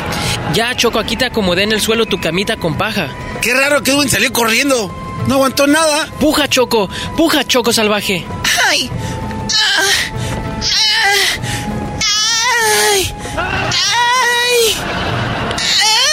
[0.54, 3.10] Ya, Choco, aquí te acomodé en el suelo tu camita con paja.
[3.42, 4.94] Qué raro que Edwin salió corriendo.
[5.28, 6.08] No aguantó nada.
[6.20, 6.90] Puja, Choco.
[7.16, 8.26] Puja, Choco salvaje.
[8.70, 8.90] Ay.
[9.52, 9.82] Ah,
[10.62, 11.18] ah,
[12.94, 13.14] ay.
[13.38, 14.76] Ay.
[15.60, 16.07] Ay.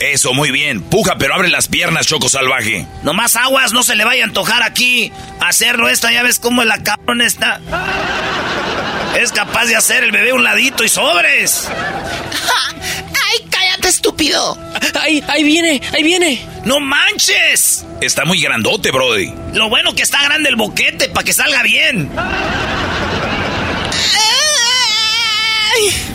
[0.00, 0.82] Eso, muy bien.
[0.82, 2.86] Puja, pero abre las piernas, Choco Salvaje.
[3.02, 6.12] Nomás aguas, no se le vaya a antojar aquí hacerlo esta.
[6.12, 7.60] Ya ves cómo la cabrón está.
[9.20, 11.68] Es capaz de hacer el bebé un ladito y sobres.
[11.70, 14.58] ¡Ay, cállate, estúpido!
[15.00, 15.80] ¡Ay, ahí viene!
[15.92, 16.44] ¡Ahí viene!
[16.64, 17.86] ¡No manches!
[18.00, 19.32] Está muy grandote, Brody.
[19.52, 22.10] Lo bueno que está grande el boquete para que salga bien.
[25.76, 26.13] ¡Ay!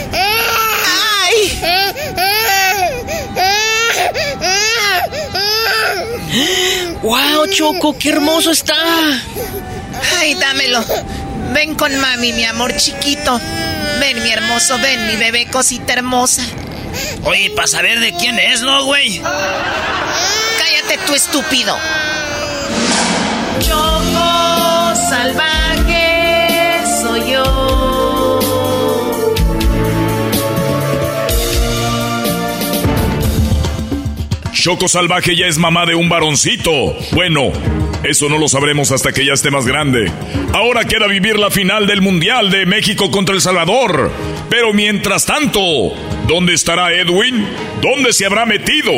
[7.01, 7.97] ¡Wow, Choco!
[7.97, 8.75] ¡Qué hermoso está!
[10.19, 10.83] ¡Ay, dámelo!
[11.53, 13.39] Ven con mami, mi amor chiquito.
[13.99, 16.43] Ven, mi hermoso, ven, mi bebé cosita hermosa.
[17.23, 19.19] Oye, para saber de quién es, ¿no, güey?
[19.19, 21.75] Cállate, tú estúpido.
[23.59, 25.58] Choco salvaje
[34.69, 36.95] Choco Salvaje ya es mamá de un varoncito.
[37.13, 37.51] Bueno,
[38.03, 40.11] eso no lo sabremos hasta que ya esté más grande.
[40.53, 44.11] Ahora queda vivir la final del Mundial de México contra El Salvador.
[44.47, 45.59] Pero mientras tanto,
[46.27, 47.47] ¿dónde estará Edwin?
[47.81, 48.91] ¿Dónde se habrá metido?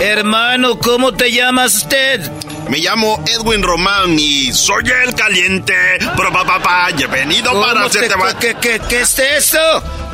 [0.00, 2.30] Hermano, ¿cómo te llamas usted?
[2.68, 5.74] Me llamo Edwin Román y soy el caliente.
[6.16, 8.14] Pero papá, he venido para hacerte...
[8.40, 9.58] ¿Qué, qué, qué es eso?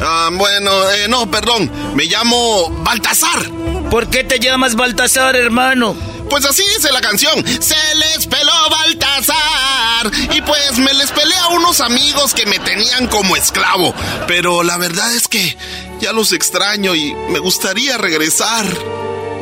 [0.01, 1.71] Ah, bueno, eh, no, perdón.
[1.95, 3.49] Me llamo Baltasar.
[3.91, 5.97] ¿Por qué te llamas Baltasar, hermano?
[6.29, 7.45] Pues así dice la canción.
[7.47, 10.11] Se les peló Baltasar.
[10.35, 13.95] Y pues me les pelé a unos amigos que me tenían como esclavo.
[14.27, 15.57] Pero la verdad es que
[16.01, 18.67] ya los extraño y me gustaría regresar.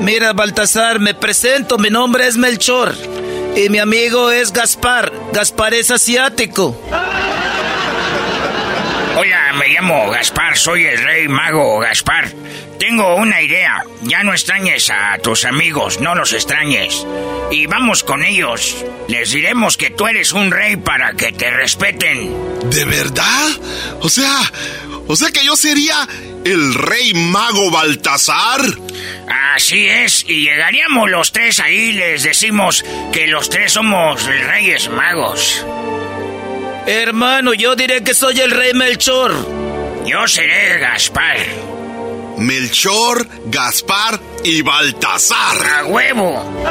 [0.00, 1.76] Mira, Baltasar, me presento.
[1.76, 2.94] Mi nombre es Melchor.
[3.54, 5.12] Y mi amigo es Gaspar.
[5.32, 6.80] Gaspar es asiático.
[9.16, 12.32] Oiga, me llamo Gaspar, soy el rey mago Gaspar.
[12.78, 13.84] Tengo una idea.
[14.02, 17.06] Ya no extrañes a tus amigos, no los extrañes.
[17.50, 18.82] Y vamos con ellos.
[19.08, 22.34] Les diremos que tú eres un rey para que te respeten.
[22.70, 23.48] ¿De verdad?
[24.00, 24.50] O sea,
[25.10, 26.06] o sea que yo sería
[26.44, 28.60] el rey mago Baltasar.
[29.54, 35.66] Así es, y llegaríamos los tres ahí, les decimos que los tres somos reyes magos.
[36.86, 39.34] Hermano, yo diré que soy el rey Melchor.
[40.06, 41.38] Yo seré Gaspar.
[42.38, 45.66] Melchor, Gaspar y Baltasar.
[45.66, 46.62] ¡A huevo!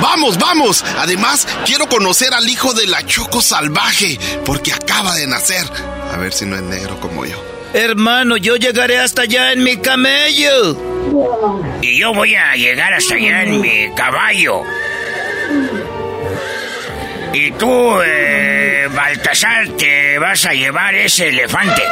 [0.00, 0.84] Vamos, vamos.
[0.98, 5.66] Además, quiero conocer al hijo de la Choco Salvaje, porque acaba de nacer.
[6.12, 7.42] A ver si no es negro como yo.
[7.72, 10.76] Hermano, yo llegaré hasta allá en mi camello.
[11.82, 14.62] Y yo voy a llegar hasta allá en mi caballo.
[17.32, 21.82] Y tú, eh, Baltasar, te vas a llevar ese elefante.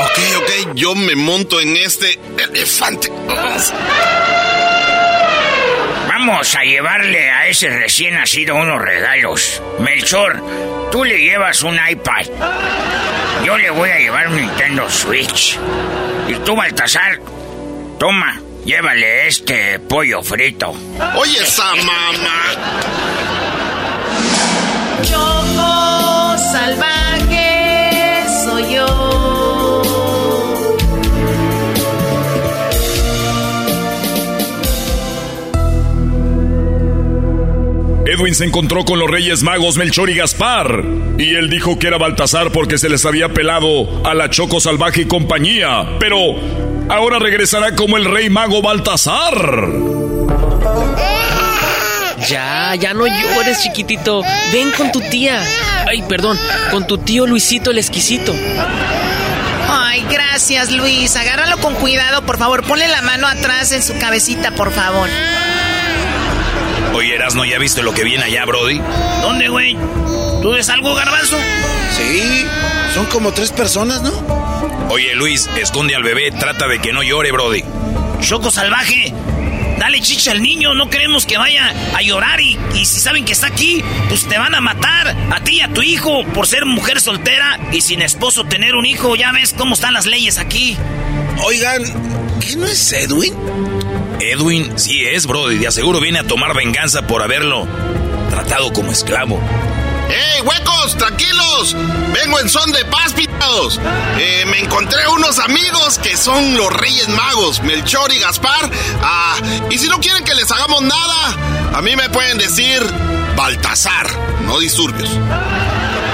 [0.00, 3.08] Ok, ok, yo me monto en este elefante.
[3.28, 3.72] Vamos.
[6.24, 9.60] Vamos a llevarle a ese recién nacido unos regalos.
[9.80, 10.40] Melchor,
[10.92, 12.26] tú le llevas un iPad.
[13.44, 15.58] Yo le voy a llevar un Nintendo Switch.
[16.28, 17.18] Y tú, Baltasar,
[17.98, 20.72] toma, llévale este pollo frito.
[21.16, 22.42] Oye, esa mamá.
[25.02, 29.21] Choco salvaje soy yo.
[38.12, 40.84] Edwin se encontró con los reyes magos Melchor y Gaspar.
[41.16, 45.02] Y él dijo que era Baltasar porque se les había pelado a la Choco Salvaje
[45.02, 45.96] y compañía.
[45.98, 46.18] Pero
[46.90, 49.32] ahora regresará como el rey mago Baltasar.
[52.28, 54.22] Ya, ya no llores, chiquitito.
[54.52, 55.42] Ven con tu tía.
[55.88, 56.38] Ay, perdón,
[56.70, 58.34] con tu tío Luisito el exquisito.
[59.70, 61.16] Ay, gracias, Luis.
[61.16, 62.62] Agárralo con cuidado, por favor.
[62.64, 65.08] Ponle la mano atrás en su cabecita, por favor.
[66.94, 68.80] Oye, Erasno, ¿ya viste lo que viene allá, Brody?
[69.22, 69.76] ¿Dónde, güey?
[70.42, 71.38] ¿Tú ves algo, garbanzo?
[71.96, 72.44] Sí,
[72.94, 74.10] son como tres personas, ¿no?
[74.90, 77.64] Oye, Luis, esconde al bebé, trata de que no llore, Brody.
[78.20, 79.12] Choco salvaje.
[79.78, 83.32] Dale chicha al niño, no queremos que vaya a llorar y, y si saben que
[83.32, 86.66] está aquí, pues te van a matar a ti y a tu hijo por ser
[86.66, 89.16] mujer soltera y sin esposo tener un hijo.
[89.16, 90.76] Ya ves cómo están las leyes aquí.
[91.44, 91.82] Oigan,
[92.40, 93.34] ¿qué no es Edwin?
[94.20, 97.66] Edwin sí es, Brody, de aseguro viene a tomar venganza por haberlo
[98.30, 99.40] tratado como esclavo.
[100.08, 100.96] ¡Ey, huecos!
[100.96, 101.74] ¡Tranquilos!
[102.12, 103.80] Vengo en son de paz, pitados.
[104.18, 108.70] Eh, me encontré unos amigos que son los Reyes Magos, Melchor y Gaspar.
[109.02, 109.36] Ah,
[109.70, 112.82] y si no quieren que les hagamos nada, a mí me pueden decir
[113.36, 114.06] Baltasar,
[114.42, 115.10] no disturbios.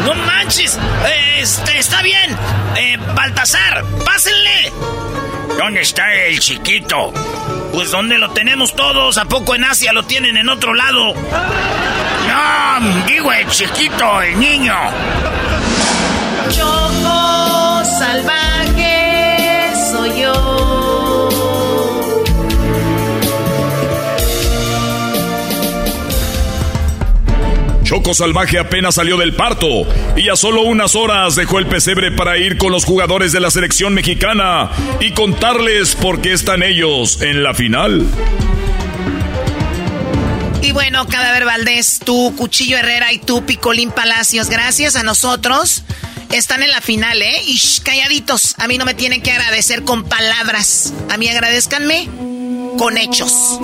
[0.04, 0.78] ¡No manches!
[1.38, 2.36] Este, está bien.
[2.76, 4.72] Eh, Baltasar, pásenle.
[5.58, 7.12] ¿Dónde está el chiquito?
[7.72, 9.18] Pues ¿dónde lo tenemos todos?
[9.18, 11.14] ¿A poco en Asia lo tienen en otro lado?
[12.28, 14.74] No, digo el chiquito, el niño.
[16.50, 18.47] Choco salvaje
[27.88, 29.66] Choco Salvaje apenas salió del parto
[30.14, 33.50] y a solo unas horas dejó el pesebre para ir con los jugadores de la
[33.50, 38.06] selección mexicana y contarles por qué están ellos en la final.
[40.60, 45.82] Y bueno, Cadáver Valdés, tú, Cuchillo Herrera y tú, Picolín Palacios, gracias a nosotros.
[46.30, 47.40] Están en la final, ¿eh?
[47.46, 48.54] Y shh, calladitos.
[48.58, 50.92] A mí no me tienen que agradecer con palabras.
[51.08, 52.06] A mí agradezcanme
[52.76, 53.58] con hechos.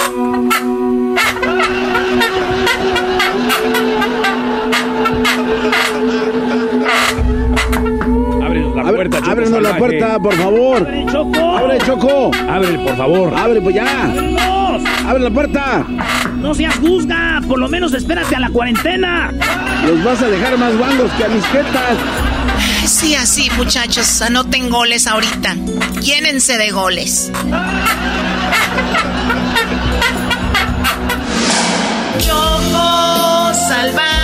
[9.10, 10.89] Puerta, Choco Ábrenos la puerta, por favor.
[11.10, 11.57] Choco.
[11.57, 12.31] Abre, Choco.
[12.49, 13.34] Ábrele, por favor.
[13.36, 13.84] Abre, pues ya.
[13.84, 14.83] ¡Vámonos!
[15.07, 15.86] Abre la puerta.
[16.36, 17.41] ¡No seas juzga!
[17.47, 19.33] Por lo menos espérate a la cuarentena.
[19.86, 21.99] Los vas a dejar más guangos que a mis jetas.
[22.86, 24.23] Sí, así, muchachos.
[24.23, 25.55] Anoten goles ahorita.
[26.00, 27.31] Llénense de goles.
[32.26, 34.23] Yo salvaje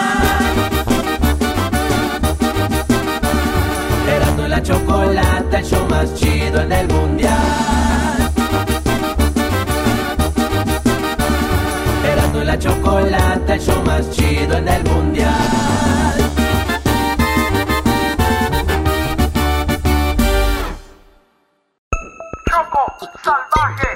[4.61, 8.31] La chocolata, el show más chido en el mundial.
[12.05, 15.33] Erasmo y la chocolata, el show más chido en el mundial.
[22.49, 23.87] Choco salvaje,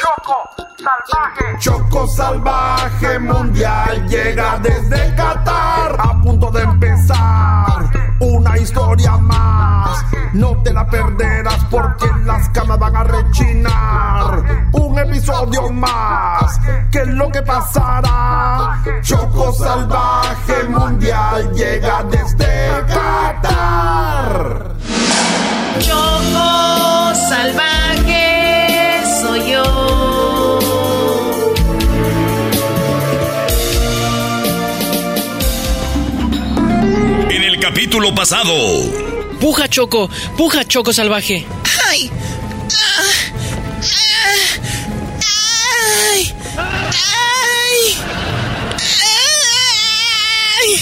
[0.00, 0.36] Choco
[0.78, 1.58] salvaje.
[1.58, 5.96] Choco salvaje mundial llega desde Qatar.
[5.98, 10.04] A punto de empezar una historia más.
[10.32, 14.68] No te la perderás porque las camas van a rechinar.
[14.72, 16.60] Un episodio más.
[16.90, 18.82] ¿Qué es lo que pasará?
[19.02, 24.74] Choco salvaje mundial llega desde Qatar.
[25.80, 28.29] Choco salvaje
[37.60, 38.54] el capítulo pasado.
[39.38, 41.44] Puja Choco, puja Choco salvaje.
[41.88, 42.10] ¡Ay!
[42.72, 43.02] ¡Ah!
[46.06, 46.34] ¡Ay!
[46.56, 47.14] ¡Ay!
[50.56, 50.78] ¡Ay!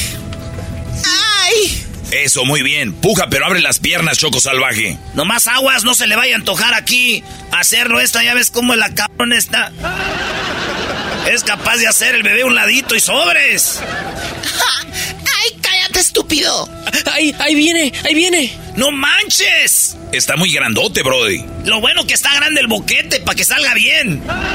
[1.04, 1.84] ¡Ay!
[2.10, 2.94] Eso, muy bien.
[2.94, 4.98] Puja, pero abre las piernas, Choco Salvaje.
[5.14, 8.22] Nomás aguas, no se le vaya a antojar aquí hacerlo esta.
[8.22, 9.72] Ya ves cómo la cabrón está.
[11.30, 13.80] Es capaz de hacer el bebé un ladito y sobres.
[15.98, 16.68] ¡Ay, cállate, estúpido!
[17.12, 18.52] ¡Ahí, ahí viene, ahí viene!
[18.76, 19.96] ¡No manches!
[20.12, 21.44] Está muy grandote, Brody.
[21.64, 24.22] Lo bueno que está grande el boquete para que salga bien.
[24.28, 24.48] ¡Ay!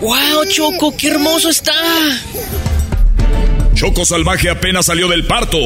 [0.00, 1.72] ¡Wow, Choco, qué hermoso está!
[3.80, 5.56] Choco Salvaje apenas salió del parto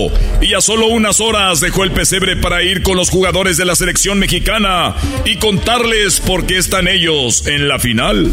[0.40, 3.74] y a solo unas horas dejó el pesebre para ir con los jugadores de la
[3.74, 4.94] selección mexicana
[5.24, 8.30] y contarles por qué están ellos en la final.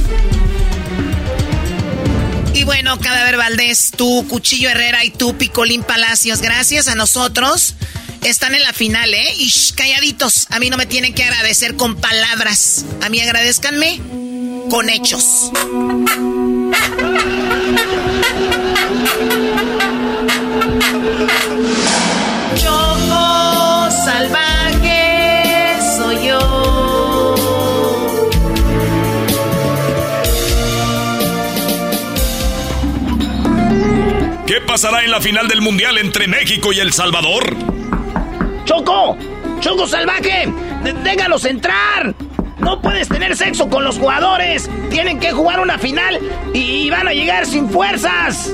[2.54, 7.74] Y bueno, Cadáver Valdés, tú, Cuchillo Herrera y tú, Picolín Palacios, gracias a nosotros.
[8.24, 9.34] Están en la final, ¿eh?
[9.40, 10.46] Y shh, calladitos.
[10.52, 12.86] A mí no me tienen que agradecer con palabras.
[13.02, 14.00] A mí agradezcanme
[14.70, 15.52] con hechos.
[34.52, 37.56] ¿Qué pasará en la final del Mundial entre México y El Salvador?
[38.66, 39.18] ¡Choco!
[39.62, 40.52] ¡Choco salvaje!
[41.06, 42.14] ¡Déjalos entrar!
[42.58, 44.70] No puedes tener sexo con los jugadores.
[44.90, 46.20] Tienen que jugar una final
[46.54, 48.52] y van a llegar sin fuerzas.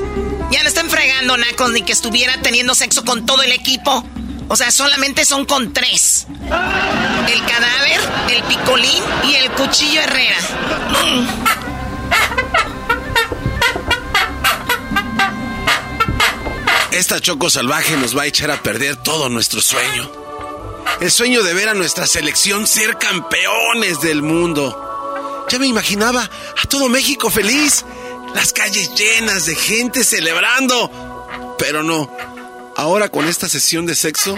[0.51, 4.05] Ya lo están fregando, Nacos, ni que estuviera teniendo sexo con todo el equipo.
[4.49, 6.27] O sea, solamente son con tres.
[6.43, 7.99] El cadáver,
[8.35, 10.37] el picolín y el cuchillo Herrera.
[16.97, 20.11] Esta choco salvaje nos va a echar a perder todo nuestro sueño.
[20.99, 25.45] El sueño de ver a nuestra selección ser campeones del mundo.
[25.47, 27.85] Ya me imaginaba a todo México feliz,
[28.33, 31.55] las calles llenas de gente celebrando.
[31.59, 32.11] Pero no,
[32.75, 34.35] ahora con esta sesión de sexo,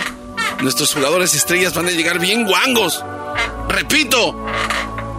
[0.60, 3.02] nuestros jugadores estrellas van a llegar bien guangos.
[3.70, 4.36] Repito,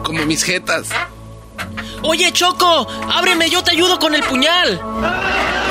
[0.02, 0.89] como mis jetas.
[2.03, 4.81] Oye, Choco, ábreme, yo te ayudo con el puñal.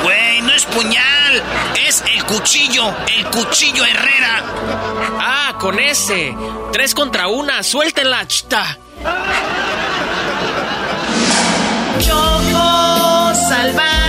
[0.02, 1.42] Güey, no es puñal,
[1.86, 4.44] es el cuchillo, el cuchillo Herrera.
[5.18, 6.34] Ah, con ese.
[6.72, 8.78] Tres contra una, suéltenla, chita.
[11.98, 13.99] Choco salvaje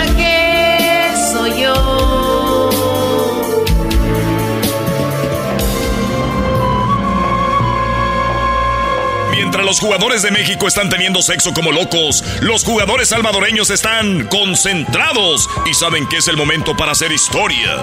[9.72, 15.74] los jugadores de México están teniendo sexo como locos, los jugadores salvadoreños están concentrados y
[15.74, 17.78] saben que es el momento para hacer historia.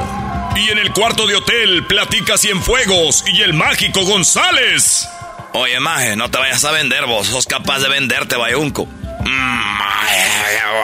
[0.54, 5.08] Y en el cuarto de hotel platica Cienfuegos y el mágico González.
[5.54, 7.26] Oye, Maje, no te vayas a vender vos.
[7.28, 8.84] Sos capaz de venderte, Bayunco.
[8.84, 9.78] Mm,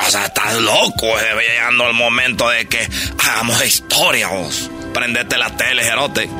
[0.07, 2.89] o sea, estás loco, eh, llegando el momento de que
[3.23, 4.70] hagamos historia, vos.
[4.94, 6.31] Prendete la tele, Jerote.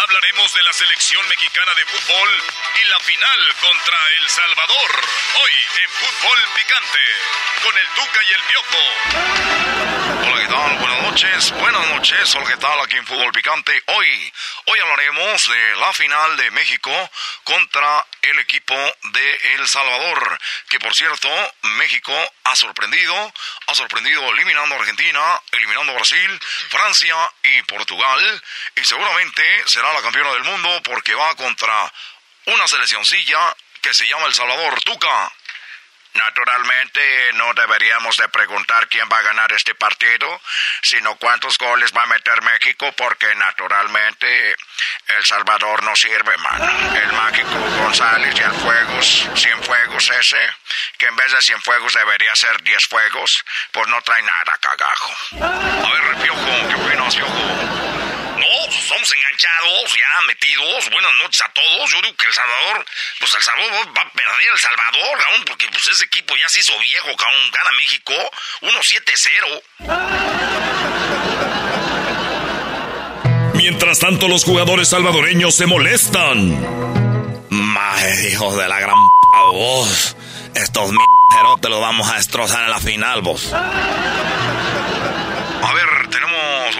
[0.00, 2.28] Habla hablaremos de la selección mexicana de fútbol
[2.80, 5.00] y la final contra El Salvador.
[5.42, 5.52] Hoy
[5.82, 6.98] en Fútbol Picante
[7.62, 10.30] con el Duca y el Piojo.
[10.30, 10.78] Hola, ¿qué tal?
[10.78, 11.50] Buenas noches.
[11.52, 12.34] Buenas noches.
[12.34, 12.80] Hola, ¿qué tal?
[12.80, 13.82] Aquí en Fútbol Picante.
[13.86, 14.32] Hoy,
[14.66, 17.10] hoy hablaremos de la final de México
[17.44, 18.74] contra el equipo
[19.12, 20.38] de El Salvador.
[20.68, 21.28] Que por cierto,
[21.62, 22.12] México
[22.44, 23.32] ha sorprendido.
[23.66, 28.42] Ha sorprendido eliminando a Argentina, eliminando a Brasil, Francia y Portugal.
[28.76, 31.92] Y seguramente será la campeona del mundo porque va contra
[32.46, 34.80] una seleccioncilla que se llama El Salvador.
[34.82, 35.32] Tuca.
[36.12, 40.40] Naturalmente no deberíamos de preguntar quién va a ganar este partido,
[40.82, 44.56] sino cuántos goles va a meter México, porque naturalmente
[45.06, 46.96] El Salvador no sirve, mano.
[46.96, 50.56] El mágico González y el Fuegos, Cienfuegos ese,
[50.98, 55.14] que en vez de Cienfuegos debería ser Diez Fuegos, pues no trae nada, cagajo.
[55.44, 57.99] A ver, Piojo, ¿qué opinas, Piojo?
[58.50, 60.90] No, somos enganchados, ya metidos.
[60.90, 61.88] Buenas noches a todos.
[61.90, 62.84] Yo digo que El Salvador,
[63.20, 66.58] pues El Salvador va a perder El Salvador, cabrón, porque pues ese equipo ya se
[66.58, 67.48] hizo viejo, cabrón.
[67.52, 68.12] Gana México
[68.62, 69.62] 1-7-0.
[73.54, 77.46] Mientras tanto, los jugadores salvadoreños se molestan.
[77.50, 80.16] Madre, hijos de la gran p vos.
[80.56, 80.90] Estos
[81.60, 83.52] te los vamos a destrozar en la final, vos.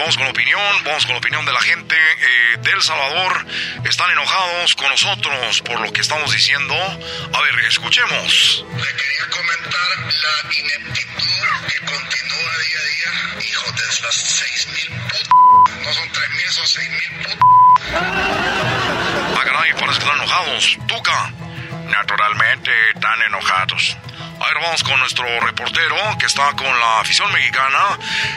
[0.01, 3.45] Vamos con la opinión, vamos con la opinión de la gente eh, de El Salvador.
[3.85, 6.73] Están enojados con nosotros por lo que estamos diciendo.
[6.73, 8.65] A ver, escuchemos.
[8.67, 13.45] Le quería comentar la ineptitud que continúa día a día.
[13.47, 15.29] Hijo de las seis mil putas.
[15.85, 17.37] No son tres mil, son seis mil putas.
[17.93, 20.77] Ah, caray, parece que están enojados.
[20.87, 21.31] Tuca.
[21.85, 23.97] Naturalmente están enojados.
[24.41, 27.77] A ver, vamos con nuestro reportero que está con la afición mexicana.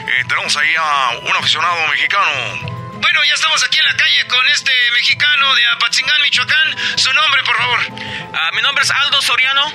[0.07, 2.91] Eh, tenemos ahí a un aficionado mexicano.
[3.01, 6.75] Bueno, ya estamos aquí en la calle con este mexicano de Apatzingán, Michoacán.
[6.95, 7.79] Su nombre, por favor.
[8.35, 9.71] Ah, mi nombre es Aldo Soriano.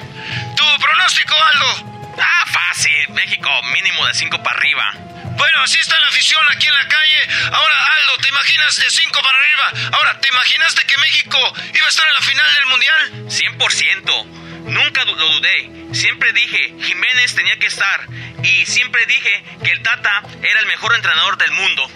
[0.56, 2.14] Tu pronóstico, Aldo.
[2.22, 3.08] Ah, fácil.
[3.08, 4.92] México mínimo de 5 para arriba.
[5.36, 7.28] Bueno, así está la afición aquí en la calle.
[7.52, 9.98] Ahora, Aldo, ¿te imaginas de 5 para arriba?
[9.98, 11.38] Ahora, ¿te imaginaste que México
[11.74, 13.10] iba a estar en la final del Mundial?
[13.26, 14.49] 100%.
[14.64, 15.70] Nunca lo dudé.
[15.92, 18.06] Siempre dije, Jiménez tenía que estar.
[18.42, 21.90] Y siempre dije que el Tata era el mejor entrenador del mundo.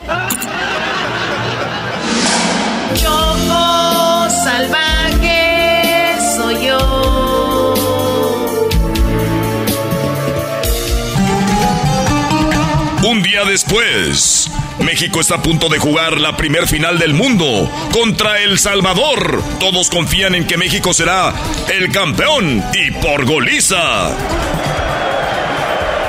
[2.96, 7.74] Choco salvaje soy yo.
[13.04, 18.40] Un día después, México está a punto de jugar la primer final del mundo contra
[18.40, 19.42] El Salvador.
[19.60, 21.32] Todos confían en que México será
[21.68, 24.10] el campeón y por goliza.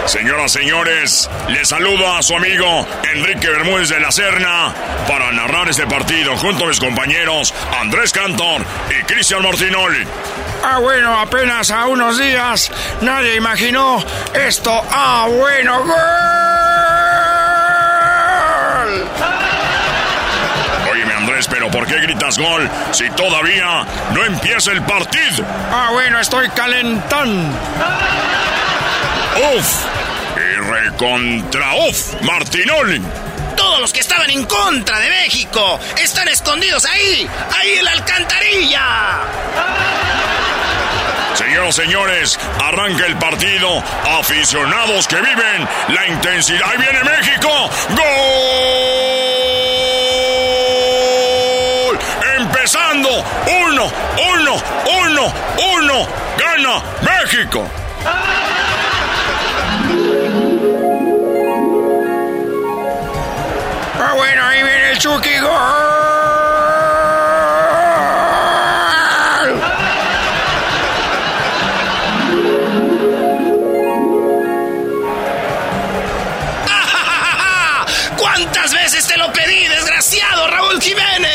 [0.06, 4.72] Señoras, señores, les saludo a su amigo Enrique Bermúdez de la Serna
[5.08, 10.06] para narrar este partido junto a mis compañeros Andrés Cantor y Cristian Martinoli.
[10.64, 12.72] Ah, bueno, apenas a unos días
[13.02, 14.04] nadie imaginó
[14.34, 14.84] esto.
[14.92, 15.96] Ah, bueno, gol.
[20.92, 25.46] Óyeme, Andrés, pero ¿por qué gritas gol si todavía no empieza el partido?
[25.72, 27.58] Ah, bueno, estoy calentando.
[29.56, 29.86] ¡Uf!
[30.36, 33.02] Y recontra uf, Martinoli.
[33.56, 38.82] Todos los que estaban en contra de México están escondidos ahí, ahí en la alcantarilla.
[41.36, 43.84] Señoras, señores, arranca el partido.
[44.20, 46.62] Aficionados que viven la intensidad.
[46.66, 47.70] ¡Ahí viene México!
[47.90, 48.95] ¡Gol!
[55.16, 57.66] 1-1 gana México.
[63.98, 65.50] Ah, bueno, ahí viene el Chucky Gol.
[76.70, 77.86] ¡Ah,
[78.18, 81.35] ¡Cuántas veces te lo pedí, desgraciado Raúl Jiménez!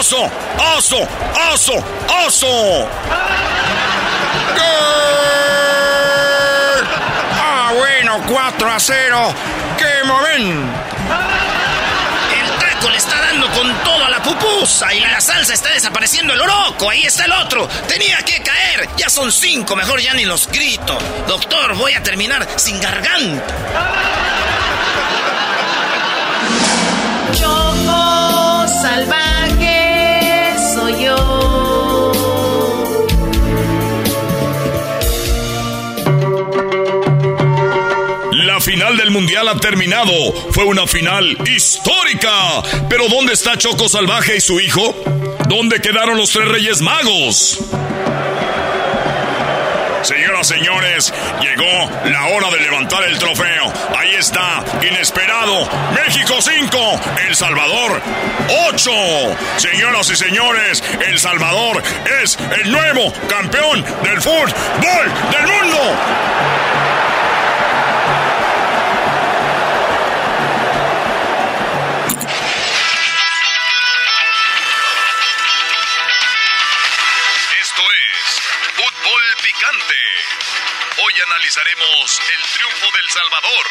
[0.00, 0.30] Golazo.
[0.78, 1.08] Aso.
[1.52, 1.84] Aso.
[2.26, 2.88] Aso.
[7.38, 9.34] Ah, bueno, 4 a 0.
[9.76, 10.72] ¡Qué momento!
[12.32, 16.32] El taco le está dando con todo a la pupusa y la salsa está desapareciendo
[16.32, 16.88] el oroco.
[16.88, 17.68] Ahí está el otro.
[17.86, 18.88] Tenía que caer.
[18.96, 19.76] Ya son cinco.
[19.76, 20.96] Mejor ya ni los grito.
[21.28, 23.44] Doctor, voy a terminar sin garganta.
[27.38, 29.39] Choco salvaje
[38.60, 40.12] Final del mundial ha terminado.
[40.52, 42.62] Fue una final histórica.
[42.88, 44.94] Pero ¿dónde está Choco Salvaje y su hijo?
[45.48, 47.58] ¿Dónde quedaron los tres reyes magos?
[50.02, 53.72] Señoras, señores, llegó la hora de levantar el trofeo.
[53.98, 55.68] Ahí está, inesperado.
[55.94, 58.00] México 5, El Salvador
[58.68, 58.90] 8.
[59.56, 61.82] Señoras y señores, El Salvador
[62.22, 64.52] es el nuevo campeón del fútbol
[65.30, 65.78] del mundo.
[81.40, 83.66] Analizaremos el triunfo del Salvador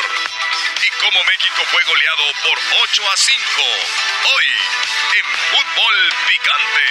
[0.83, 3.41] y cómo México fue goleado por 8 a 5.
[4.23, 4.45] Hoy
[5.15, 6.85] en Fútbol Picante.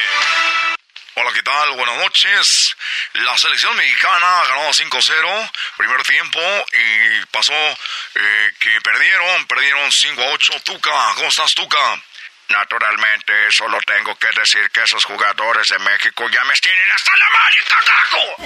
[1.14, 1.72] Hola, ¿qué tal?
[1.72, 2.76] Buenas noches.
[3.14, 6.40] La selección mexicana ganó 5-0 primer tiempo
[6.72, 10.60] y pasó eh, que perdieron, perdieron 5 a 8.
[10.60, 12.00] Tuca, ¿cómo estás, Tuca?
[12.48, 17.30] Naturalmente, solo tengo que decir que esos jugadores de México ya me tienen hasta la
[17.30, 18.36] madre, cagajo.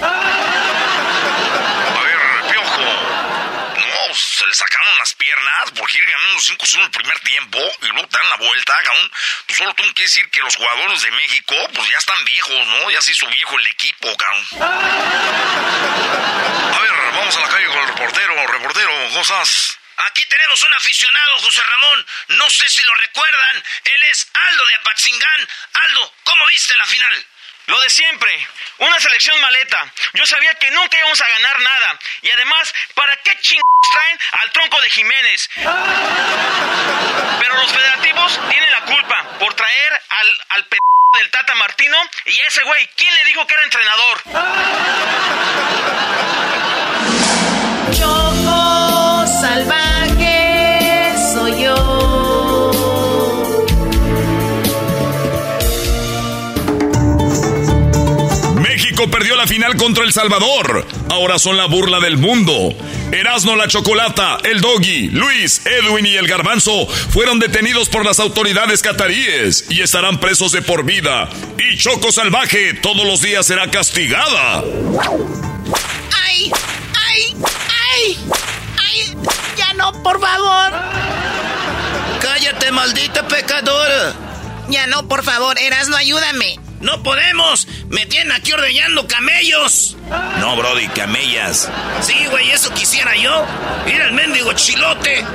[1.97, 2.19] A ver,
[2.51, 2.83] Piojo.
[2.83, 8.07] No, se le sacaron las piernas porque ir ganando 5-1 el primer tiempo y luego
[8.11, 9.11] dan la vuelta, cabrón.
[9.45, 12.91] Tú solo tengo que decir que los jugadores de México, pues ya están viejos, ¿no?
[12.91, 14.45] Ya se hizo viejo el equipo, cabrón.
[16.75, 18.47] A ver, vamos a la calle con el reportero.
[18.47, 19.79] Reportero, ¿cómo estás?
[19.97, 22.05] Aquí tenemos un aficionado, José Ramón.
[22.29, 23.63] No sé si lo recuerdan.
[23.83, 25.47] Él es Aldo de Apatzingán.
[25.73, 27.25] Aldo, ¿cómo viste la final?
[27.67, 28.47] Lo de siempre,
[28.79, 29.89] una selección maleta.
[30.13, 31.99] Yo sabía que nunca íbamos a ganar nada.
[32.21, 35.49] Y además, ¿para qué chingados traen al tronco de Jiménez?
[35.55, 40.77] Pero los federativos tienen la culpa por traer al, al p
[41.13, 44.23] del Tata Martino y ese güey, ¿quién le dijo que era entrenador?
[47.95, 48.32] Choco
[49.43, 52.71] salvaje soy yo.
[58.55, 60.87] México perdió la final contra El Salvador.
[61.09, 62.73] Ahora son la burla del mundo.
[63.11, 68.81] Erasmo la Chocolata, el Doggy, Luis, Edwin y el Garbanzo fueron detenidos por las autoridades
[68.81, 71.27] cataríes y estarán presos de por vida.
[71.59, 74.63] Y Choco Salvaje todos los días será castigada.
[76.25, 76.49] ¡Ay!
[76.95, 77.35] ¡Ay!
[77.91, 78.42] ¡Ay!
[79.83, 80.71] ¡Ya no, por favor!
[82.21, 84.13] Cállate, maldita pecadora.
[84.69, 86.57] Ya no, por favor, Erasno, ayúdame.
[86.79, 87.67] No podemos.
[87.89, 89.97] Me tienen aquí ordeñando camellos.
[90.39, 91.69] No, Brody, camellas.
[92.01, 93.45] Sí, güey, eso quisiera yo.
[93.85, 95.25] Mira el mendigo chilote.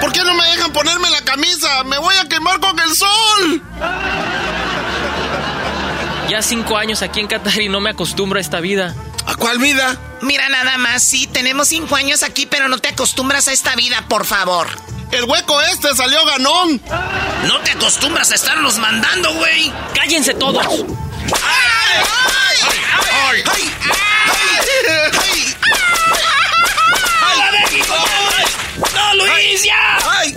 [0.00, 1.84] ¿Por qué no me dejan ponerme la camisa?
[1.84, 3.62] ¡Me voy a quemar con el sol!
[6.28, 8.94] Ya cinco años aquí en Qatar y no me acostumbro a esta vida.
[9.28, 10.00] ¿A cuál vida?
[10.22, 14.06] Mira nada más, sí, tenemos cinco años aquí, pero no te acostumbras a esta vida,
[14.08, 14.66] por favor.
[15.12, 16.80] El hueco este salió ganón.
[17.46, 19.70] No te acostumbras a estarnos mandando, güey.
[19.94, 20.64] ¡Cállense todos!
[20.66, 20.82] ¡Ay!
[21.92, 22.56] ¡Ay!
[23.02, 23.44] ¡Ay!
[23.44, 23.94] ¡Ay!
[27.20, 27.38] ¡Ay!
[27.52, 27.94] México!
[28.94, 29.98] ¡No, Luis, ya!
[30.10, 30.34] ¡Ay!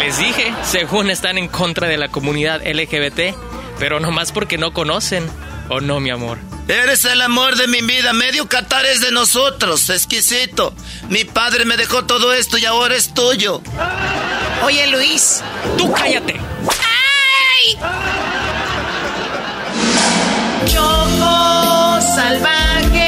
[0.00, 3.36] Les dije, según están en contra de la comunidad LGBT,
[3.78, 5.30] pero nomás porque no conocen.
[5.70, 6.38] ¿O no, mi amor?
[6.66, 8.12] Eres el amor de mi vida.
[8.12, 9.88] Medio Qatar es de nosotros.
[9.90, 10.74] Exquisito.
[11.08, 13.62] Mi padre me dejó todo esto y ahora es tuyo.
[14.64, 15.42] Oye, Luis.
[15.76, 16.40] ¡Tú cállate!
[17.54, 17.76] ¡Ay!
[20.66, 23.07] Choco salvaje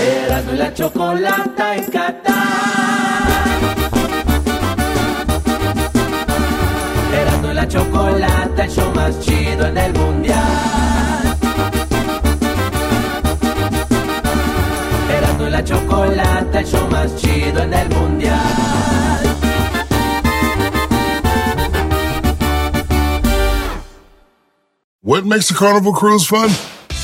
[0.00, 1.82] Erasmo y la chocolata y
[7.54, 10.82] la chocolata, el show más chido en el mundial.
[15.50, 18.38] la chocolata, el show más chido en el mundial.
[25.02, 26.50] What makes the carnival cruise fun?